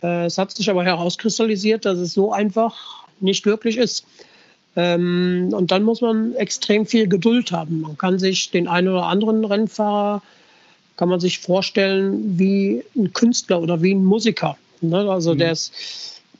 Es 0.00 0.36
hat 0.36 0.50
sich 0.50 0.68
aber 0.68 0.84
herauskristallisiert, 0.84 1.84
dass 1.84 1.98
es 1.98 2.12
so 2.12 2.32
einfach 2.32 3.06
nicht 3.20 3.46
wirklich 3.46 3.78
ist. 3.78 4.04
Ähm, 4.74 5.50
und 5.52 5.70
dann 5.70 5.82
muss 5.82 6.00
man 6.00 6.34
extrem 6.34 6.86
viel 6.86 7.08
Geduld 7.08 7.52
haben. 7.52 7.82
Man 7.82 7.98
kann 7.98 8.18
sich 8.18 8.50
den 8.50 8.68
einen 8.68 8.88
oder 8.88 9.04
anderen 9.04 9.44
Rennfahrer 9.44 10.22
kann 10.96 11.08
man 11.08 11.20
sich 11.20 11.38
vorstellen 11.38 12.38
wie 12.38 12.84
ein 12.96 13.12
Künstler 13.12 13.60
oder 13.60 13.82
wie 13.82 13.94
ein 13.94 14.04
Musiker. 14.04 14.56
Ne? 14.80 15.10
Also 15.10 15.34
mhm. 15.34 15.38
der 15.38 15.52
ist 15.52 15.72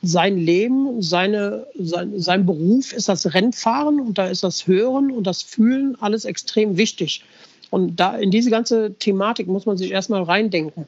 sein 0.01 0.37
Leben, 0.37 1.01
seine, 1.01 1.65
sein, 1.77 2.19
sein 2.19 2.45
Beruf 2.45 2.93
ist 2.93 3.09
das 3.09 3.33
Rennfahren 3.33 3.99
und 3.99 4.17
da 4.17 4.27
ist 4.27 4.43
das 4.43 4.67
Hören 4.67 5.11
und 5.11 5.25
das 5.25 5.41
Fühlen 5.41 5.97
alles 6.01 6.25
extrem 6.25 6.77
wichtig. 6.77 7.23
Und 7.71 7.95
da 7.99 8.15
in 8.17 8.29
diese 8.29 8.49
ganze 8.49 8.93
Thematik 8.93 9.47
muss 9.47 9.65
man 9.65 9.77
sich 9.77 9.91
erstmal 9.91 10.23
reindenken. 10.23 10.85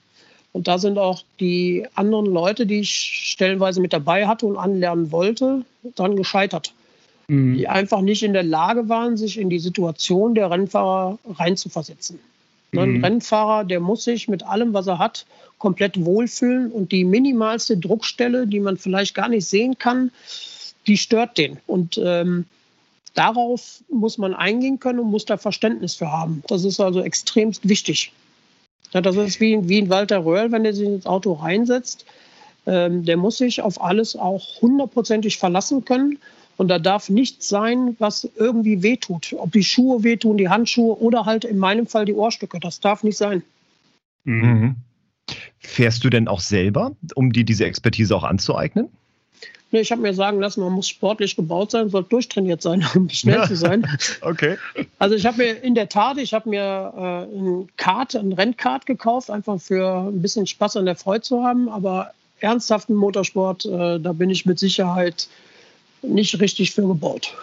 Und 0.51 0.67
da 0.67 0.77
sind 0.77 0.97
auch 0.97 1.23
die 1.39 1.85
anderen 1.95 2.27
Leute, 2.27 2.65
die 2.65 2.79
ich 2.79 2.91
stellenweise 2.91 3.81
mit 3.81 3.91
dabei 3.91 4.27
hatte 4.27 4.45
und 4.45 4.57
anlernen 4.57 5.11
wollte, 5.11 5.65
dann 5.95 6.15
gescheitert. 6.15 6.73
Mhm. 7.27 7.57
Die 7.57 7.67
einfach 7.67 8.01
nicht 8.01 8.23
in 8.23 8.33
der 8.33 8.43
Lage 8.43 8.89
waren, 8.89 9.17
sich 9.17 9.39
in 9.39 9.49
die 9.49 9.59
Situation 9.59 10.35
der 10.35 10.51
Rennfahrer 10.51 11.17
reinzuversetzen. 11.27 12.19
Mhm. 12.71 12.79
Ein 12.79 13.03
Rennfahrer, 13.03 13.63
der 13.63 13.79
muss 13.79 14.03
sich 14.03 14.27
mit 14.27 14.43
allem, 14.43 14.73
was 14.73 14.87
er 14.87 14.99
hat, 14.99 15.25
komplett 15.57 16.03
wohlfühlen 16.03 16.71
und 16.71 16.91
die 16.91 17.03
minimalste 17.03 17.77
Druckstelle, 17.77 18.47
die 18.47 18.59
man 18.59 18.77
vielleicht 18.77 19.15
gar 19.15 19.29
nicht 19.29 19.45
sehen 19.45 19.77
kann, 19.77 20.11
die 20.85 20.97
stört 20.97 21.37
den. 21.37 21.57
Und 21.65 21.99
ähm, 22.03 22.45
darauf 23.13 23.81
muss 23.89 24.17
man 24.17 24.33
eingehen 24.33 24.79
können 24.79 24.99
und 24.99 25.09
muss 25.09 25.25
da 25.25 25.37
Verständnis 25.37 25.95
für 25.95 26.11
haben. 26.11 26.43
Das 26.47 26.63
ist 26.65 26.79
also 26.79 27.01
extremst 27.01 27.67
wichtig. 27.67 28.11
Ja, 28.93 29.01
das 29.01 29.15
ist 29.15 29.39
wie, 29.39 29.67
wie 29.67 29.81
ein 29.81 29.89
Walter 29.89 30.23
Röhrl, 30.23 30.51
wenn 30.51 30.65
er 30.65 30.73
sich 30.73 30.87
ins 30.87 31.05
Auto 31.05 31.33
reinsetzt. 31.33 32.05
Ähm, 32.67 33.05
der 33.05 33.17
muss 33.17 33.37
sich 33.37 33.61
auf 33.61 33.81
alles 33.81 34.15
auch 34.15 34.61
hundertprozentig 34.61 35.37
verlassen 35.37 35.85
können. 35.85 36.19
Und 36.57 36.69
da 36.69 36.79
darf 36.79 37.09
nichts 37.09 37.49
sein, 37.49 37.95
was 37.99 38.29
irgendwie 38.35 38.81
wehtut. 38.81 39.33
Ob 39.37 39.51
die 39.51 39.63
Schuhe 39.63 40.03
wehtun, 40.03 40.37
die 40.37 40.49
Handschuhe 40.49 40.97
oder 40.99 41.25
halt 41.25 41.43
in 41.43 41.57
meinem 41.57 41.85
Fall 41.85 42.05
die 42.05 42.13
Ohrstücke. 42.13 42.59
Das 42.59 42.79
darf 42.79 43.03
nicht 43.03 43.17
sein. 43.17 43.43
Mhm. 44.23 44.75
Fährst 45.59 46.03
du 46.03 46.09
denn 46.09 46.27
auch 46.27 46.39
selber, 46.39 46.95
um 47.15 47.33
dir 47.33 47.43
diese 47.43 47.65
Expertise 47.65 48.15
auch 48.15 48.23
anzueignen? 48.23 48.89
Nee, 49.71 49.81
ich 49.81 49.91
habe 49.91 50.01
mir 50.01 50.13
sagen 50.13 50.39
lassen, 50.39 50.61
man 50.61 50.71
muss 50.71 50.87
sportlich 50.87 51.35
gebaut 51.35 51.71
sein, 51.71 51.89
soll 51.89 52.03
durchtrainiert 52.03 52.61
sein, 52.61 52.85
um 52.95 53.09
schnell 53.09 53.39
ja. 53.39 53.47
zu 53.47 53.55
sein. 53.55 53.85
Okay. 54.21 54.57
Also 54.99 55.15
ich 55.15 55.25
habe 55.25 55.37
mir 55.37 55.61
in 55.61 55.75
der 55.75 55.89
Tat, 55.89 56.17
ich 56.17 56.33
habe 56.33 56.49
mir 56.49 56.93
äh, 56.95 57.37
ein 57.37 57.67
Kart, 57.75 58.15
ein 58.15 58.31
Rennkart 58.31 58.85
gekauft, 58.85 59.29
einfach 59.29 59.59
für 59.59 60.07
ein 60.07 60.21
bisschen 60.21 60.47
Spaß 60.47 60.77
an 60.77 60.85
der 60.85 60.95
Freude 60.95 61.21
zu 61.21 61.43
haben. 61.43 61.67
Aber 61.67 62.11
ernsthaften 62.39 62.95
Motorsport, 62.95 63.65
äh, 63.65 63.99
da 63.99 64.13
bin 64.13 64.29
ich 64.29 64.45
mit 64.45 64.59
Sicherheit 64.59 65.27
nicht 66.07 66.39
richtig 66.39 66.71
für 66.71 66.87
gebaut. 66.87 67.33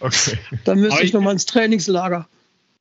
Okay. 0.00 0.36
Da 0.64 0.74
müsste 0.74 1.04
ich 1.04 1.12
nochmal 1.12 1.34
ins 1.34 1.46
Trainingslager. 1.46 2.26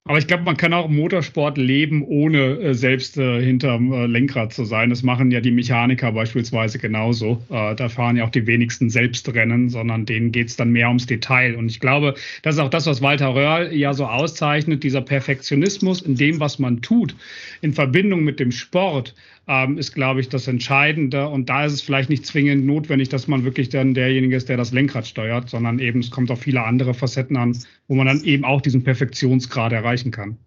Aber 0.06 0.18
ich 0.18 0.26
glaube, 0.26 0.44
man 0.44 0.58
kann 0.58 0.74
auch 0.74 0.90
Motorsport 0.90 1.60
leben, 1.60 2.04
ohne 2.04 2.60
äh, 2.60 2.74
selbst 2.74 3.18
äh, 3.18 3.40
hinterm 3.44 3.94
äh, 3.94 4.08
Lenkrad 4.08 4.52
zu 4.52 4.66
sein. 4.66 4.90
Das 4.90 5.04
machen 5.04 5.30
ja 5.30 5.42
die 5.42 5.52
Mechaniker 5.52 6.12
beispielsweise 6.12 6.80
genauso. 6.80 7.44
Äh, 7.52 7.76
da 7.76 7.88
fahren 7.88 8.18
ja 8.18 8.26
auch 8.26 8.32
die 8.32 8.48
wenigsten 8.48 8.90
Selbstrennen, 8.90 9.70
sondern 9.70 10.08
denen 10.08 10.32
geht 10.32 10.48
es 10.48 10.56
dann 10.56 10.72
mehr 10.72 10.88
ums 10.88 11.06
Detail. 11.06 11.56
Und 11.56 11.70
ich 11.70 11.80
glaube, 11.80 12.16
das 12.42 12.56
ist 12.56 12.62
auch 12.62 12.70
das, 12.70 12.88
was 12.88 13.04
Walter 13.04 13.36
Röhrl 13.36 13.72
ja 13.74 13.94
so 13.94 14.08
auszeichnet, 14.08 14.84
dieser 14.84 15.02
Perfektionismus 15.02 16.02
in 16.02 16.16
dem, 16.16 16.40
was 16.40 16.58
man 16.58 16.82
tut, 16.82 17.16
in 17.62 17.74
Verbindung 17.74 18.24
mit 18.24 18.40
dem 18.40 18.52
Sport 18.52 19.14
ähm, 19.48 19.78
ist, 19.78 19.94
glaube 19.94 20.22
ich, 20.22 20.30
das 20.30 20.48
Entscheidende. 20.48 21.28
Und 21.28 21.50
da 21.50 21.66
ist 21.66 21.74
es 21.74 21.82
vielleicht 21.82 22.10
nicht 22.10 22.26
zwingend 22.26 22.66
notwendig, 22.66 23.10
dass 23.10 23.28
man 23.28 23.44
wirklich 23.44 23.70
dann 23.70 23.94
derjenige 23.94 24.36
ist, 24.36 24.50
der 24.50 24.58
das 24.58 24.72
Lenkrad 24.72 25.08
steuert, 25.08 25.50
sondern 25.50 25.80
eben 25.80 26.00
es 26.00 26.12
kommt 26.12 26.32
auf 26.32 26.40
viele 26.40 26.64
andere 26.64 26.94
Facetten 26.94 27.38
an, 27.38 27.58
wo 27.88 27.96
man 27.96 28.08
dann 28.08 28.24
eben 28.24 28.46
auch 28.46 28.62
diesen 28.62 28.84
Perfektionsgrad 28.84 29.74
erreichen 29.74 30.12
kann. 30.12 30.38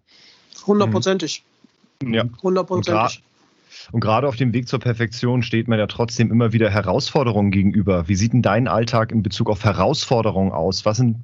Hundertprozentig. 0.65 1.43
Ja. 2.03 2.25
Hundertprozentig. 2.41 3.21
Und 3.91 3.99
gerade 3.99 4.27
auf 4.27 4.35
dem 4.35 4.53
Weg 4.53 4.67
zur 4.67 4.79
Perfektion 4.79 5.43
steht 5.43 5.67
man 5.67 5.77
ja 5.77 5.87
trotzdem 5.87 6.31
immer 6.31 6.53
wieder 6.53 6.69
Herausforderungen 6.69 7.51
gegenüber. 7.51 8.07
Wie 8.07 8.15
sieht 8.15 8.33
denn 8.33 8.41
dein 8.41 8.67
Alltag 8.67 9.11
in 9.11 9.21
Bezug 9.21 9.49
auf 9.49 9.63
Herausforderungen 9.63 10.51
aus? 10.51 10.85
Was 10.85 10.97
sind 10.97 11.17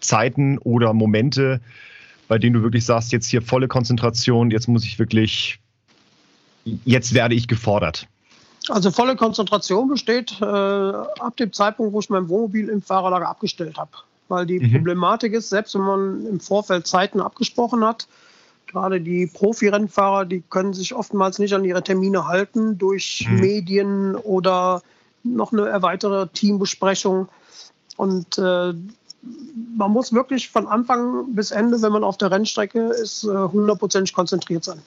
Zeiten 0.00 0.58
oder 0.58 0.92
Momente, 0.92 1.60
bei 2.28 2.38
denen 2.38 2.54
du 2.54 2.62
wirklich 2.62 2.84
sagst, 2.84 3.12
jetzt 3.12 3.28
hier 3.28 3.42
volle 3.42 3.68
Konzentration, 3.68 4.50
jetzt 4.50 4.68
muss 4.68 4.84
ich 4.84 4.98
wirklich 4.98 5.60
jetzt 6.84 7.14
werde 7.14 7.34
ich 7.34 7.48
gefordert? 7.48 8.06
Also 8.68 8.90
volle 8.90 9.16
Konzentration 9.16 9.88
besteht 9.88 10.40
äh, 10.40 10.44
ab 10.44 11.36
dem 11.38 11.52
Zeitpunkt, 11.52 11.92
wo 11.92 12.00
ich 12.00 12.10
mein 12.10 12.28
Wohnmobil 12.28 12.68
im 12.68 12.82
Fahrerlager 12.82 13.28
abgestellt 13.28 13.78
habe. 13.78 13.92
Weil 14.28 14.46
die 14.46 14.58
mhm. 14.58 14.72
Problematik 14.72 15.32
ist, 15.34 15.50
selbst 15.50 15.74
wenn 15.74 15.82
man 15.82 16.26
im 16.26 16.40
Vorfeld 16.40 16.86
Zeiten 16.86 17.20
abgesprochen 17.20 17.84
hat, 17.84 18.08
gerade 18.66 19.00
die 19.00 19.28
Profi-Rennfahrer, 19.28 20.24
die 20.24 20.42
können 20.50 20.74
sich 20.74 20.94
oftmals 20.94 21.38
nicht 21.38 21.54
an 21.54 21.64
ihre 21.64 21.82
Termine 21.82 22.26
halten 22.26 22.76
durch 22.78 23.26
mhm. 23.28 23.40
Medien 23.40 24.14
oder 24.16 24.82
noch 25.22 25.52
eine 25.52 25.68
erweiterte 25.68 26.28
Teambesprechung. 26.32 27.28
Und 27.96 28.38
äh, 28.38 28.74
man 29.76 29.90
muss 29.90 30.12
wirklich 30.12 30.50
von 30.50 30.66
Anfang 30.66 31.34
bis 31.34 31.52
Ende, 31.52 31.80
wenn 31.82 31.92
man 31.92 32.04
auf 32.04 32.18
der 32.18 32.30
Rennstrecke 32.30 32.88
ist, 32.88 33.24
äh, 33.24 33.28
hundertprozentig 33.28 34.12
konzentriert 34.12 34.64
sein. 34.64 34.82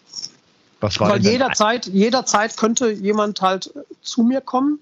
Was 0.81 0.99
war 0.99 1.09
Weil 1.09 1.21
jederzeit, 1.21 1.87
jederzeit 1.87 2.55
könnte 2.57 2.91
jemand 2.91 3.41
halt 3.41 3.73
zu 4.01 4.23
mir 4.23 4.41
kommen, 4.41 4.79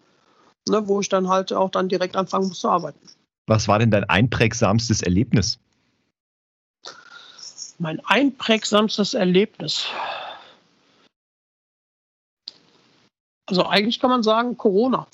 ne, 0.69 0.87
wo 0.87 0.99
ich 0.99 1.09
dann 1.09 1.27
halt 1.27 1.51
auch 1.53 1.71
dann 1.71 1.89
direkt 1.89 2.15
anfangen 2.15 2.47
muss 2.47 2.59
zu 2.59 2.69
arbeiten. 2.69 2.99
Was 3.47 3.67
war 3.67 3.79
denn 3.79 3.91
dein 3.91 4.03
einprägsamstes 4.03 5.01
Erlebnis? 5.01 5.57
Mein 7.79 7.99
einprägsamstes 8.05 9.13
Erlebnis. 9.13 9.87
Also 13.47 13.65
eigentlich 13.65 13.99
kann 13.99 14.09
man 14.09 14.23
sagen 14.23 14.57
Corona. 14.57 15.07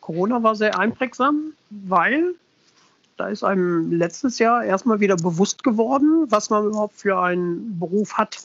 Corona 0.00 0.42
war 0.42 0.54
sehr 0.54 0.78
einprägsam, 0.78 1.52
weil 1.70 2.34
da 3.16 3.28
ist 3.28 3.42
einem 3.42 3.90
letztes 3.90 4.38
Jahr 4.38 4.62
erstmal 4.62 5.00
wieder 5.00 5.16
bewusst 5.16 5.64
geworden, 5.64 6.26
was 6.30 6.50
man 6.50 6.66
überhaupt 6.66 6.96
für 6.96 7.18
einen 7.18 7.78
Beruf 7.78 8.14
hat. 8.14 8.38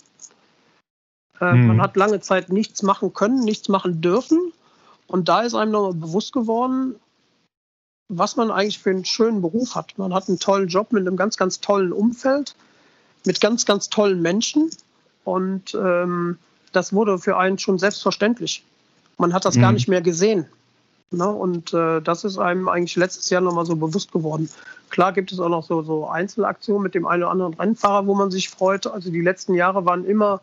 Äh, 1.42 1.54
mhm. 1.54 1.68
Man 1.68 1.82
hat 1.82 1.98
lange 1.98 2.22
Zeit 2.22 2.50
nichts 2.50 2.84
machen 2.84 3.14
können, 3.14 3.44
nichts 3.44 3.68
machen 3.68 4.02
dürfen. 4.02 4.54
Und 5.08 5.28
da 5.28 5.42
ist 5.42 5.56
einem 5.56 5.72
nochmal 5.72 5.94
bewusst 5.94 6.32
geworden, 6.32 6.96
was 8.08 8.36
man 8.36 8.52
eigentlich 8.52 8.80
für 8.80 8.92
einen 8.92 9.06
schönen 9.06 9.42
Beruf 9.42 9.76
hat. 9.76 9.98
Man 9.98 10.14
hat 10.14 10.30
einen 10.30 10.40
tollen 10.40 10.68
Job 10.68 10.94
mit 10.94 11.06
einem 11.06 11.18
ganz, 11.18 11.38
ganz 11.38 11.60
tollen 11.60 11.92
Umfeld, 11.92 12.56
mit 13.26 13.42
ganz, 13.42 13.66
ganz 13.66 13.90
tollen 13.90 14.22
Menschen. 14.22 14.70
Und 15.24 15.74
ähm, 15.74 16.38
das 16.72 16.94
wurde 16.94 17.18
für 17.18 17.38
einen 17.38 17.58
schon 17.58 17.80
selbstverständlich. 17.80 18.64
Man 19.18 19.34
hat 19.34 19.46
das 19.46 19.56
mhm. 19.56 19.62
gar 19.62 19.72
nicht 19.72 19.88
mehr 19.88 20.02
gesehen. 20.02 20.46
Ne? 21.12 21.28
Und 21.28 21.74
äh, 21.74 22.02
das 22.02 22.24
ist 22.24 22.38
einem 22.38 22.70
eigentlich 22.70 22.96
letztes 22.96 23.30
Jahr 23.30 23.42
nochmal 23.42 23.66
so 23.66 23.76
bewusst 23.76 24.12
geworden. 24.12 24.50
Klar 24.90 25.12
gibt 25.14 25.32
es 25.32 25.40
auch 25.40 25.50
noch 25.50 25.64
so, 25.64 25.82
so 25.82 26.08
Einzelaktionen 26.08 26.84
mit 26.84 26.96
dem 26.96 27.06
einen 27.06 27.24
oder 27.24 27.32
anderen 27.32 27.54
Rennfahrer, 27.54 28.08
wo 28.08 28.16
man 28.16 28.32
sich 28.32 28.50
freut. 28.50 28.88
Also 28.88 29.10
die 29.10 29.22
letzten 29.22 29.54
Jahre 29.54 29.86
waren 29.86 30.06
immer 30.06 30.42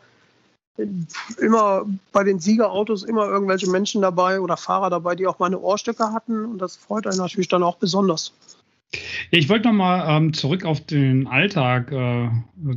immer 1.41 1.87
bei 2.13 2.25
den 2.25 2.39
Siegerautos 2.39 3.03
immer 3.03 3.27
irgendwelche 3.27 3.71
Menschen 3.71 4.03
dabei 4.03 4.41
oder 4.41 4.57
Fahrer 4.57 4.91
dabei, 4.91 5.15
die 5.15 5.27
auch 5.27 5.39
meine 5.39 5.59
Ohrstöcke 5.59 6.13
hatten. 6.13 6.45
Und 6.45 6.59
das 6.59 6.77
freut 6.77 7.07
einen 7.07 7.19
natürlich 7.19 7.49
dann 7.49 7.63
auch 7.63 7.77
besonders. 7.77 8.33
Ich 9.31 9.51
wollte 9.51 9.69
nochmal 9.69 10.07
ähm, 10.09 10.33
zurück 10.33 10.65
auf 10.65 10.81
den 10.81 11.27
Alltag 11.27 11.93
äh, 11.93 12.31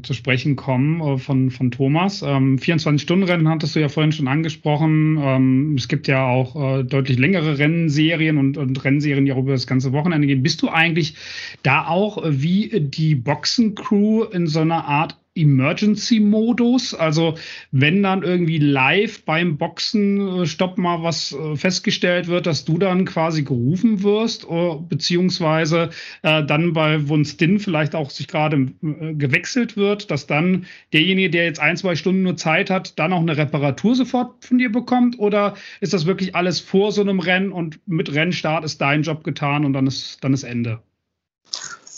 zu 0.04 0.14
sprechen 0.14 0.58
kommen 0.58 1.00
äh, 1.00 1.18
von, 1.18 1.52
von 1.52 1.72
Thomas. 1.72 2.22
Ähm, 2.22 2.58
24-Stunden-Rennen 2.58 3.48
hattest 3.48 3.76
du 3.76 3.80
ja 3.80 3.88
vorhin 3.88 4.12
schon 4.12 4.28
angesprochen. 4.28 5.18
Ähm, 5.22 5.76
es 5.78 5.88
gibt 5.88 6.10
ja 6.10 6.28
auch 6.28 6.80
äh, 6.80 6.84
deutlich 6.84 7.18
längere 7.18 7.58
Rennserien 7.58 8.38
und, 8.38 8.58
und 8.58 8.84
Rennserien, 8.84 9.24
die 9.24 9.32
auch 9.32 9.38
über 9.38 9.54
das 9.54 9.68
ganze 9.68 9.94
Wochenende 9.94 10.28
gehen. 10.28 10.44
Bist 10.44 10.62
du 10.62 10.68
eigentlich 10.68 11.16
da 11.64 11.88
auch 11.88 12.22
äh, 12.22 12.42
wie 12.42 12.82
die 12.82 13.16
Boxencrew 13.16 14.24
in 14.26 14.48
so 14.48 14.60
einer 14.60 14.84
Art 14.84 15.16
Emergency-Modus. 15.36 16.94
Also 16.94 17.36
wenn 17.72 18.04
dann 18.04 18.24
irgendwie 18.24 18.58
live 18.58 19.24
beim 19.24 19.58
Boxenstopp 19.58 20.78
äh, 20.78 20.82
mal 20.82 21.04
was 21.04 21.34
äh, 21.34 21.56
festgestellt 21.56 22.28
wird, 22.28 22.46
dass 22.46 22.66
du 22.66 22.78
dann 22.78 23.06
quasi 23.06 23.44
gerufen 23.44 24.04
wirst, 24.04 24.46
äh, 24.50 24.76
beziehungsweise 24.90 25.90
äh, 26.24 26.44
dann 26.44 26.74
bei 26.74 27.08
Wunstin 27.08 27.60
vielleicht 27.60 27.96
auch 27.96 28.10
sich 28.10 28.28
gerade 28.28 28.74
äh, 28.84 29.14
gewechselt 29.14 29.78
wird, 29.78 30.12
dass 30.12 30.28
dann 30.28 30.66
derjenige, 30.94 31.30
der 31.30 31.46
jetzt 31.46 31.60
ein, 31.60 31.78
zwei 31.78 31.96
Stunden 31.96 32.24
nur 32.24 32.36
Zeit 32.38 32.70
hat, 32.70 33.00
dann 33.00 33.14
auch 33.14 33.22
eine 33.22 33.38
Reparatur 33.38 33.96
sofort 33.96 34.44
von 34.46 34.58
dir 34.58 34.72
bekommt? 34.72 35.18
Oder 35.20 35.56
ist 35.80 35.94
das 35.94 36.06
wirklich 36.06 36.36
alles 36.36 36.60
vor 36.60 36.92
so 36.92 37.02
einem 37.02 37.20
Rennen 37.20 37.52
und 37.52 37.80
mit 37.88 38.14
Rennstart 38.14 38.66
ist 38.66 38.82
dein 38.82 39.04
Job 39.04 39.24
getan 39.24 39.66
und 39.66 39.74
dann 39.74 39.88
ist, 39.88 40.24
dann 40.24 40.34
ist 40.34 40.44
Ende? 40.44 40.82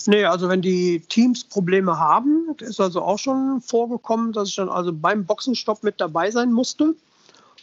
Nee, 0.07 0.25
also 0.25 0.49
wenn 0.49 0.61
die 0.61 0.99
Teams 0.99 1.43
Probleme 1.43 1.97
haben, 1.97 2.55
ist 2.59 2.79
also 2.79 3.01
auch 3.01 3.19
schon 3.19 3.61
vorgekommen, 3.61 4.33
dass 4.33 4.49
ich 4.49 4.55
dann 4.55 4.69
also 4.69 4.91
beim 4.93 5.25
Boxenstopp 5.25 5.83
mit 5.83 5.99
dabei 5.99 6.31
sein 6.31 6.51
musste. 6.51 6.95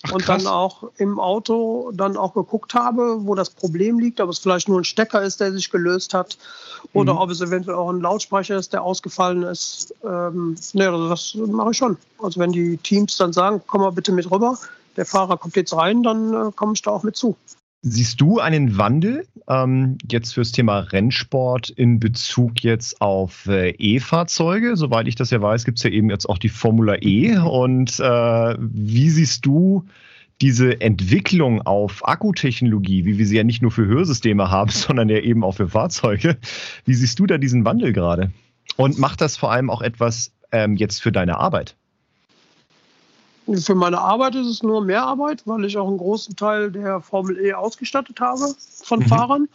Ach, 0.03 0.13
und 0.13 0.29
dann 0.29 0.47
auch 0.47 0.85
im 0.97 1.21
Auto 1.21 1.93
dann 1.93 2.17
auch 2.17 2.33
geguckt 2.33 2.73
habe, 2.73 3.27
wo 3.27 3.35
das 3.35 3.51
Problem 3.51 3.99
liegt, 3.99 4.19
ob 4.21 4.31
es 4.31 4.39
vielleicht 4.39 4.67
nur 4.67 4.81
ein 4.81 4.85
Stecker 4.85 5.23
ist, 5.23 5.41
der 5.41 5.53
sich 5.53 5.71
gelöst 5.71 6.15
hat 6.15 6.39
oder 6.95 7.15
mhm. 7.15 7.19
ob 7.19 7.31
es 7.31 7.43
eventuell 7.43 7.77
auch 7.77 7.91
ein 7.91 8.01
Lautsprecher 8.01 8.57
ist, 8.57 8.73
der 8.73 8.83
ausgefallen 8.83 9.43
ist. 9.43 9.95
Ähm, 10.03 10.57
ne, 10.73 10.89
also 10.89 11.09
das 11.09 11.35
mache 11.35 11.73
ich 11.73 11.77
schon. 11.77 11.99
Also 12.19 12.41
wenn 12.41 12.53
die 12.53 12.79
Teams 12.79 13.19
dann 13.19 13.35
sagen, 13.35 13.61
komm 13.67 13.83
mal 13.83 13.93
bitte 13.93 14.13
mit 14.13 14.31
rüber, 14.31 14.59
der 14.97 15.05
Fahrer 15.05 15.37
kommt 15.37 15.57
jetzt 15.57 15.75
rein, 15.75 16.03
dann 16.03 16.33
äh, 16.33 16.53
komme 16.53 16.73
ich 16.75 16.81
da 16.81 16.93
auch 16.93 17.03
mit 17.03 17.17
zu. 17.17 17.37
Siehst 17.83 18.21
du 18.21 18.41
einen 18.41 18.77
Wandel 18.77 19.27
ähm, 19.49 19.97
jetzt 20.11 20.35
fürs 20.35 20.53
Thema 20.53 20.81
Rennsport 20.81 21.71
in 21.71 21.99
Bezug 21.99 22.63
jetzt 22.63 23.01
auf 23.01 23.47
äh, 23.47 23.71
E-Fahrzeuge? 23.71 24.77
Soweit 24.77 25.09
ich 25.09 25.15
das 25.15 25.31
ja 25.31 25.41
weiß, 25.41 25.65
gibt 25.65 25.79
es 25.79 25.85
ja 25.85 25.91
eben 25.91 26.11
jetzt 26.11 26.29
auch 26.29 26.37
die 26.37 26.51
Formula 26.51 26.97
E. 27.01 27.39
Und 27.39 27.99
äh, 27.99 28.57
wie 28.59 29.09
siehst 29.09 29.47
du 29.47 29.87
diese 30.43 30.83
Entwicklung 30.83 31.63
auf 31.63 32.07
Akkutechnologie, 32.07 33.07
wie 33.07 33.17
wir 33.17 33.27
sie 33.27 33.37
ja 33.37 33.45
nicht 33.45 33.63
nur 33.63 33.71
für 33.71 33.87
Hörsysteme 33.87 34.51
haben, 34.51 34.71
sondern 34.73 35.09
ja 35.09 35.19
eben 35.19 35.43
auch 35.43 35.53
für 35.53 35.69
Fahrzeuge? 35.69 36.37
Wie 36.85 36.95
siehst 36.95 37.19
du 37.19 37.27
da 37.27 37.39
diesen 37.39 37.65
Wandel 37.65 37.95
gerade? 37.95 38.31
Und 38.77 38.99
macht 38.99 39.23
das 39.23 39.39
vor 39.39 39.53
allem 39.53 39.71
auch 39.71 39.81
etwas 39.81 40.35
ähm, 40.53 40.77
jetzt 40.77 41.01
für 41.01 41.13
deine 41.13 41.39
Arbeit? 41.39 41.77
Für 43.59 43.75
meine 43.75 43.99
Arbeit 43.99 44.35
ist 44.35 44.47
es 44.47 44.63
nur 44.63 44.85
mehr 44.85 45.03
Arbeit, 45.03 45.43
weil 45.47 45.65
ich 45.65 45.77
auch 45.77 45.89
einen 45.89 45.99
großen 45.99 46.37
Teil 46.37 46.71
der 46.71 47.01
Formel 47.01 47.39
E 47.39 47.53
ausgestattet 47.53 48.21
habe 48.21 48.55
von 48.83 49.01
mhm. 49.01 49.07
Fahrern. 49.07 49.49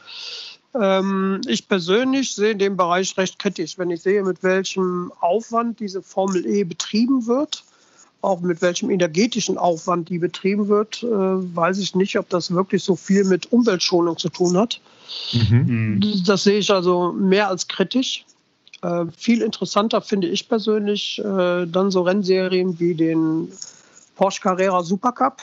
Ähm, 0.79 1.41
ich 1.47 1.67
persönlich 1.67 2.35
sehe 2.35 2.55
den 2.55 2.75
Bereich 2.75 3.17
recht 3.17 3.39
kritisch, 3.39 3.77
wenn 3.77 3.89
ich 3.91 4.01
sehe, 4.01 4.23
mit 4.23 4.43
welchem 4.43 5.11
Aufwand 5.21 5.79
diese 5.79 6.01
Formel 6.01 6.45
E 6.45 6.63
betrieben 6.63 7.27
wird, 7.27 7.63
auch 8.21 8.41
mit 8.41 8.61
welchem 8.61 8.89
energetischen 8.89 9.57
Aufwand 9.57 10.09
die 10.09 10.19
betrieben 10.19 10.67
wird, 10.67 11.03
äh, 11.03 11.07
weiß 11.07 11.77
ich 11.77 11.95
nicht, 11.95 12.17
ob 12.17 12.29
das 12.29 12.51
wirklich 12.51 12.83
so 12.83 12.95
viel 12.95 13.23
mit 13.23 13.51
Umweltschonung 13.51 14.17
zu 14.17 14.29
tun 14.29 14.57
hat. 14.57 14.81
Mhm. 15.31 16.01
Das 16.25 16.43
sehe 16.43 16.57
ich 16.57 16.71
also 16.71 17.13
mehr 17.13 17.47
als 17.47 17.67
kritisch. 17.67 18.25
Äh, 18.81 19.05
viel 19.17 19.41
interessanter 19.41 20.01
finde 20.01 20.27
ich 20.27 20.49
persönlich 20.49 21.19
äh, 21.19 21.65
dann 21.65 21.91
so 21.91 22.01
Rennserien 22.01 22.79
wie 22.79 22.95
den 22.95 23.47
Porsche 24.16 24.41
Carrera 24.41 24.82
Supercup, 24.84 25.41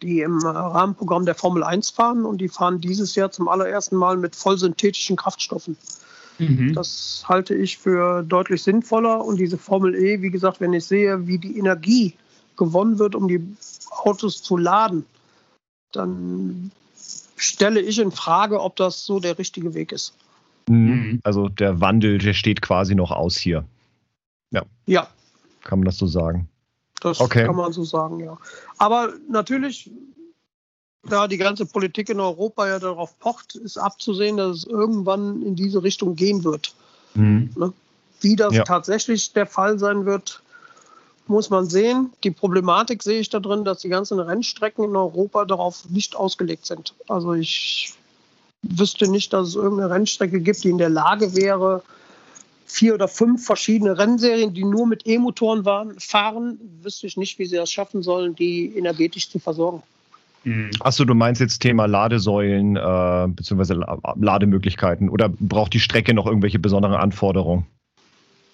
die 0.00 0.20
im 0.20 0.38
äh, 0.44 0.48
Rahmenprogramm 0.48 1.24
der 1.24 1.34
Formel 1.34 1.64
1 1.64 1.90
fahren 1.90 2.24
und 2.24 2.38
die 2.38 2.48
fahren 2.48 2.80
dieses 2.80 3.14
Jahr 3.14 3.30
zum 3.30 3.48
allerersten 3.48 3.96
Mal 3.96 4.16
mit 4.16 4.36
vollsynthetischen 4.36 5.16
Kraftstoffen. 5.16 5.76
Mhm. 6.38 6.74
Das 6.74 7.24
halte 7.28 7.54
ich 7.54 7.78
für 7.78 8.22
deutlich 8.22 8.62
sinnvoller 8.62 9.24
und 9.24 9.38
diese 9.38 9.58
Formel 9.58 9.94
E, 9.94 10.22
wie 10.22 10.30
gesagt, 10.30 10.60
wenn 10.60 10.72
ich 10.72 10.84
sehe, 10.84 11.26
wie 11.26 11.38
die 11.38 11.58
Energie 11.58 12.14
gewonnen 12.56 12.98
wird, 12.98 13.14
um 13.14 13.28
die 13.28 13.56
Autos 13.90 14.42
zu 14.42 14.56
laden, 14.56 15.04
dann 15.92 16.70
stelle 17.36 17.80
ich 17.80 17.98
in 17.98 18.12
Frage, 18.12 18.60
ob 18.60 18.76
das 18.76 19.04
so 19.04 19.20
der 19.20 19.38
richtige 19.38 19.74
Weg 19.74 19.92
ist. 19.92 20.14
Mhm. 20.68 21.20
Also 21.24 21.48
der 21.48 21.80
Wandel, 21.80 22.18
der 22.18 22.34
steht 22.34 22.62
quasi 22.62 22.94
noch 22.94 23.10
aus 23.10 23.36
hier. 23.36 23.64
Ja. 24.50 24.62
Ja. 24.86 25.08
Kann 25.62 25.80
man 25.80 25.86
das 25.86 25.98
so 25.98 26.06
sagen? 26.06 26.48
Das 27.02 27.20
okay. 27.20 27.44
kann 27.44 27.56
man 27.56 27.72
so 27.72 27.82
sagen, 27.82 28.20
ja. 28.20 28.38
Aber 28.78 29.12
natürlich, 29.28 29.90
da 31.02 31.26
die 31.26 31.36
ganze 31.36 31.66
Politik 31.66 32.08
in 32.10 32.20
Europa 32.20 32.68
ja 32.68 32.78
darauf 32.78 33.18
pocht, 33.18 33.56
ist 33.56 33.76
abzusehen, 33.76 34.36
dass 34.36 34.58
es 34.58 34.64
irgendwann 34.64 35.42
in 35.42 35.56
diese 35.56 35.82
Richtung 35.82 36.14
gehen 36.14 36.44
wird. 36.44 36.74
Mhm. 37.14 37.50
Ne? 37.56 37.72
Wie 38.20 38.36
das 38.36 38.54
ja. 38.54 38.62
tatsächlich 38.62 39.32
der 39.32 39.46
Fall 39.46 39.80
sein 39.80 40.06
wird, 40.06 40.42
muss 41.26 41.50
man 41.50 41.66
sehen. 41.66 42.12
Die 42.22 42.30
Problematik 42.30 43.02
sehe 43.02 43.18
ich 43.18 43.30
da 43.30 43.40
drin, 43.40 43.64
dass 43.64 43.78
die 43.78 43.88
ganzen 43.88 44.20
Rennstrecken 44.20 44.84
in 44.84 44.94
Europa 44.94 45.44
darauf 45.44 45.88
nicht 45.88 46.14
ausgelegt 46.14 46.66
sind. 46.66 46.94
Also 47.08 47.34
ich 47.34 47.94
wüsste 48.62 49.08
nicht, 49.08 49.32
dass 49.32 49.48
es 49.48 49.54
irgendeine 49.56 49.90
Rennstrecke 49.90 50.40
gibt, 50.40 50.62
die 50.62 50.70
in 50.70 50.78
der 50.78 50.88
Lage 50.88 51.34
wäre, 51.34 51.82
vier 52.72 52.94
oder 52.94 53.08
fünf 53.08 53.44
verschiedene 53.44 53.98
Rennserien, 53.98 54.54
die 54.54 54.64
nur 54.64 54.86
mit 54.86 55.06
E-Motoren 55.06 55.64
fahren, 55.98 56.58
wüsste 56.82 57.06
ich 57.06 57.16
nicht, 57.16 57.38
wie 57.38 57.46
sie 57.46 57.56
das 57.56 57.70
schaffen 57.70 58.02
sollen, 58.02 58.34
die 58.34 58.76
energetisch 58.76 59.30
zu 59.30 59.38
versorgen. 59.38 59.82
Mhm. 60.44 60.70
Achso, 60.80 61.04
du 61.04 61.14
meinst 61.14 61.40
jetzt 61.40 61.60
Thema 61.60 61.86
Ladesäulen 61.86 62.76
äh, 62.76 63.28
bzw. 63.28 63.84
Lademöglichkeiten 64.16 65.08
oder 65.08 65.28
braucht 65.28 65.74
die 65.74 65.80
Strecke 65.80 66.14
noch 66.14 66.26
irgendwelche 66.26 66.58
besonderen 66.58 66.96
Anforderungen? 66.96 67.66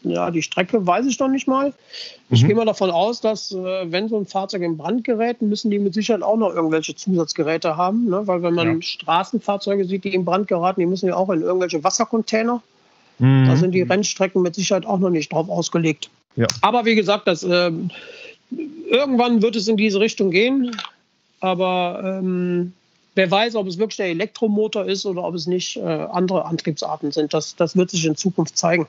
Ja, 0.02 0.30
die 0.30 0.42
Strecke 0.42 0.86
weiß 0.86 1.06
ich 1.06 1.18
noch 1.18 1.28
nicht 1.28 1.48
mal. 1.48 1.72
Ich 2.30 2.42
mhm. 2.42 2.46
gehe 2.46 2.56
mal 2.56 2.64
davon 2.64 2.90
aus, 2.90 3.20
dass 3.20 3.50
äh, 3.50 3.90
wenn 3.90 4.08
so 4.08 4.16
ein 4.16 4.26
Fahrzeug 4.26 4.62
in 4.62 4.76
Brand 4.76 5.02
gerät, 5.02 5.42
müssen 5.42 5.70
die 5.70 5.78
mit 5.78 5.94
Sicherheit 5.94 6.22
auch 6.22 6.36
noch 6.36 6.54
irgendwelche 6.54 6.94
Zusatzgeräte 6.94 7.76
haben. 7.76 8.08
Ne? 8.08 8.26
Weil 8.26 8.42
wenn 8.42 8.54
man 8.54 8.74
ja. 8.74 8.82
Straßenfahrzeuge 8.82 9.84
sieht, 9.86 10.04
die 10.04 10.14
in 10.14 10.24
Brand 10.24 10.46
geraten, 10.46 10.80
die 10.80 10.86
müssen 10.86 11.08
ja 11.08 11.16
auch 11.16 11.30
in 11.30 11.40
irgendwelche 11.40 11.82
Wassercontainer. 11.82 12.62
Mhm. 13.18 13.46
Da 13.46 13.56
sind 13.56 13.72
die 13.72 13.82
Rennstrecken 13.82 14.42
mit 14.42 14.54
Sicherheit 14.54 14.86
auch 14.86 14.98
noch 14.98 15.10
nicht 15.10 15.32
drauf 15.32 15.48
ausgelegt. 15.48 16.10
Ja. 16.36 16.46
Aber 16.62 16.84
wie 16.84 16.94
gesagt, 16.94 17.26
das, 17.26 17.42
äh, 17.42 17.72
irgendwann 18.90 19.42
wird 19.42 19.56
es 19.56 19.68
in 19.68 19.76
diese 19.76 20.00
Richtung 20.00 20.30
gehen. 20.30 20.76
Aber 21.40 22.20
ähm, 22.22 22.72
wer 23.14 23.30
weiß, 23.30 23.54
ob 23.56 23.66
es 23.66 23.78
wirklich 23.78 23.96
der 23.96 24.06
Elektromotor 24.06 24.84
ist 24.84 25.06
oder 25.06 25.24
ob 25.24 25.34
es 25.34 25.46
nicht 25.46 25.76
äh, 25.76 25.80
andere 25.80 26.44
Antriebsarten 26.44 27.12
sind. 27.12 27.34
Das, 27.34 27.56
das 27.56 27.76
wird 27.76 27.90
sich 27.90 28.04
in 28.04 28.16
Zukunft 28.16 28.56
zeigen. 28.56 28.86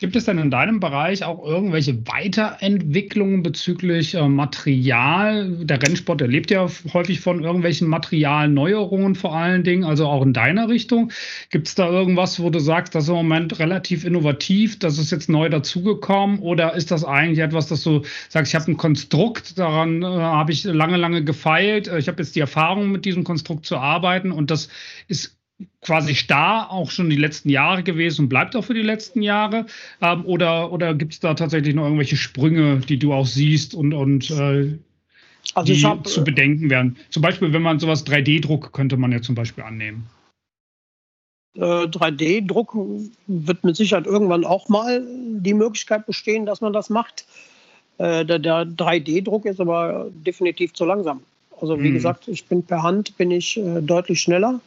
Gibt 0.00 0.16
es 0.16 0.24
denn 0.24 0.38
in 0.38 0.50
deinem 0.50 0.80
Bereich 0.80 1.24
auch 1.24 1.44
irgendwelche 1.44 2.06
Weiterentwicklungen 2.06 3.42
bezüglich 3.42 4.14
äh, 4.14 4.26
Material? 4.26 5.50
Der 5.66 5.82
Rennsport, 5.82 6.22
der 6.22 6.28
lebt 6.28 6.50
ja 6.50 6.66
häufig 6.94 7.20
von 7.20 7.44
irgendwelchen 7.44 7.86
Materialneuerungen 7.86 9.14
vor 9.14 9.36
allen 9.36 9.62
Dingen, 9.62 9.84
also 9.84 10.06
auch 10.06 10.22
in 10.22 10.32
deiner 10.32 10.70
Richtung. 10.70 11.12
Gibt 11.50 11.68
es 11.68 11.74
da 11.74 11.86
irgendwas, 11.86 12.40
wo 12.40 12.48
du 12.48 12.60
sagst, 12.60 12.94
das 12.94 13.04
ist 13.04 13.08
im 13.10 13.16
Moment 13.16 13.58
relativ 13.58 14.06
innovativ, 14.06 14.78
das 14.78 14.96
ist 14.96 15.10
jetzt 15.10 15.28
neu 15.28 15.50
dazugekommen? 15.50 16.38
Oder 16.38 16.74
ist 16.74 16.90
das 16.90 17.04
eigentlich 17.04 17.40
etwas, 17.40 17.66
dass 17.66 17.82
du 17.82 18.00
sagst, 18.30 18.54
ich 18.54 18.58
habe 18.58 18.70
ein 18.70 18.78
Konstrukt, 18.78 19.58
daran 19.58 20.02
äh, 20.02 20.06
habe 20.06 20.52
ich 20.52 20.64
lange, 20.64 20.96
lange 20.96 21.24
gefeilt, 21.24 21.88
ich 21.98 22.08
habe 22.08 22.22
jetzt 22.22 22.34
die 22.34 22.40
Erfahrung 22.40 22.90
mit 22.90 23.04
diesem 23.04 23.22
Konstrukt 23.22 23.66
zu 23.66 23.76
arbeiten 23.76 24.32
und 24.32 24.50
das 24.50 24.70
ist 25.08 25.39
quasi 25.82 26.14
starr 26.14 26.70
auch 26.70 26.90
schon 26.90 27.10
die 27.10 27.16
letzten 27.16 27.48
Jahre 27.48 27.82
gewesen 27.82 28.22
und 28.22 28.28
bleibt 28.28 28.56
auch 28.56 28.64
für 28.64 28.74
die 28.74 28.82
letzten 28.82 29.22
Jahre? 29.22 29.66
Ähm, 30.00 30.24
oder 30.24 30.72
oder 30.72 30.94
gibt 30.94 31.14
es 31.14 31.20
da 31.20 31.34
tatsächlich 31.34 31.74
noch 31.74 31.84
irgendwelche 31.84 32.16
Sprünge, 32.16 32.80
die 32.80 32.98
du 32.98 33.12
auch 33.12 33.26
siehst 33.26 33.74
und, 33.74 33.92
und 33.92 34.30
äh, 34.30 34.78
also 35.54 35.72
die 35.72 35.84
hab, 35.84 36.06
zu 36.06 36.24
bedenken 36.24 36.70
wären? 36.70 36.96
Zum 37.10 37.22
Beispiel, 37.22 37.52
wenn 37.52 37.62
man 37.62 37.78
sowas 37.78 38.06
3D-Druck 38.06 38.72
könnte 38.72 38.96
man 38.96 39.12
ja 39.12 39.22
zum 39.22 39.34
Beispiel 39.34 39.64
annehmen. 39.64 40.06
3D-Druck 41.56 42.74
äh, 42.74 43.10
wird 43.26 43.64
mit 43.64 43.76
Sicherheit 43.76 44.06
irgendwann 44.06 44.44
auch 44.44 44.68
mal 44.68 45.04
die 45.06 45.54
Möglichkeit 45.54 46.06
bestehen, 46.06 46.46
dass 46.46 46.60
man 46.60 46.72
das 46.72 46.90
macht. 46.90 47.26
Äh, 47.98 48.24
der, 48.24 48.38
der 48.38 48.64
3D-Druck 48.64 49.46
ist 49.46 49.60
aber 49.60 50.10
definitiv 50.12 50.72
zu 50.74 50.84
langsam. 50.84 51.22
Also 51.60 51.78
wie 51.78 51.88
hm. 51.88 51.94
gesagt, 51.94 52.28
ich 52.28 52.46
bin 52.46 52.62
per 52.62 52.82
Hand 52.82 53.16
bin 53.18 53.30
ich 53.30 53.58
äh, 53.58 53.82
deutlich 53.82 54.22
schneller 54.22 54.60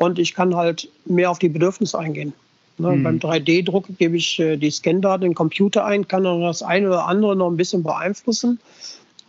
und 0.00 0.18
ich 0.18 0.34
kann 0.34 0.56
halt 0.56 0.88
mehr 1.04 1.30
auf 1.30 1.38
die 1.38 1.50
Bedürfnisse 1.50 1.98
eingehen. 1.98 2.32
Ne, 2.78 2.92
mhm. 2.92 3.02
Beim 3.02 3.18
3D-Druck 3.18 3.86
gebe 3.98 4.16
ich 4.16 4.38
äh, 4.38 4.56
die 4.56 4.70
Scandaten 4.70 5.26
in 5.26 5.32
den 5.32 5.34
Computer 5.36 5.84
ein, 5.84 6.08
kann 6.08 6.24
dann 6.24 6.40
das 6.40 6.62
eine 6.62 6.88
oder 6.88 7.06
andere 7.06 7.36
noch 7.36 7.50
ein 7.50 7.58
bisschen 7.58 7.82
beeinflussen. 7.82 8.58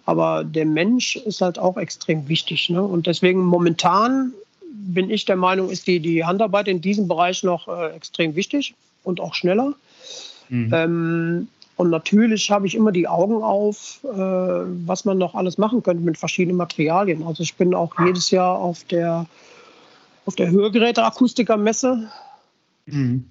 Aber 0.06 0.46
der 0.46 0.66
Mensch 0.66 1.18
ist 1.18 1.42
halt 1.42 1.60
auch 1.60 1.76
extrem 1.76 2.30
wichtig. 2.30 2.70
Ne? 2.70 2.82
Und 2.82 3.06
deswegen 3.06 3.42
momentan 3.42 4.32
bin 4.74 5.10
ich 5.10 5.26
der 5.26 5.36
Meinung, 5.36 5.70
ist 5.70 5.88
die, 5.88 6.00
die 6.00 6.24
Handarbeit 6.24 6.70
in 6.70 6.80
diesem 6.80 7.10
Bereich 7.10 7.44
noch 7.44 7.68
äh, 7.68 7.94
extrem 7.94 8.36
wichtig 8.36 8.74
und 9.04 9.20
auch 9.20 9.36
schneller. 9.36 9.74
Mhm. 10.48 10.72
Ähm, 10.74 11.48
und 11.76 11.90
natürlich 11.90 12.50
habe 12.50 12.66
ich 12.66 12.76
immer 12.76 12.94
die 12.94 13.10
Augen 13.10 13.44
auf, 13.44 14.00
äh, 14.06 14.08
was 14.88 15.04
man 15.04 15.18
noch 15.18 15.36
alles 15.36 15.58
machen 15.58 15.84
könnte 15.84 16.04
mit 16.04 16.18
verschiedenen 16.18 16.56
Materialien. 16.56 17.24
Also 17.24 17.44
ich 17.44 17.56
bin 17.56 17.76
auch 17.76 17.94
jedes 18.06 18.32
Jahr 18.32 18.58
auf 18.58 18.86
der 18.86 19.26
auf 20.26 20.36
der 20.36 20.52
Hörgeräteakustikermesse 20.52 22.10
mhm. 22.86 23.26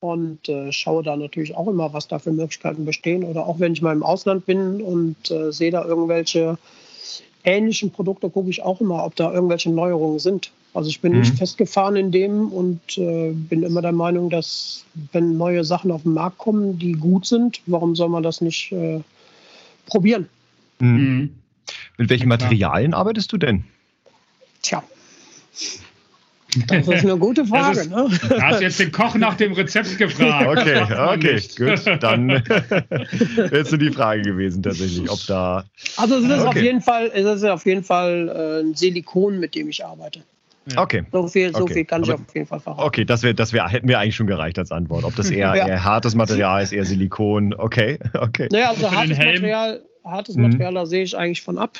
und 0.00 0.48
äh, 0.48 0.72
schaue 0.72 1.02
da 1.02 1.16
natürlich 1.16 1.54
auch 1.54 1.68
immer, 1.68 1.92
was 1.92 2.08
da 2.08 2.18
für 2.18 2.32
Möglichkeiten 2.32 2.84
bestehen. 2.84 3.24
Oder 3.24 3.46
auch 3.46 3.60
wenn 3.60 3.72
ich 3.72 3.82
mal 3.82 3.94
im 3.94 4.02
Ausland 4.02 4.46
bin 4.46 4.82
und 4.82 5.30
äh, 5.30 5.52
sehe 5.52 5.70
da 5.70 5.84
irgendwelche 5.84 6.58
ähnlichen 7.44 7.90
Produkte, 7.90 8.30
gucke 8.30 8.50
ich 8.50 8.62
auch 8.62 8.80
immer, 8.80 9.04
ob 9.04 9.16
da 9.16 9.32
irgendwelche 9.32 9.70
Neuerungen 9.70 10.18
sind. 10.18 10.52
Also 10.74 10.88
ich 10.88 11.00
bin 11.00 11.12
mhm. 11.12 11.20
nicht 11.20 11.36
festgefahren 11.36 11.96
in 11.96 12.12
dem 12.12 12.48
und 12.48 12.96
äh, 12.96 13.32
bin 13.32 13.62
immer 13.62 13.82
der 13.82 13.92
Meinung, 13.92 14.30
dass 14.30 14.84
wenn 15.12 15.36
neue 15.36 15.64
Sachen 15.64 15.90
auf 15.90 16.04
den 16.04 16.14
Markt 16.14 16.38
kommen, 16.38 16.78
die 16.78 16.92
gut 16.92 17.26
sind, 17.26 17.60
warum 17.66 17.94
soll 17.94 18.08
man 18.08 18.22
das 18.22 18.40
nicht 18.40 18.72
äh, 18.72 19.00
probieren? 19.86 20.28
Mhm. 20.78 21.34
Mit 21.98 22.10
welchen 22.10 22.28
Materialien 22.28 22.94
arbeitest 22.94 23.32
du 23.32 23.36
denn? 23.36 23.64
Tja, 24.62 24.82
Das 26.66 26.86
ist 26.86 27.04
eine 27.04 27.16
gute 27.16 27.44
Frage. 27.46 27.80
Ist, 27.80 27.90
ne? 27.90 28.08
Da 28.28 28.42
hast 28.42 28.60
du 28.60 28.64
jetzt 28.64 28.78
den 28.78 28.92
Koch 28.92 29.14
nach 29.14 29.34
dem 29.34 29.52
Rezept 29.52 29.96
gefragt. 29.98 30.46
Okay, 30.58 30.82
okay, 30.82 31.40
gut. 31.56 32.02
Dann 32.02 32.28
wäre 33.36 33.64
so 33.64 33.76
die 33.76 33.90
Frage 33.90 34.22
gewesen 34.22 34.62
tatsächlich, 34.62 35.10
ob 35.10 35.18
da. 35.26 35.64
Also 35.96 36.16
es 36.16 36.24
ist 36.24 36.30
Okay. 36.32 36.46
auf 36.48 36.56
jeden 36.56 36.80
Fall, 36.82 37.10
es 37.14 37.24
ist 37.24 37.44
auf 37.44 37.64
jeden 37.64 37.82
Fall 37.84 38.28
äh, 38.28 38.60
ein 38.68 38.74
Silikon, 38.74 39.38
mit 39.40 39.54
dem 39.54 39.68
ich 39.68 39.84
arbeite. 39.84 40.20
Okay. 40.76 41.02
So 41.10 41.26
viel, 41.26 41.52
so 41.54 41.62
Okay. 41.62 41.74
viel 41.74 41.84
kann 41.86 42.02
ich 42.04 42.10
Aber- 42.12 42.22
auf 42.22 42.34
jeden 42.34 42.46
Fall 42.46 42.60
verraten. 42.60 42.82
Okay, 42.86 43.04
das, 43.04 43.22
wär, 43.22 43.34
das 43.34 43.52
wär, 43.52 43.66
hätten 43.68 43.88
wir 43.88 43.98
eigentlich 43.98 44.14
schon 44.16 44.26
gereicht 44.28 44.58
als 44.58 44.70
Antwort. 44.70 45.04
Ob 45.04 45.16
das 45.16 45.30
eher, 45.30 45.54
Ja. 45.56 45.66
eher 45.66 45.82
hartes 45.84 46.14
Material 46.14 46.62
ist, 46.62 46.72
eher 46.72 46.84
Silikon. 46.84 47.52
Okay, 47.54 47.98
okay. 48.14 48.48
Naja, 48.52 48.68
also 48.70 48.90
hartes. 48.92 49.18
Material, 49.18 49.80
hartes 50.04 50.36
Mhm. 50.36 50.42
Material, 50.42 50.74
da 50.74 50.86
sehe 50.86 51.02
ich 51.02 51.16
eigentlich 51.16 51.42
von 51.42 51.58
ab. 51.58 51.78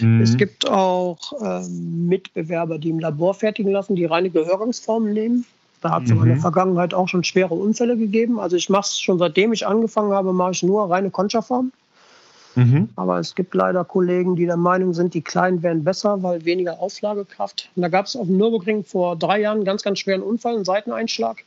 Mhm. 0.00 0.20
Es 0.20 0.36
gibt 0.36 0.68
auch 0.68 1.18
ähm, 1.40 2.08
Mitbewerber, 2.08 2.78
die 2.78 2.90
im 2.90 2.98
Labor 2.98 3.34
fertigen 3.34 3.72
lassen, 3.72 3.96
die 3.96 4.04
reine 4.04 4.30
Gehörgangsformen 4.30 5.12
nehmen. 5.12 5.44
Da 5.80 5.90
hat 5.90 6.04
es 6.04 6.10
in 6.10 6.18
Mhm. 6.18 6.26
der 6.26 6.36
Vergangenheit 6.38 6.94
auch 6.94 7.08
schon 7.08 7.24
schwere 7.24 7.54
Unfälle 7.54 7.96
gegeben. 7.96 8.40
Also 8.40 8.56
ich 8.56 8.70
mache 8.70 8.86
es 8.86 8.98
schon 8.98 9.18
seitdem 9.18 9.52
ich 9.52 9.66
angefangen 9.66 10.12
habe, 10.12 10.32
mache 10.32 10.52
ich 10.52 10.62
nur 10.62 10.88
reine 10.90 11.10
Concha-Formen. 11.10 11.72
Mhm. 12.54 12.88
Aber 12.96 13.18
es 13.18 13.34
gibt 13.34 13.54
leider 13.54 13.84
Kollegen, 13.84 14.36
die 14.36 14.46
der 14.46 14.56
Meinung 14.56 14.94
sind, 14.94 15.12
die 15.12 15.22
kleinen 15.22 15.62
wären 15.62 15.82
besser, 15.84 16.22
weil 16.22 16.44
weniger 16.44 16.78
Auflagekraft. 16.80 17.68
Und 17.74 17.82
da 17.82 17.88
gab 17.88 18.06
es 18.06 18.16
auf 18.16 18.26
dem 18.26 18.36
Nürburgring 18.38 18.84
vor 18.84 19.16
drei 19.16 19.40
Jahren 19.40 19.56
einen 19.56 19.64
ganz, 19.64 19.82
ganz 19.82 19.98
schweren 19.98 20.22
Unfall, 20.22 20.54
einen 20.54 20.64
Seiteneinschlag, 20.64 21.44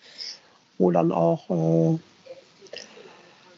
wo 0.78 0.92
dann 0.92 1.12
auch 1.12 1.50
äh, 1.96 2.00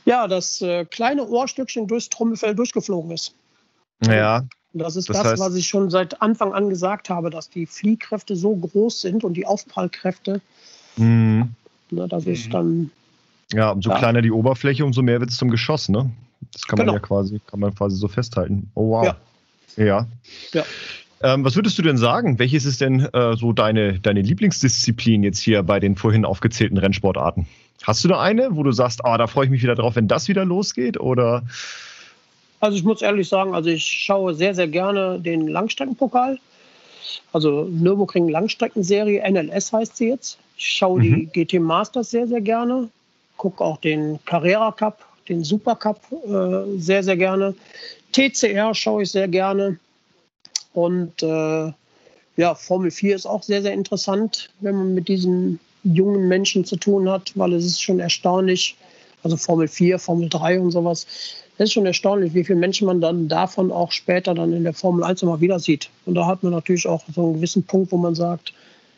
ja, 0.05 0.27
das 0.27 0.61
äh, 0.61 0.85
kleine 0.85 1.27
Ohrstückchen 1.27 1.87
durchs 1.87 2.09
Trommelfell 2.09 2.55
durchgeflogen 2.55 3.11
ist. 3.11 3.33
Ja, 4.05 4.43
Und 4.73 4.79
das 4.81 4.95
ist 4.95 5.09
Das 5.09 5.17
das, 5.17 5.27
heißt- 5.33 5.39
was 5.39 5.55
ich 5.55 5.67
schon 5.67 5.89
seit 5.89 6.21
Anfang 6.21 6.53
an 6.53 6.69
gesagt 6.69 7.09
habe, 7.09 7.29
dass 7.29 7.49
die 7.49 7.65
Fliehkräfte 7.65 8.35
so 8.35 8.55
groß 8.55 9.01
sind 9.01 9.23
und 9.23 9.33
die 9.33 9.45
Aufprallkräfte, 9.47 10.41
mhm. 10.97 11.49
ne, 11.89 12.07
das 12.07 12.25
ist 12.25 12.47
Mhm. 12.47 12.51
dann 12.51 12.91
ja 13.51 13.71
umso 13.71 13.89
Ja. 13.89 13.97
kleiner 13.97 14.21
die 14.21 14.31
Oberfläche, 14.31 14.85
umso 14.85 15.01
mehr 15.01 15.19
wird 15.19 15.31
es 15.31 15.37
zum 15.37 15.49
Geschoss, 15.49 15.89
ne? 15.89 16.11
Das 16.53 16.67
kann 16.67 16.77
man 16.77 16.85
Genau. 16.87 16.97
ja 16.97 16.99
quasi, 16.99 17.41
kann 17.47 17.59
man 17.59 17.73
quasi 17.75 17.95
so 17.97 18.07
festhalten. 18.07 18.69
Oh 18.75 18.91
wow. 18.91 19.05
Ja. 19.05 19.17
Ja. 19.83 20.07
Ja. 20.53 20.63
Ähm, 21.21 21.43
was 21.43 21.55
würdest 21.55 21.77
du 21.77 21.81
denn 21.81 21.97
sagen? 21.97 22.39
Welches 22.39 22.63
ist 22.65 22.79
denn 22.79 23.01
äh, 23.01 23.35
so 23.35 23.51
deine, 23.51 23.99
deine 23.99 24.21
Lieblingsdisziplin 24.21 25.21
jetzt 25.23 25.39
hier 25.39 25.63
bei 25.63 25.79
den 25.81 25.95
vorhin 25.97 26.23
aufgezählten 26.25 26.77
Rennsportarten? 26.77 27.45
Hast 27.83 28.03
du 28.03 28.07
da 28.07 28.21
eine, 28.21 28.55
wo 28.55 28.63
du 28.63 28.71
sagst, 28.71 29.03
ah, 29.03 29.17
da 29.17 29.27
freue 29.27 29.45
ich 29.45 29.51
mich 29.51 29.61
wieder 29.63 29.75
drauf, 29.75 29.95
wenn 29.95 30.07
das 30.07 30.27
wieder 30.29 30.45
losgeht? 30.45 30.99
Oder 30.99 31.43
Also 32.59 32.77
ich 32.77 32.83
muss 32.83 33.01
ehrlich 33.01 33.29
sagen, 33.29 33.55
also 33.55 33.69
ich 33.69 33.85
schaue 33.85 34.35
sehr, 34.35 34.53
sehr 34.53 34.67
gerne 34.67 35.19
den 35.19 35.47
Langstreckenpokal. 35.47 36.39
Also 37.31 37.63
Nürburgring 37.63 38.27
Langstreckenserie, 38.29 39.23
NLS 39.29 39.71
heißt 39.71 39.97
sie 39.97 40.09
jetzt. 40.09 40.37
Ich 40.57 40.67
schaue 40.67 41.01
die 41.01 41.25
GT 41.27 41.59
Masters 41.59 42.11
sehr, 42.11 42.27
sehr 42.27 42.41
gerne. 42.41 42.89
Gucke 43.37 43.63
auch 43.63 43.77
den 43.77 44.19
Carrera 44.25 44.71
Cup, 44.71 45.05
den 45.29 45.43
Super 45.43 45.75
Cup 45.75 46.01
äh, 46.11 46.77
sehr, 46.77 47.03
sehr 47.03 47.15
gerne. 47.15 47.55
TCR 48.11 48.73
schaue 48.75 49.03
ich 49.03 49.11
sehr 49.11 49.27
gerne. 49.27 49.79
Und 50.73 51.23
äh, 51.23 51.71
ja, 52.37 52.55
Formel 52.55 52.91
4 52.91 53.15
ist 53.15 53.25
auch 53.25 53.43
sehr, 53.43 53.61
sehr 53.61 53.73
interessant, 53.73 54.49
wenn 54.59 54.75
man 54.75 54.93
mit 54.95 55.07
diesen 55.07 55.59
jungen 55.83 56.27
Menschen 56.27 56.65
zu 56.65 56.75
tun 56.75 57.09
hat, 57.09 57.31
weil 57.35 57.53
es 57.53 57.65
ist 57.65 57.81
schon 57.81 57.99
erstaunlich, 57.99 58.75
also 59.23 59.37
Formel 59.37 59.67
4, 59.67 59.99
Formel 59.99 60.29
3 60.29 60.59
und 60.59 60.71
sowas, 60.71 61.07
ist 61.65 61.73
schon 61.73 61.85
erstaunlich, 61.85 62.33
wie 62.33 62.43
viele 62.43 62.59
Menschen 62.59 62.87
man 62.87 63.01
dann 63.01 63.27
davon 63.27 63.71
auch 63.71 63.91
später 63.91 64.33
dann 64.33 64.53
in 64.53 64.63
der 64.63 64.73
Formel 64.73 65.03
1 65.03 65.23
immer 65.23 65.41
wieder 65.41 65.59
sieht. 65.59 65.89
Und 66.05 66.15
da 66.15 66.25
hat 66.25 66.43
man 66.43 66.53
natürlich 66.53 66.87
auch 66.87 67.03
so 67.13 67.25
einen 67.25 67.33
gewissen 67.35 67.63
Punkt, 67.63 67.91
wo 67.91 67.97
man 67.97 68.15
sagt, 68.15 68.53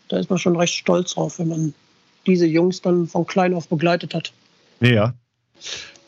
da 0.09 0.17
ist 0.17 0.29
man 0.29 0.39
schon 0.39 0.55
recht 0.55 0.73
stolz 0.73 1.15
drauf, 1.15 1.39
wenn 1.39 1.47
man 1.47 1.73
diese 2.27 2.45
Jungs 2.45 2.81
dann 2.81 3.07
von 3.07 3.25
klein 3.25 3.53
auf 3.53 3.67
begleitet 3.67 4.13
hat. 4.13 4.31
ja. 4.79 5.13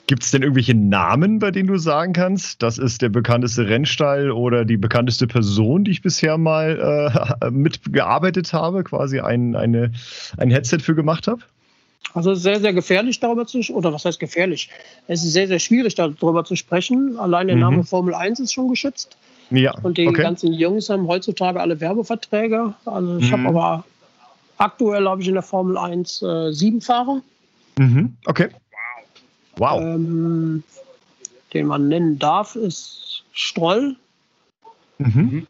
Gibt 0.06 0.24
es 0.24 0.32
denn 0.32 0.42
irgendwelche 0.42 0.76
Namen, 0.76 1.40
bei 1.40 1.50
denen 1.50 1.68
du 1.68 1.78
sagen 1.78 2.12
kannst, 2.12 2.62
das 2.62 2.78
ist 2.78 3.02
der 3.02 3.08
bekannteste 3.08 3.70
Rennstall 3.70 4.32
oder 4.32 4.66
die 4.66 4.76
bekannteste 4.76 5.28
Person, 5.28 5.86
die 5.86 5.92
ich 5.92 6.02
bisher 6.02 6.38
mal 6.38 7.32
äh, 7.42 7.50
mitgearbeitet 7.52 8.52
habe, 8.52 8.84
quasi 8.84 9.22
ein, 9.22 9.56
eine, 9.56 9.94
ein 10.38 10.52
Headset 10.52 10.80
für 10.80 10.94
gemacht 10.94 11.28
habe? 11.28 11.42
Also 12.14 12.32
es 12.32 12.40
ist 12.40 12.44
sehr, 12.44 12.60
sehr 12.60 12.74
gefährlich 12.74 13.20
darüber 13.20 13.48
zu, 13.48 13.60
oder 13.74 13.92
was 13.92 14.06
heißt 14.06 14.20
gefährlich? 14.20 14.70
Es 15.08 15.24
ist 15.24 15.34
sehr, 15.34 15.48
sehr 15.48 15.60
schwierig 15.60 15.96
darüber 15.96 16.46
zu 16.46 16.56
sprechen. 16.56 17.18
Allein 17.18 17.48
der 17.48 17.56
Mhm. 17.56 17.62
Name 17.62 17.84
Formel 17.84 18.14
1 18.14 18.40
ist 18.40 18.54
schon 18.54 18.68
geschützt. 18.70 19.18
Ja, 19.50 19.74
Und 19.82 19.98
die 19.98 20.08
okay. 20.08 20.22
ganzen 20.22 20.54
Jungs 20.54 20.90
haben 20.90 21.08
heutzutage 21.08 21.60
alle 21.60 21.80
Werbeverträge. 21.80 22.74
Also 22.86 23.18
ich 23.18 23.32
Mhm. 23.32 23.34
habe 23.34 23.48
aber 23.50 23.86
aktuell 24.58 25.08
habe 25.08 25.22
ich 25.22 25.28
in 25.28 25.34
der 25.34 25.44
Formel 25.44 25.78
1 25.78 26.22
äh, 26.22 26.52
sieben 26.52 26.82
Fahrer, 26.82 27.22
Mhm. 27.78 28.16
Okay. 28.26 28.50
Wow. 29.58 29.82
ähm, 29.82 30.64
den 31.54 31.68
man 31.68 31.88
nennen 31.88 32.20
darf, 32.20 32.56
ist 32.56 33.24
Stroll. 33.32 33.96
Mhm. 35.00 35.48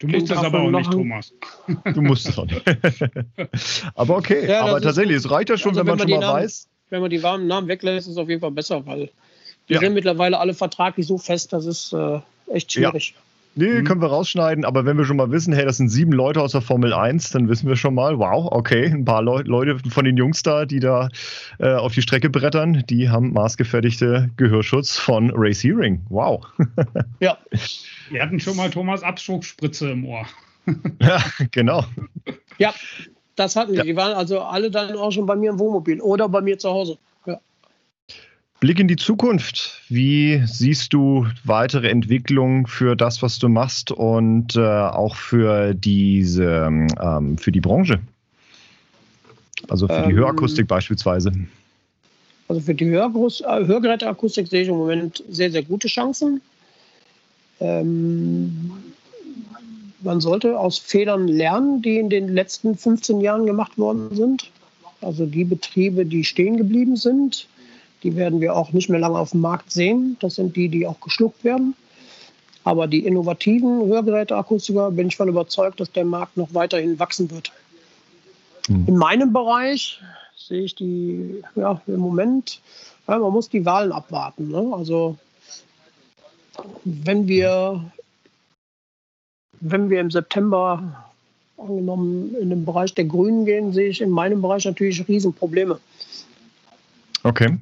Du 0.00 0.06
musst 0.06 0.30
es 0.30 0.38
Klingt 0.38 0.44
aber 0.54 0.60
auch 0.62 0.70
nicht, 0.70 0.90
Thomas. 0.92 1.32
Du 1.94 2.02
musst 2.02 2.28
es 2.28 2.38
auch 2.38 2.46
nicht. 2.46 2.62
aber 3.94 4.16
okay, 4.16 4.42
Ja, 4.46 4.60
das 4.62 4.70
aber 4.70 4.80
tatsächlich, 4.80 5.16
es 5.16 5.30
reicht 5.30 5.48
ja 5.50 5.56
schon, 5.58 5.70
also 5.70 5.80
wenn 5.80 5.86
wenn 5.86 5.90
man 5.90 5.98
man 5.98 6.08
schon 6.08 6.20
mal 6.20 6.26
Namen- 6.26 6.44
weiß. 6.44 6.68
Wenn 6.90 7.00
man 7.02 7.10
die 7.10 7.22
warmen 7.22 7.46
Namen 7.46 7.68
weglässt, 7.68 8.06
ist 8.06 8.12
es 8.12 8.16
auf 8.18 8.28
jeden 8.28 8.40
Fall 8.40 8.50
besser, 8.52 8.86
weil 8.86 9.10
die 9.68 9.74
Ja. 9.74 9.80
sind 9.80 9.92
mittlerweile 9.94 10.38
alle 10.38 10.54
vertraglich 10.54 11.06
so 11.06 11.18
fest, 11.18 11.52
das 11.52 11.66
ist 11.66 11.92
äh, 11.92 12.20
echt 12.50 12.74
Ja. 12.76 12.92
Nee, 13.58 13.80
Mhm. 13.80 13.84
können 13.84 14.00
wir 14.00 14.08
rausschneiden, 14.08 14.64
aber 14.64 14.86
wenn 14.86 14.96
wir 14.96 15.04
schon 15.04 15.16
mal 15.16 15.30
wissen, 15.32 15.52
hey, 15.52 15.64
das 15.64 15.78
sind 15.78 15.88
sieben 15.88 16.12
Leute 16.12 16.40
aus 16.40 16.52
der 16.52 16.60
Formel 16.60 16.92
1, 16.94 17.30
dann 17.30 17.48
wissen 17.48 17.68
wir 17.68 17.74
schon 17.76 17.94
mal, 17.94 18.18
wow, 18.18 18.48
okay, 18.52 18.86
ein 18.86 19.04
paar 19.04 19.20
Leu 19.20 19.42
Leute 19.44 19.78
von 19.90 20.04
den 20.04 20.16
Jungs 20.16 20.42
da, 20.42 20.64
die 20.64 20.78
da 20.80 21.08
äh, 21.58 21.72
auf 21.74 21.92
die 21.92 22.02
Strecke 22.02 22.30
brettern, 22.30 22.84
die 22.88 23.08
haben 23.10 23.32
maßgefertigte 23.32 24.30
Gehörschutz 24.36 24.96
von 24.96 25.30
Race 25.34 25.62
Hearing. 25.64 26.00
Wow. 26.08 26.46
Ja, 27.20 27.36
Wir 28.10 28.22
hatten 28.22 28.38
schon 28.38 28.56
mal 28.56 28.70
Thomas 28.70 29.02
Abschussspritze 29.02 29.90
im 29.90 30.04
Ohr. 30.06 30.24
ja, 31.00 31.18
genau. 31.50 31.84
ja, 32.58 32.72
das 33.34 33.56
hatten 33.56 33.72
die. 33.72 33.78
Ja. 33.78 33.84
Die 33.84 33.96
waren 33.96 34.12
also 34.12 34.40
alle 34.40 34.70
dann 34.70 34.94
auch 34.96 35.10
schon 35.10 35.26
bei 35.26 35.34
mir 35.34 35.50
im 35.50 35.58
Wohnmobil 35.58 36.00
oder 36.00 36.28
bei 36.28 36.40
mir 36.40 36.58
zu 36.58 36.70
Hause. 36.70 36.98
Blick 38.60 38.80
in 38.80 38.88
die 38.88 38.96
Zukunft. 38.96 39.82
Wie 39.88 40.42
siehst 40.44 40.92
du 40.92 41.26
weitere 41.44 41.88
Entwicklung 41.88 42.66
für 42.66 42.96
das, 42.96 43.22
was 43.22 43.38
du 43.38 43.48
machst 43.48 43.92
und 43.92 44.56
äh, 44.56 44.60
auch 44.60 45.14
für 45.14 45.74
diese, 45.74 46.68
ähm, 47.00 47.38
für 47.38 47.52
die 47.52 47.60
Branche? 47.60 48.00
Also 49.68 49.86
für 49.86 50.02
die 50.02 50.10
Ähm, 50.10 50.16
Hörakustik 50.16 50.66
beispielsweise. 50.66 51.32
Also 52.48 52.60
für 52.60 52.74
die 52.74 52.86
Hörgroß 52.86 53.42
äh, 53.42 53.66
Hörgeräteakustik 53.66 54.48
sehe 54.48 54.62
ich 54.62 54.68
im 54.68 54.76
Moment 54.76 55.22
sehr, 55.28 55.52
sehr 55.52 55.62
gute 55.62 55.86
Chancen. 55.86 56.40
Ähm, 57.60 58.72
man 60.00 60.20
sollte 60.20 60.58
aus 60.58 60.78
Fehlern 60.78 61.28
lernen, 61.28 61.82
die 61.82 61.98
in 61.98 62.08
den 62.08 62.28
letzten 62.28 62.76
15 62.76 63.20
Jahren 63.20 63.46
gemacht 63.46 63.78
worden 63.78 64.16
sind. 64.16 64.50
Also 65.00 65.26
die 65.26 65.44
Betriebe, 65.44 66.06
die 66.06 66.24
stehen 66.24 66.56
geblieben 66.56 66.96
sind, 66.96 67.46
die 68.02 68.16
werden 68.16 68.40
wir 68.40 68.54
auch 68.54 68.72
nicht 68.72 68.88
mehr 68.88 69.00
lange 69.00 69.18
auf 69.18 69.32
dem 69.32 69.40
Markt 69.40 69.72
sehen. 69.72 70.16
Das 70.20 70.36
sind 70.36 70.56
die, 70.56 70.68
die 70.68 70.86
auch 70.86 71.00
geschluckt 71.00 71.44
werden. 71.44 71.74
Aber 72.64 72.86
die 72.86 73.06
innovativen 73.06 73.86
Hörgeräteakustiker 73.86 74.90
bin 74.90 75.08
ich 75.08 75.16
von 75.16 75.28
überzeugt, 75.28 75.80
dass 75.80 75.90
der 75.90 76.04
Markt 76.04 76.36
noch 76.36 76.52
weiterhin 76.52 76.98
wachsen 76.98 77.30
wird. 77.30 77.50
Hm. 78.66 78.84
In 78.86 78.96
meinem 78.96 79.32
Bereich 79.32 80.00
sehe 80.36 80.62
ich 80.62 80.74
die, 80.74 81.42
ja, 81.56 81.80
im 81.86 82.00
Moment, 82.00 82.60
ja, 83.06 83.18
man 83.18 83.32
muss 83.32 83.48
die 83.48 83.64
Wahlen 83.64 83.92
abwarten. 83.92 84.48
Ne? 84.48 84.70
Also, 84.72 85.16
wenn 86.84 87.26
wir, 87.26 87.90
wenn 89.60 89.90
wir 89.90 90.00
im 90.00 90.10
September 90.10 91.06
angenommen 91.56 92.34
in 92.40 92.50
den 92.50 92.64
Bereich 92.64 92.94
der 92.94 93.04
Grünen 93.04 93.44
gehen, 93.44 93.72
sehe 93.72 93.88
ich 93.88 94.00
in 94.00 94.10
meinem 94.10 94.42
Bereich 94.42 94.64
natürlich 94.64 95.06
Riesenprobleme. 95.08 95.80
Okay. 97.24 97.58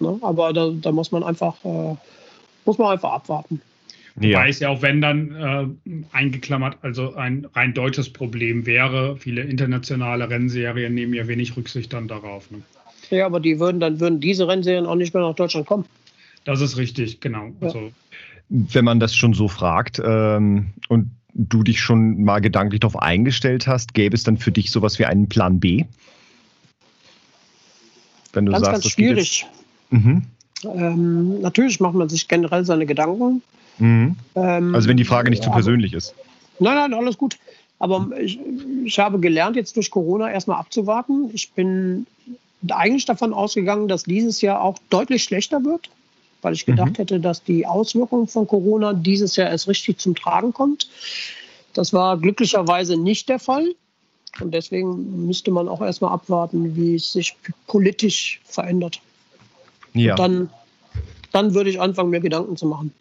Ne? 0.00 0.18
Aber 0.22 0.52
da, 0.52 0.70
da 0.70 0.92
muss 0.92 1.12
man 1.12 1.22
einfach, 1.22 1.56
äh, 1.64 1.96
muss 2.64 2.78
man 2.78 2.92
einfach 2.92 3.12
abwarten. 3.12 3.60
Ja. 4.20 4.38
Weiß 4.38 4.60
ja 4.60 4.70
auch, 4.70 4.80
wenn 4.80 5.02
dann 5.02 5.76
äh, 5.84 6.06
eingeklammert, 6.12 6.78
also 6.80 7.14
ein 7.14 7.46
rein 7.54 7.74
deutsches 7.74 8.10
Problem 8.10 8.64
wäre. 8.64 9.16
Viele 9.18 9.42
internationale 9.42 10.30
Rennserien 10.30 10.94
nehmen 10.94 11.12
ja 11.12 11.28
wenig 11.28 11.56
Rücksicht 11.56 11.92
dann 11.92 12.08
darauf. 12.08 12.50
Ne? 12.50 12.62
Ja, 13.10 13.26
aber 13.26 13.40
die 13.40 13.60
würden, 13.60 13.78
dann 13.78 14.00
würden 14.00 14.20
diese 14.20 14.48
Rennserien 14.48 14.86
auch 14.86 14.94
nicht 14.94 15.12
mehr 15.12 15.22
nach 15.22 15.34
Deutschland 15.34 15.66
kommen. 15.66 15.84
Das 16.44 16.60
ist 16.60 16.78
richtig, 16.78 17.20
genau. 17.20 17.48
Ja. 17.60 17.66
Also, 17.66 17.92
wenn 18.48 18.84
man 18.84 19.00
das 19.00 19.14
schon 19.14 19.34
so 19.34 19.48
fragt 19.48 20.00
ähm, 20.02 20.68
und 20.88 21.10
du 21.34 21.62
dich 21.62 21.80
schon 21.80 22.24
mal 22.24 22.40
gedanklich 22.40 22.80
darauf 22.80 22.96
eingestellt 22.96 23.66
hast, 23.66 23.92
gäbe 23.92 24.14
es 24.14 24.22
dann 24.22 24.38
für 24.38 24.52
dich 24.52 24.70
sowas 24.70 24.98
wie 24.98 25.04
einen 25.04 25.28
Plan 25.28 25.60
B? 25.60 25.84
Wenn 28.32 28.46
du 28.46 28.52
Ganz, 28.52 28.64
sagst, 28.64 28.72
ganz 28.72 28.84
das 28.84 28.96
geht 28.96 29.06
schwierig. 29.06 29.46
Mhm. 29.90 30.22
Ähm, 30.64 31.40
natürlich 31.40 31.80
macht 31.80 31.94
man 31.94 32.08
sich 32.08 32.28
generell 32.28 32.64
seine 32.64 32.86
Gedanken. 32.86 33.42
Mhm. 33.78 34.16
Ähm, 34.34 34.74
Also 34.74 34.88
wenn 34.88 34.96
die 34.96 35.04
Frage 35.04 35.30
nicht 35.30 35.42
zu 35.42 35.48
aber- 35.50 35.56
persönlich 35.56 35.92
ist. 35.92 36.14
Nein, 36.58 36.74
nein, 36.74 36.94
alles 36.94 37.18
gut. 37.18 37.36
Aber 37.78 38.08
ich, 38.18 38.38
ich 38.84 38.98
habe 38.98 39.20
gelernt, 39.20 39.56
jetzt 39.56 39.76
durch 39.76 39.90
Corona 39.90 40.30
erstmal 40.30 40.58
abzuwarten. 40.58 41.30
Ich 41.34 41.52
bin 41.52 42.06
eigentlich 42.70 43.04
davon 43.04 43.34
ausgegangen, 43.34 43.86
dass 43.86 44.04
dieses 44.04 44.40
Jahr 44.40 44.62
auch 44.62 44.78
deutlich 44.88 45.22
schlechter 45.24 45.62
wird, 45.62 45.90
weil 46.40 46.54
ich 46.54 46.64
gedacht 46.64 46.92
mhm. 46.92 46.96
hätte, 46.96 47.20
dass 47.20 47.44
die 47.44 47.66
Auswirkungen 47.66 48.28
von 48.28 48.46
Corona 48.46 48.94
dieses 48.94 49.36
Jahr 49.36 49.50
erst 49.50 49.68
richtig 49.68 49.98
zum 49.98 50.14
Tragen 50.14 50.54
kommt. 50.54 50.88
Das 51.74 51.92
war 51.92 52.16
glücklicherweise 52.16 52.96
nicht 52.96 53.28
der 53.28 53.38
Fall. 53.38 53.74
Und 54.40 54.52
deswegen 54.52 55.26
müsste 55.26 55.50
man 55.50 55.68
auch 55.68 55.82
erstmal 55.82 56.12
abwarten, 56.12 56.76
wie 56.76 56.94
es 56.94 57.12
sich 57.12 57.36
politisch 57.66 58.40
verändert. 58.44 59.00
Ja. 59.96 60.12
Und 60.12 60.18
dann, 60.18 60.50
dann 61.32 61.54
würde 61.54 61.70
ich 61.70 61.80
anfangen, 61.80 62.10
mir 62.10 62.20
Gedanken 62.20 62.56
zu 62.56 62.66
machen. 62.66 62.92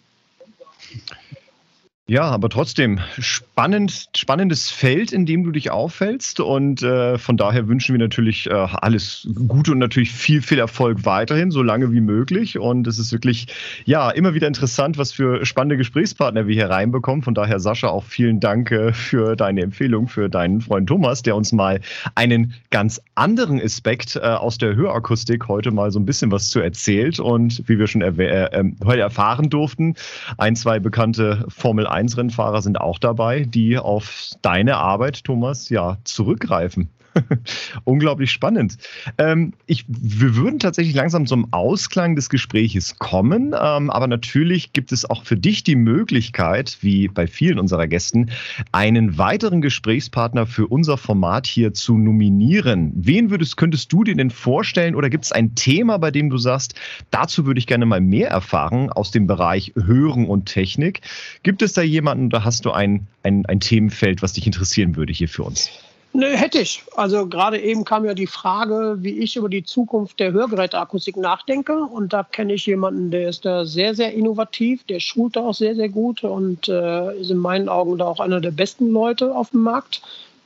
Ja, 2.07 2.25
aber 2.25 2.49
trotzdem 2.49 2.99
spannend, 3.17 4.09
spannendes 4.15 4.69
Feld, 4.69 5.11
in 5.11 5.25
dem 5.25 5.43
du 5.43 5.49
dich 5.49 5.71
auffällst. 5.71 6.39
Und 6.39 6.83
äh, 6.83 7.17
von 7.17 7.35
daher 7.35 7.67
wünschen 7.67 7.95
wir 7.95 7.99
natürlich 7.99 8.47
äh, 8.47 8.53
alles 8.53 9.27
Gute 9.47 9.71
und 9.71 9.79
natürlich 9.79 10.11
viel, 10.11 10.43
viel 10.43 10.59
Erfolg 10.59 11.03
weiterhin, 11.03 11.49
so 11.49 11.63
lange 11.63 11.91
wie 11.91 12.01
möglich. 12.01 12.59
Und 12.59 12.85
es 12.85 12.99
ist 12.99 13.11
wirklich, 13.11 13.47
ja, 13.85 14.11
immer 14.11 14.35
wieder 14.35 14.45
interessant, 14.45 14.99
was 14.99 15.13
für 15.13 15.47
spannende 15.47 15.77
Gesprächspartner 15.77 16.45
wir 16.45 16.53
hier 16.53 16.69
reinbekommen. 16.69 17.23
Von 17.23 17.33
daher, 17.33 17.59
Sascha, 17.59 17.87
auch 17.87 18.03
vielen 18.03 18.39
Dank 18.39 18.69
äh, 18.69 18.93
für 18.93 19.35
deine 19.35 19.63
Empfehlung 19.63 20.07
für 20.07 20.29
deinen 20.29 20.61
Freund 20.61 20.87
Thomas, 20.87 21.23
der 21.23 21.35
uns 21.35 21.53
mal 21.53 21.81
einen 22.13 22.53
ganz 22.69 23.01
anderen 23.15 23.59
Aspekt 23.59 24.15
äh, 24.15 24.19
aus 24.19 24.59
der 24.59 24.75
Hörakustik 24.75 25.47
heute 25.47 25.71
mal 25.71 25.89
so 25.89 25.99
ein 25.99 26.05
bisschen 26.05 26.31
was 26.31 26.51
zu 26.51 26.59
erzählt. 26.59 27.19
Und 27.19 27.67
wie 27.67 27.79
wir 27.79 27.87
schon 27.87 28.03
äh, 28.03 28.45
ähm, 28.51 28.77
heute 28.85 29.01
erfahren 29.01 29.49
durften, 29.49 29.95
ein, 30.37 30.55
zwei 30.55 30.77
bekannte 30.77 31.45
Formel 31.47 31.94
1-Rennfahrer 31.95 32.61
sind 32.61 32.79
auch 32.79 32.99
dabei, 32.99 33.43
die 33.43 33.77
auf 33.77 34.31
deine 34.41 34.77
Arbeit, 34.77 35.23
Thomas, 35.23 35.69
ja, 35.69 35.97
zurückgreifen. 36.03 36.89
Unglaublich 37.83 38.31
spannend. 38.31 38.77
Ähm, 39.17 39.53
ich, 39.65 39.85
wir 39.87 40.35
würden 40.35 40.59
tatsächlich 40.59 40.95
langsam 40.95 41.25
zum 41.25 41.51
Ausklang 41.53 42.15
des 42.15 42.29
Gespräches 42.29 42.97
kommen, 42.97 43.55
ähm, 43.59 43.89
aber 43.89 44.07
natürlich 44.07 44.73
gibt 44.73 44.91
es 44.91 45.09
auch 45.09 45.23
für 45.23 45.37
dich 45.37 45.63
die 45.63 45.75
Möglichkeit, 45.75 46.77
wie 46.81 47.07
bei 47.07 47.27
vielen 47.27 47.59
unserer 47.59 47.87
Gästen, 47.87 48.31
einen 48.71 49.17
weiteren 49.17 49.61
Gesprächspartner 49.61 50.45
für 50.45 50.67
unser 50.67 50.97
Format 50.97 51.47
hier 51.47 51.73
zu 51.73 51.97
nominieren. 51.97 52.91
Wen 52.95 53.29
würdest, 53.29 53.57
könntest 53.57 53.91
du 53.93 54.03
dir 54.03 54.15
denn 54.15 54.31
vorstellen 54.31 54.95
oder 54.95 55.09
gibt 55.09 55.25
es 55.25 55.31
ein 55.31 55.55
Thema, 55.55 55.97
bei 55.97 56.11
dem 56.11 56.29
du 56.29 56.37
sagst, 56.37 56.75
dazu 57.11 57.45
würde 57.45 57.59
ich 57.59 57.67
gerne 57.67 57.85
mal 57.85 58.01
mehr 58.01 58.29
erfahren 58.29 58.89
aus 58.91 59.11
dem 59.11 59.27
Bereich 59.27 59.73
Hören 59.75 60.25
und 60.25 60.45
Technik? 60.45 61.01
Gibt 61.43 61.61
es 61.61 61.73
da 61.73 61.81
jemanden 61.81 62.27
oder 62.27 62.43
hast 62.43 62.65
du 62.65 62.71
ein, 62.71 63.07
ein, 63.23 63.45
ein 63.45 63.59
Themenfeld, 63.59 64.21
was 64.21 64.33
dich 64.33 64.45
interessieren 64.45 64.95
würde 64.95 65.13
hier 65.13 65.29
für 65.29 65.43
uns? 65.43 65.69
Nö, 66.15 66.27
hätte 66.27 66.59
ich. 66.59 66.81
Also 66.95 67.27
gerade 67.27 67.59
eben 67.59 67.83
kam 67.83 68.05
ja 68.05 68.13
die 68.13 68.27
Frage, 68.27 68.95
wie 68.99 69.19
ich 69.19 69.35
über 69.35 69.49
die 69.49 69.65
Zukunft 69.65 70.17
der 70.21 70.31
Hörgeräteakustik 70.31 71.17
nachdenke. 71.17 71.77
Und 71.77 72.13
da 72.13 72.23
kenne 72.23 72.53
ich 72.53 72.65
jemanden, 72.65 73.11
der 73.11 73.27
ist 73.27 73.43
da 73.43 73.65
sehr, 73.65 73.95
sehr 73.95 74.13
innovativ, 74.13 74.85
der 74.85 75.01
schult 75.01 75.35
da 75.35 75.41
auch 75.41 75.53
sehr, 75.53 75.75
sehr 75.75 75.89
gut 75.89 76.23
und 76.23 76.69
äh, 76.69 77.19
ist 77.19 77.31
in 77.31 77.37
meinen 77.37 77.67
Augen 77.67 77.97
da 77.97 78.05
auch 78.05 78.21
einer 78.21 78.39
der 78.39 78.51
besten 78.51 78.91
Leute 78.91 79.35
auf 79.35 79.49
dem 79.49 79.63
Markt. 79.63 80.01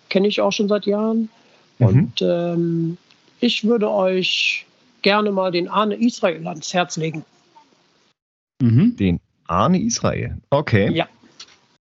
Kenne 0.09 0.27
ich 0.27 0.41
auch 0.41 0.51
schon 0.51 0.69
seit 0.69 0.87
Jahren. 0.87 1.29
Mhm. 1.77 1.87
Und 1.87 2.21
ähm, 2.23 2.97
ich 3.39 3.63
würde 3.63 3.91
euch 3.91 4.65
gerne 5.03 5.31
mal 5.31 5.51
den 5.51 5.67
Arne 5.67 5.95
Israel 5.95 6.47
ans 6.47 6.73
Herz 6.73 6.97
legen. 6.97 7.23
Mhm. 8.59 8.95
Den 8.95 9.19
Arne 9.45 9.79
Israel. 9.79 10.35
Okay. 10.49 10.91
Ja. 10.93 11.07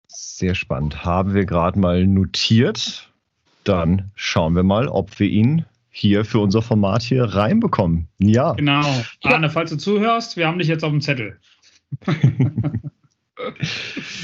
Sehr 0.10 0.54
spannend. 0.54 1.06
Haben 1.06 1.34
wir 1.34 1.46
gerade 1.46 1.80
mal 1.80 2.06
notiert 2.06 3.09
dann 3.64 4.12
schauen 4.16 4.56
wir 4.56 4.64
mal, 4.64 4.88
ob 4.88 5.20
wir 5.20 5.28
ihn 5.28 5.66
hier 5.90 6.24
für 6.24 6.40
unser 6.40 6.62
Format 6.62 7.02
hier 7.02 7.24
reinbekommen. 7.24 8.08
Ja. 8.20 8.54
Genau. 8.54 8.86
Arne, 9.24 9.50
falls 9.50 9.72
du 9.72 9.78
zuhörst, 9.78 10.38
wir 10.38 10.48
haben 10.48 10.60
dich 10.60 10.68
jetzt 10.68 10.84
auf 10.84 10.92
dem 10.92 11.02
Zettel. 11.02 11.40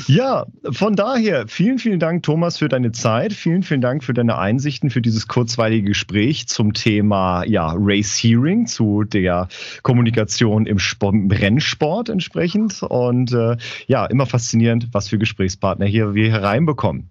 ja, 0.07 0.45
von 0.71 0.95
daher 0.95 1.47
vielen, 1.47 1.79
vielen 1.79 1.99
Dank, 1.99 2.23
Thomas, 2.23 2.57
für 2.57 2.69
deine 2.69 2.91
Zeit. 2.91 3.33
Vielen, 3.33 3.63
vielen 3.63 3.81
Dank 3.81 4.03
für 4.03 4.13
deine 4.13 4.37
Einsichten, 4.37 4.89
für 4.89 5.01
dieses 5.01 5.27
kurzweilige 5.27 5.87
Gespräch 5.89 6.47
zum 6.47 6.73
Thema 6.73 7.43
ja, 7.45 7.73
Race 7.75 8.17
Hearing, 8.21 8.67
zu 8.67 9.03
der 9.03 9.47
Kommunikation 9.83 10.65
im, 10.65 10.79
Sport, 10.79 11.15
Rennsport 11.29 12.09
entsprechend. 12.09 12.83
Und 12.83 13.31
äh, 13.33 13.57
ja, 13.87 14.05
immer 14.05 14.25
faszinierend, 14.25 14.89
was 14.91 15.09
für 15.09 15.17
Gesprächspartner 15.17 15.85
hier 15.85 16.13
wir 16.13 16.31
hereinbekommen. 16.31 17.09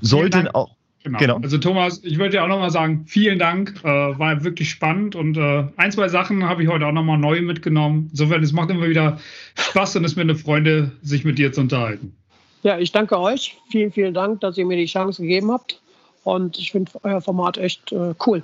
Sollten 0.00 0.48
auch 0.48 0.75
Genau. 1.06 1.18
genau. 1.18 1.38
Also 1.38 1.58
Thomas, 1.58 2.00
ich 2.02 2.18
würde 2.18 2.30
dir 2.30 2.42
auch 2.42 2.48
nochmal 2.48 2.70
sagen, 2.70 3.04
vielen 3.06 3.38
Dank. 3.38 3.74
Äh, 3.84 3.88
war 3.88 4.42
wirklich 4.42 4.70
spannend 4.70 5.14
und 5.14 5.36
äh, 5.36 5.64
ein, 5.76 5.92
zwei 5.92 6.08
Sachen 6.08 6.48
habe 6.48 6.64
ich 6.64 6.68
heute 6.68 6.84
auch 6.84 6.92
nochmal 6.92 7.16
neu 7.16 7.40
mitgenommen. 7.42 8.08
Insofern, 8.10 8.42
es 8.42 8.52
macht 8.52 8.70
immer 8.70 8.88
wieder 8.88 9.20
Spaß 9.54 9.96
und 9.96 10.04
es 10.04 10.12
ist 10.12 10.16
mir 10.16 10.22
eine 10.22 10.34
Freude, 10.34 10.90
sich 11.02 11.24
mit 11.24 11.38
dir 11.38 11.52
zu 11.52 11.60
unterhalten. 11.60 12.16
Ja, 12.64 12.76
ich 12.78 12.90
danke 12.90 13.20
euch. 13.20 13.56
Vielen, 13.70 13.92
vielen 13.92 14.14
Dank, 14.14 14.40
dass 14.40 14.58
ihr 14.58 14.66
mir 14.66 14.76
die 14.76 14.86
Chance 14.86 15.22
gegeben 15.22 15.52
habt. 15.52 15.80
Und 16.24 16.58
ich 16.58 16.72
finde 16.72 16.90
euer 17.04 17.20
Format 17.20 17.56
echt 17.56 17.92
äh, 17.92 18.14
cool. 18.26 18.42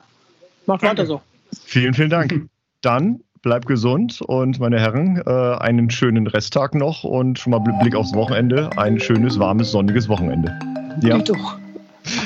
Macht 0.67 0.85
danke. 0.85 0.99
weiter 0.99 1.07
so. 1.07 1.21
Vielen, 1.65 1.95
vielen 1.95 2.11
Dank. 2.11 2.47
Dann 2.83 3.25
bleibt 3.43 3.67
gesund 3.67 4.23
und 4.23 4.61
meine 4.61 4.79
Herren, 4.79 5.21
äh, 5.27 5.31
einen 5.59 5.91
schönen 5.91 6.29
Resttag 6.29 6.77
noch 6.77 7.03
und 7.03 7.41
schon 7.41 7.51
mal 7.51 7.59
Blick 7.59 7.97
aufs 7.97 8.15
Wochenende. 8.15 8.71
Ein 8.77 9.01
schönes, 9.01 9.37
warmes, 9.41 9.73
sonniges 9.73 10.09
Wochenende. 10.09 10.57
Ja. 11.03 11.17
Ich 11.17 11.25
doch. 11.25 11.62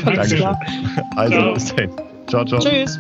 Dankeschön. 0.04 0.46
Also, 1.16 1.54
bis 1.54 1.74
dahin. 1.74 1.90
Ciao, 2.28 2.44
ciao. 2.44 2.60
Tschüss. 2.60 2.98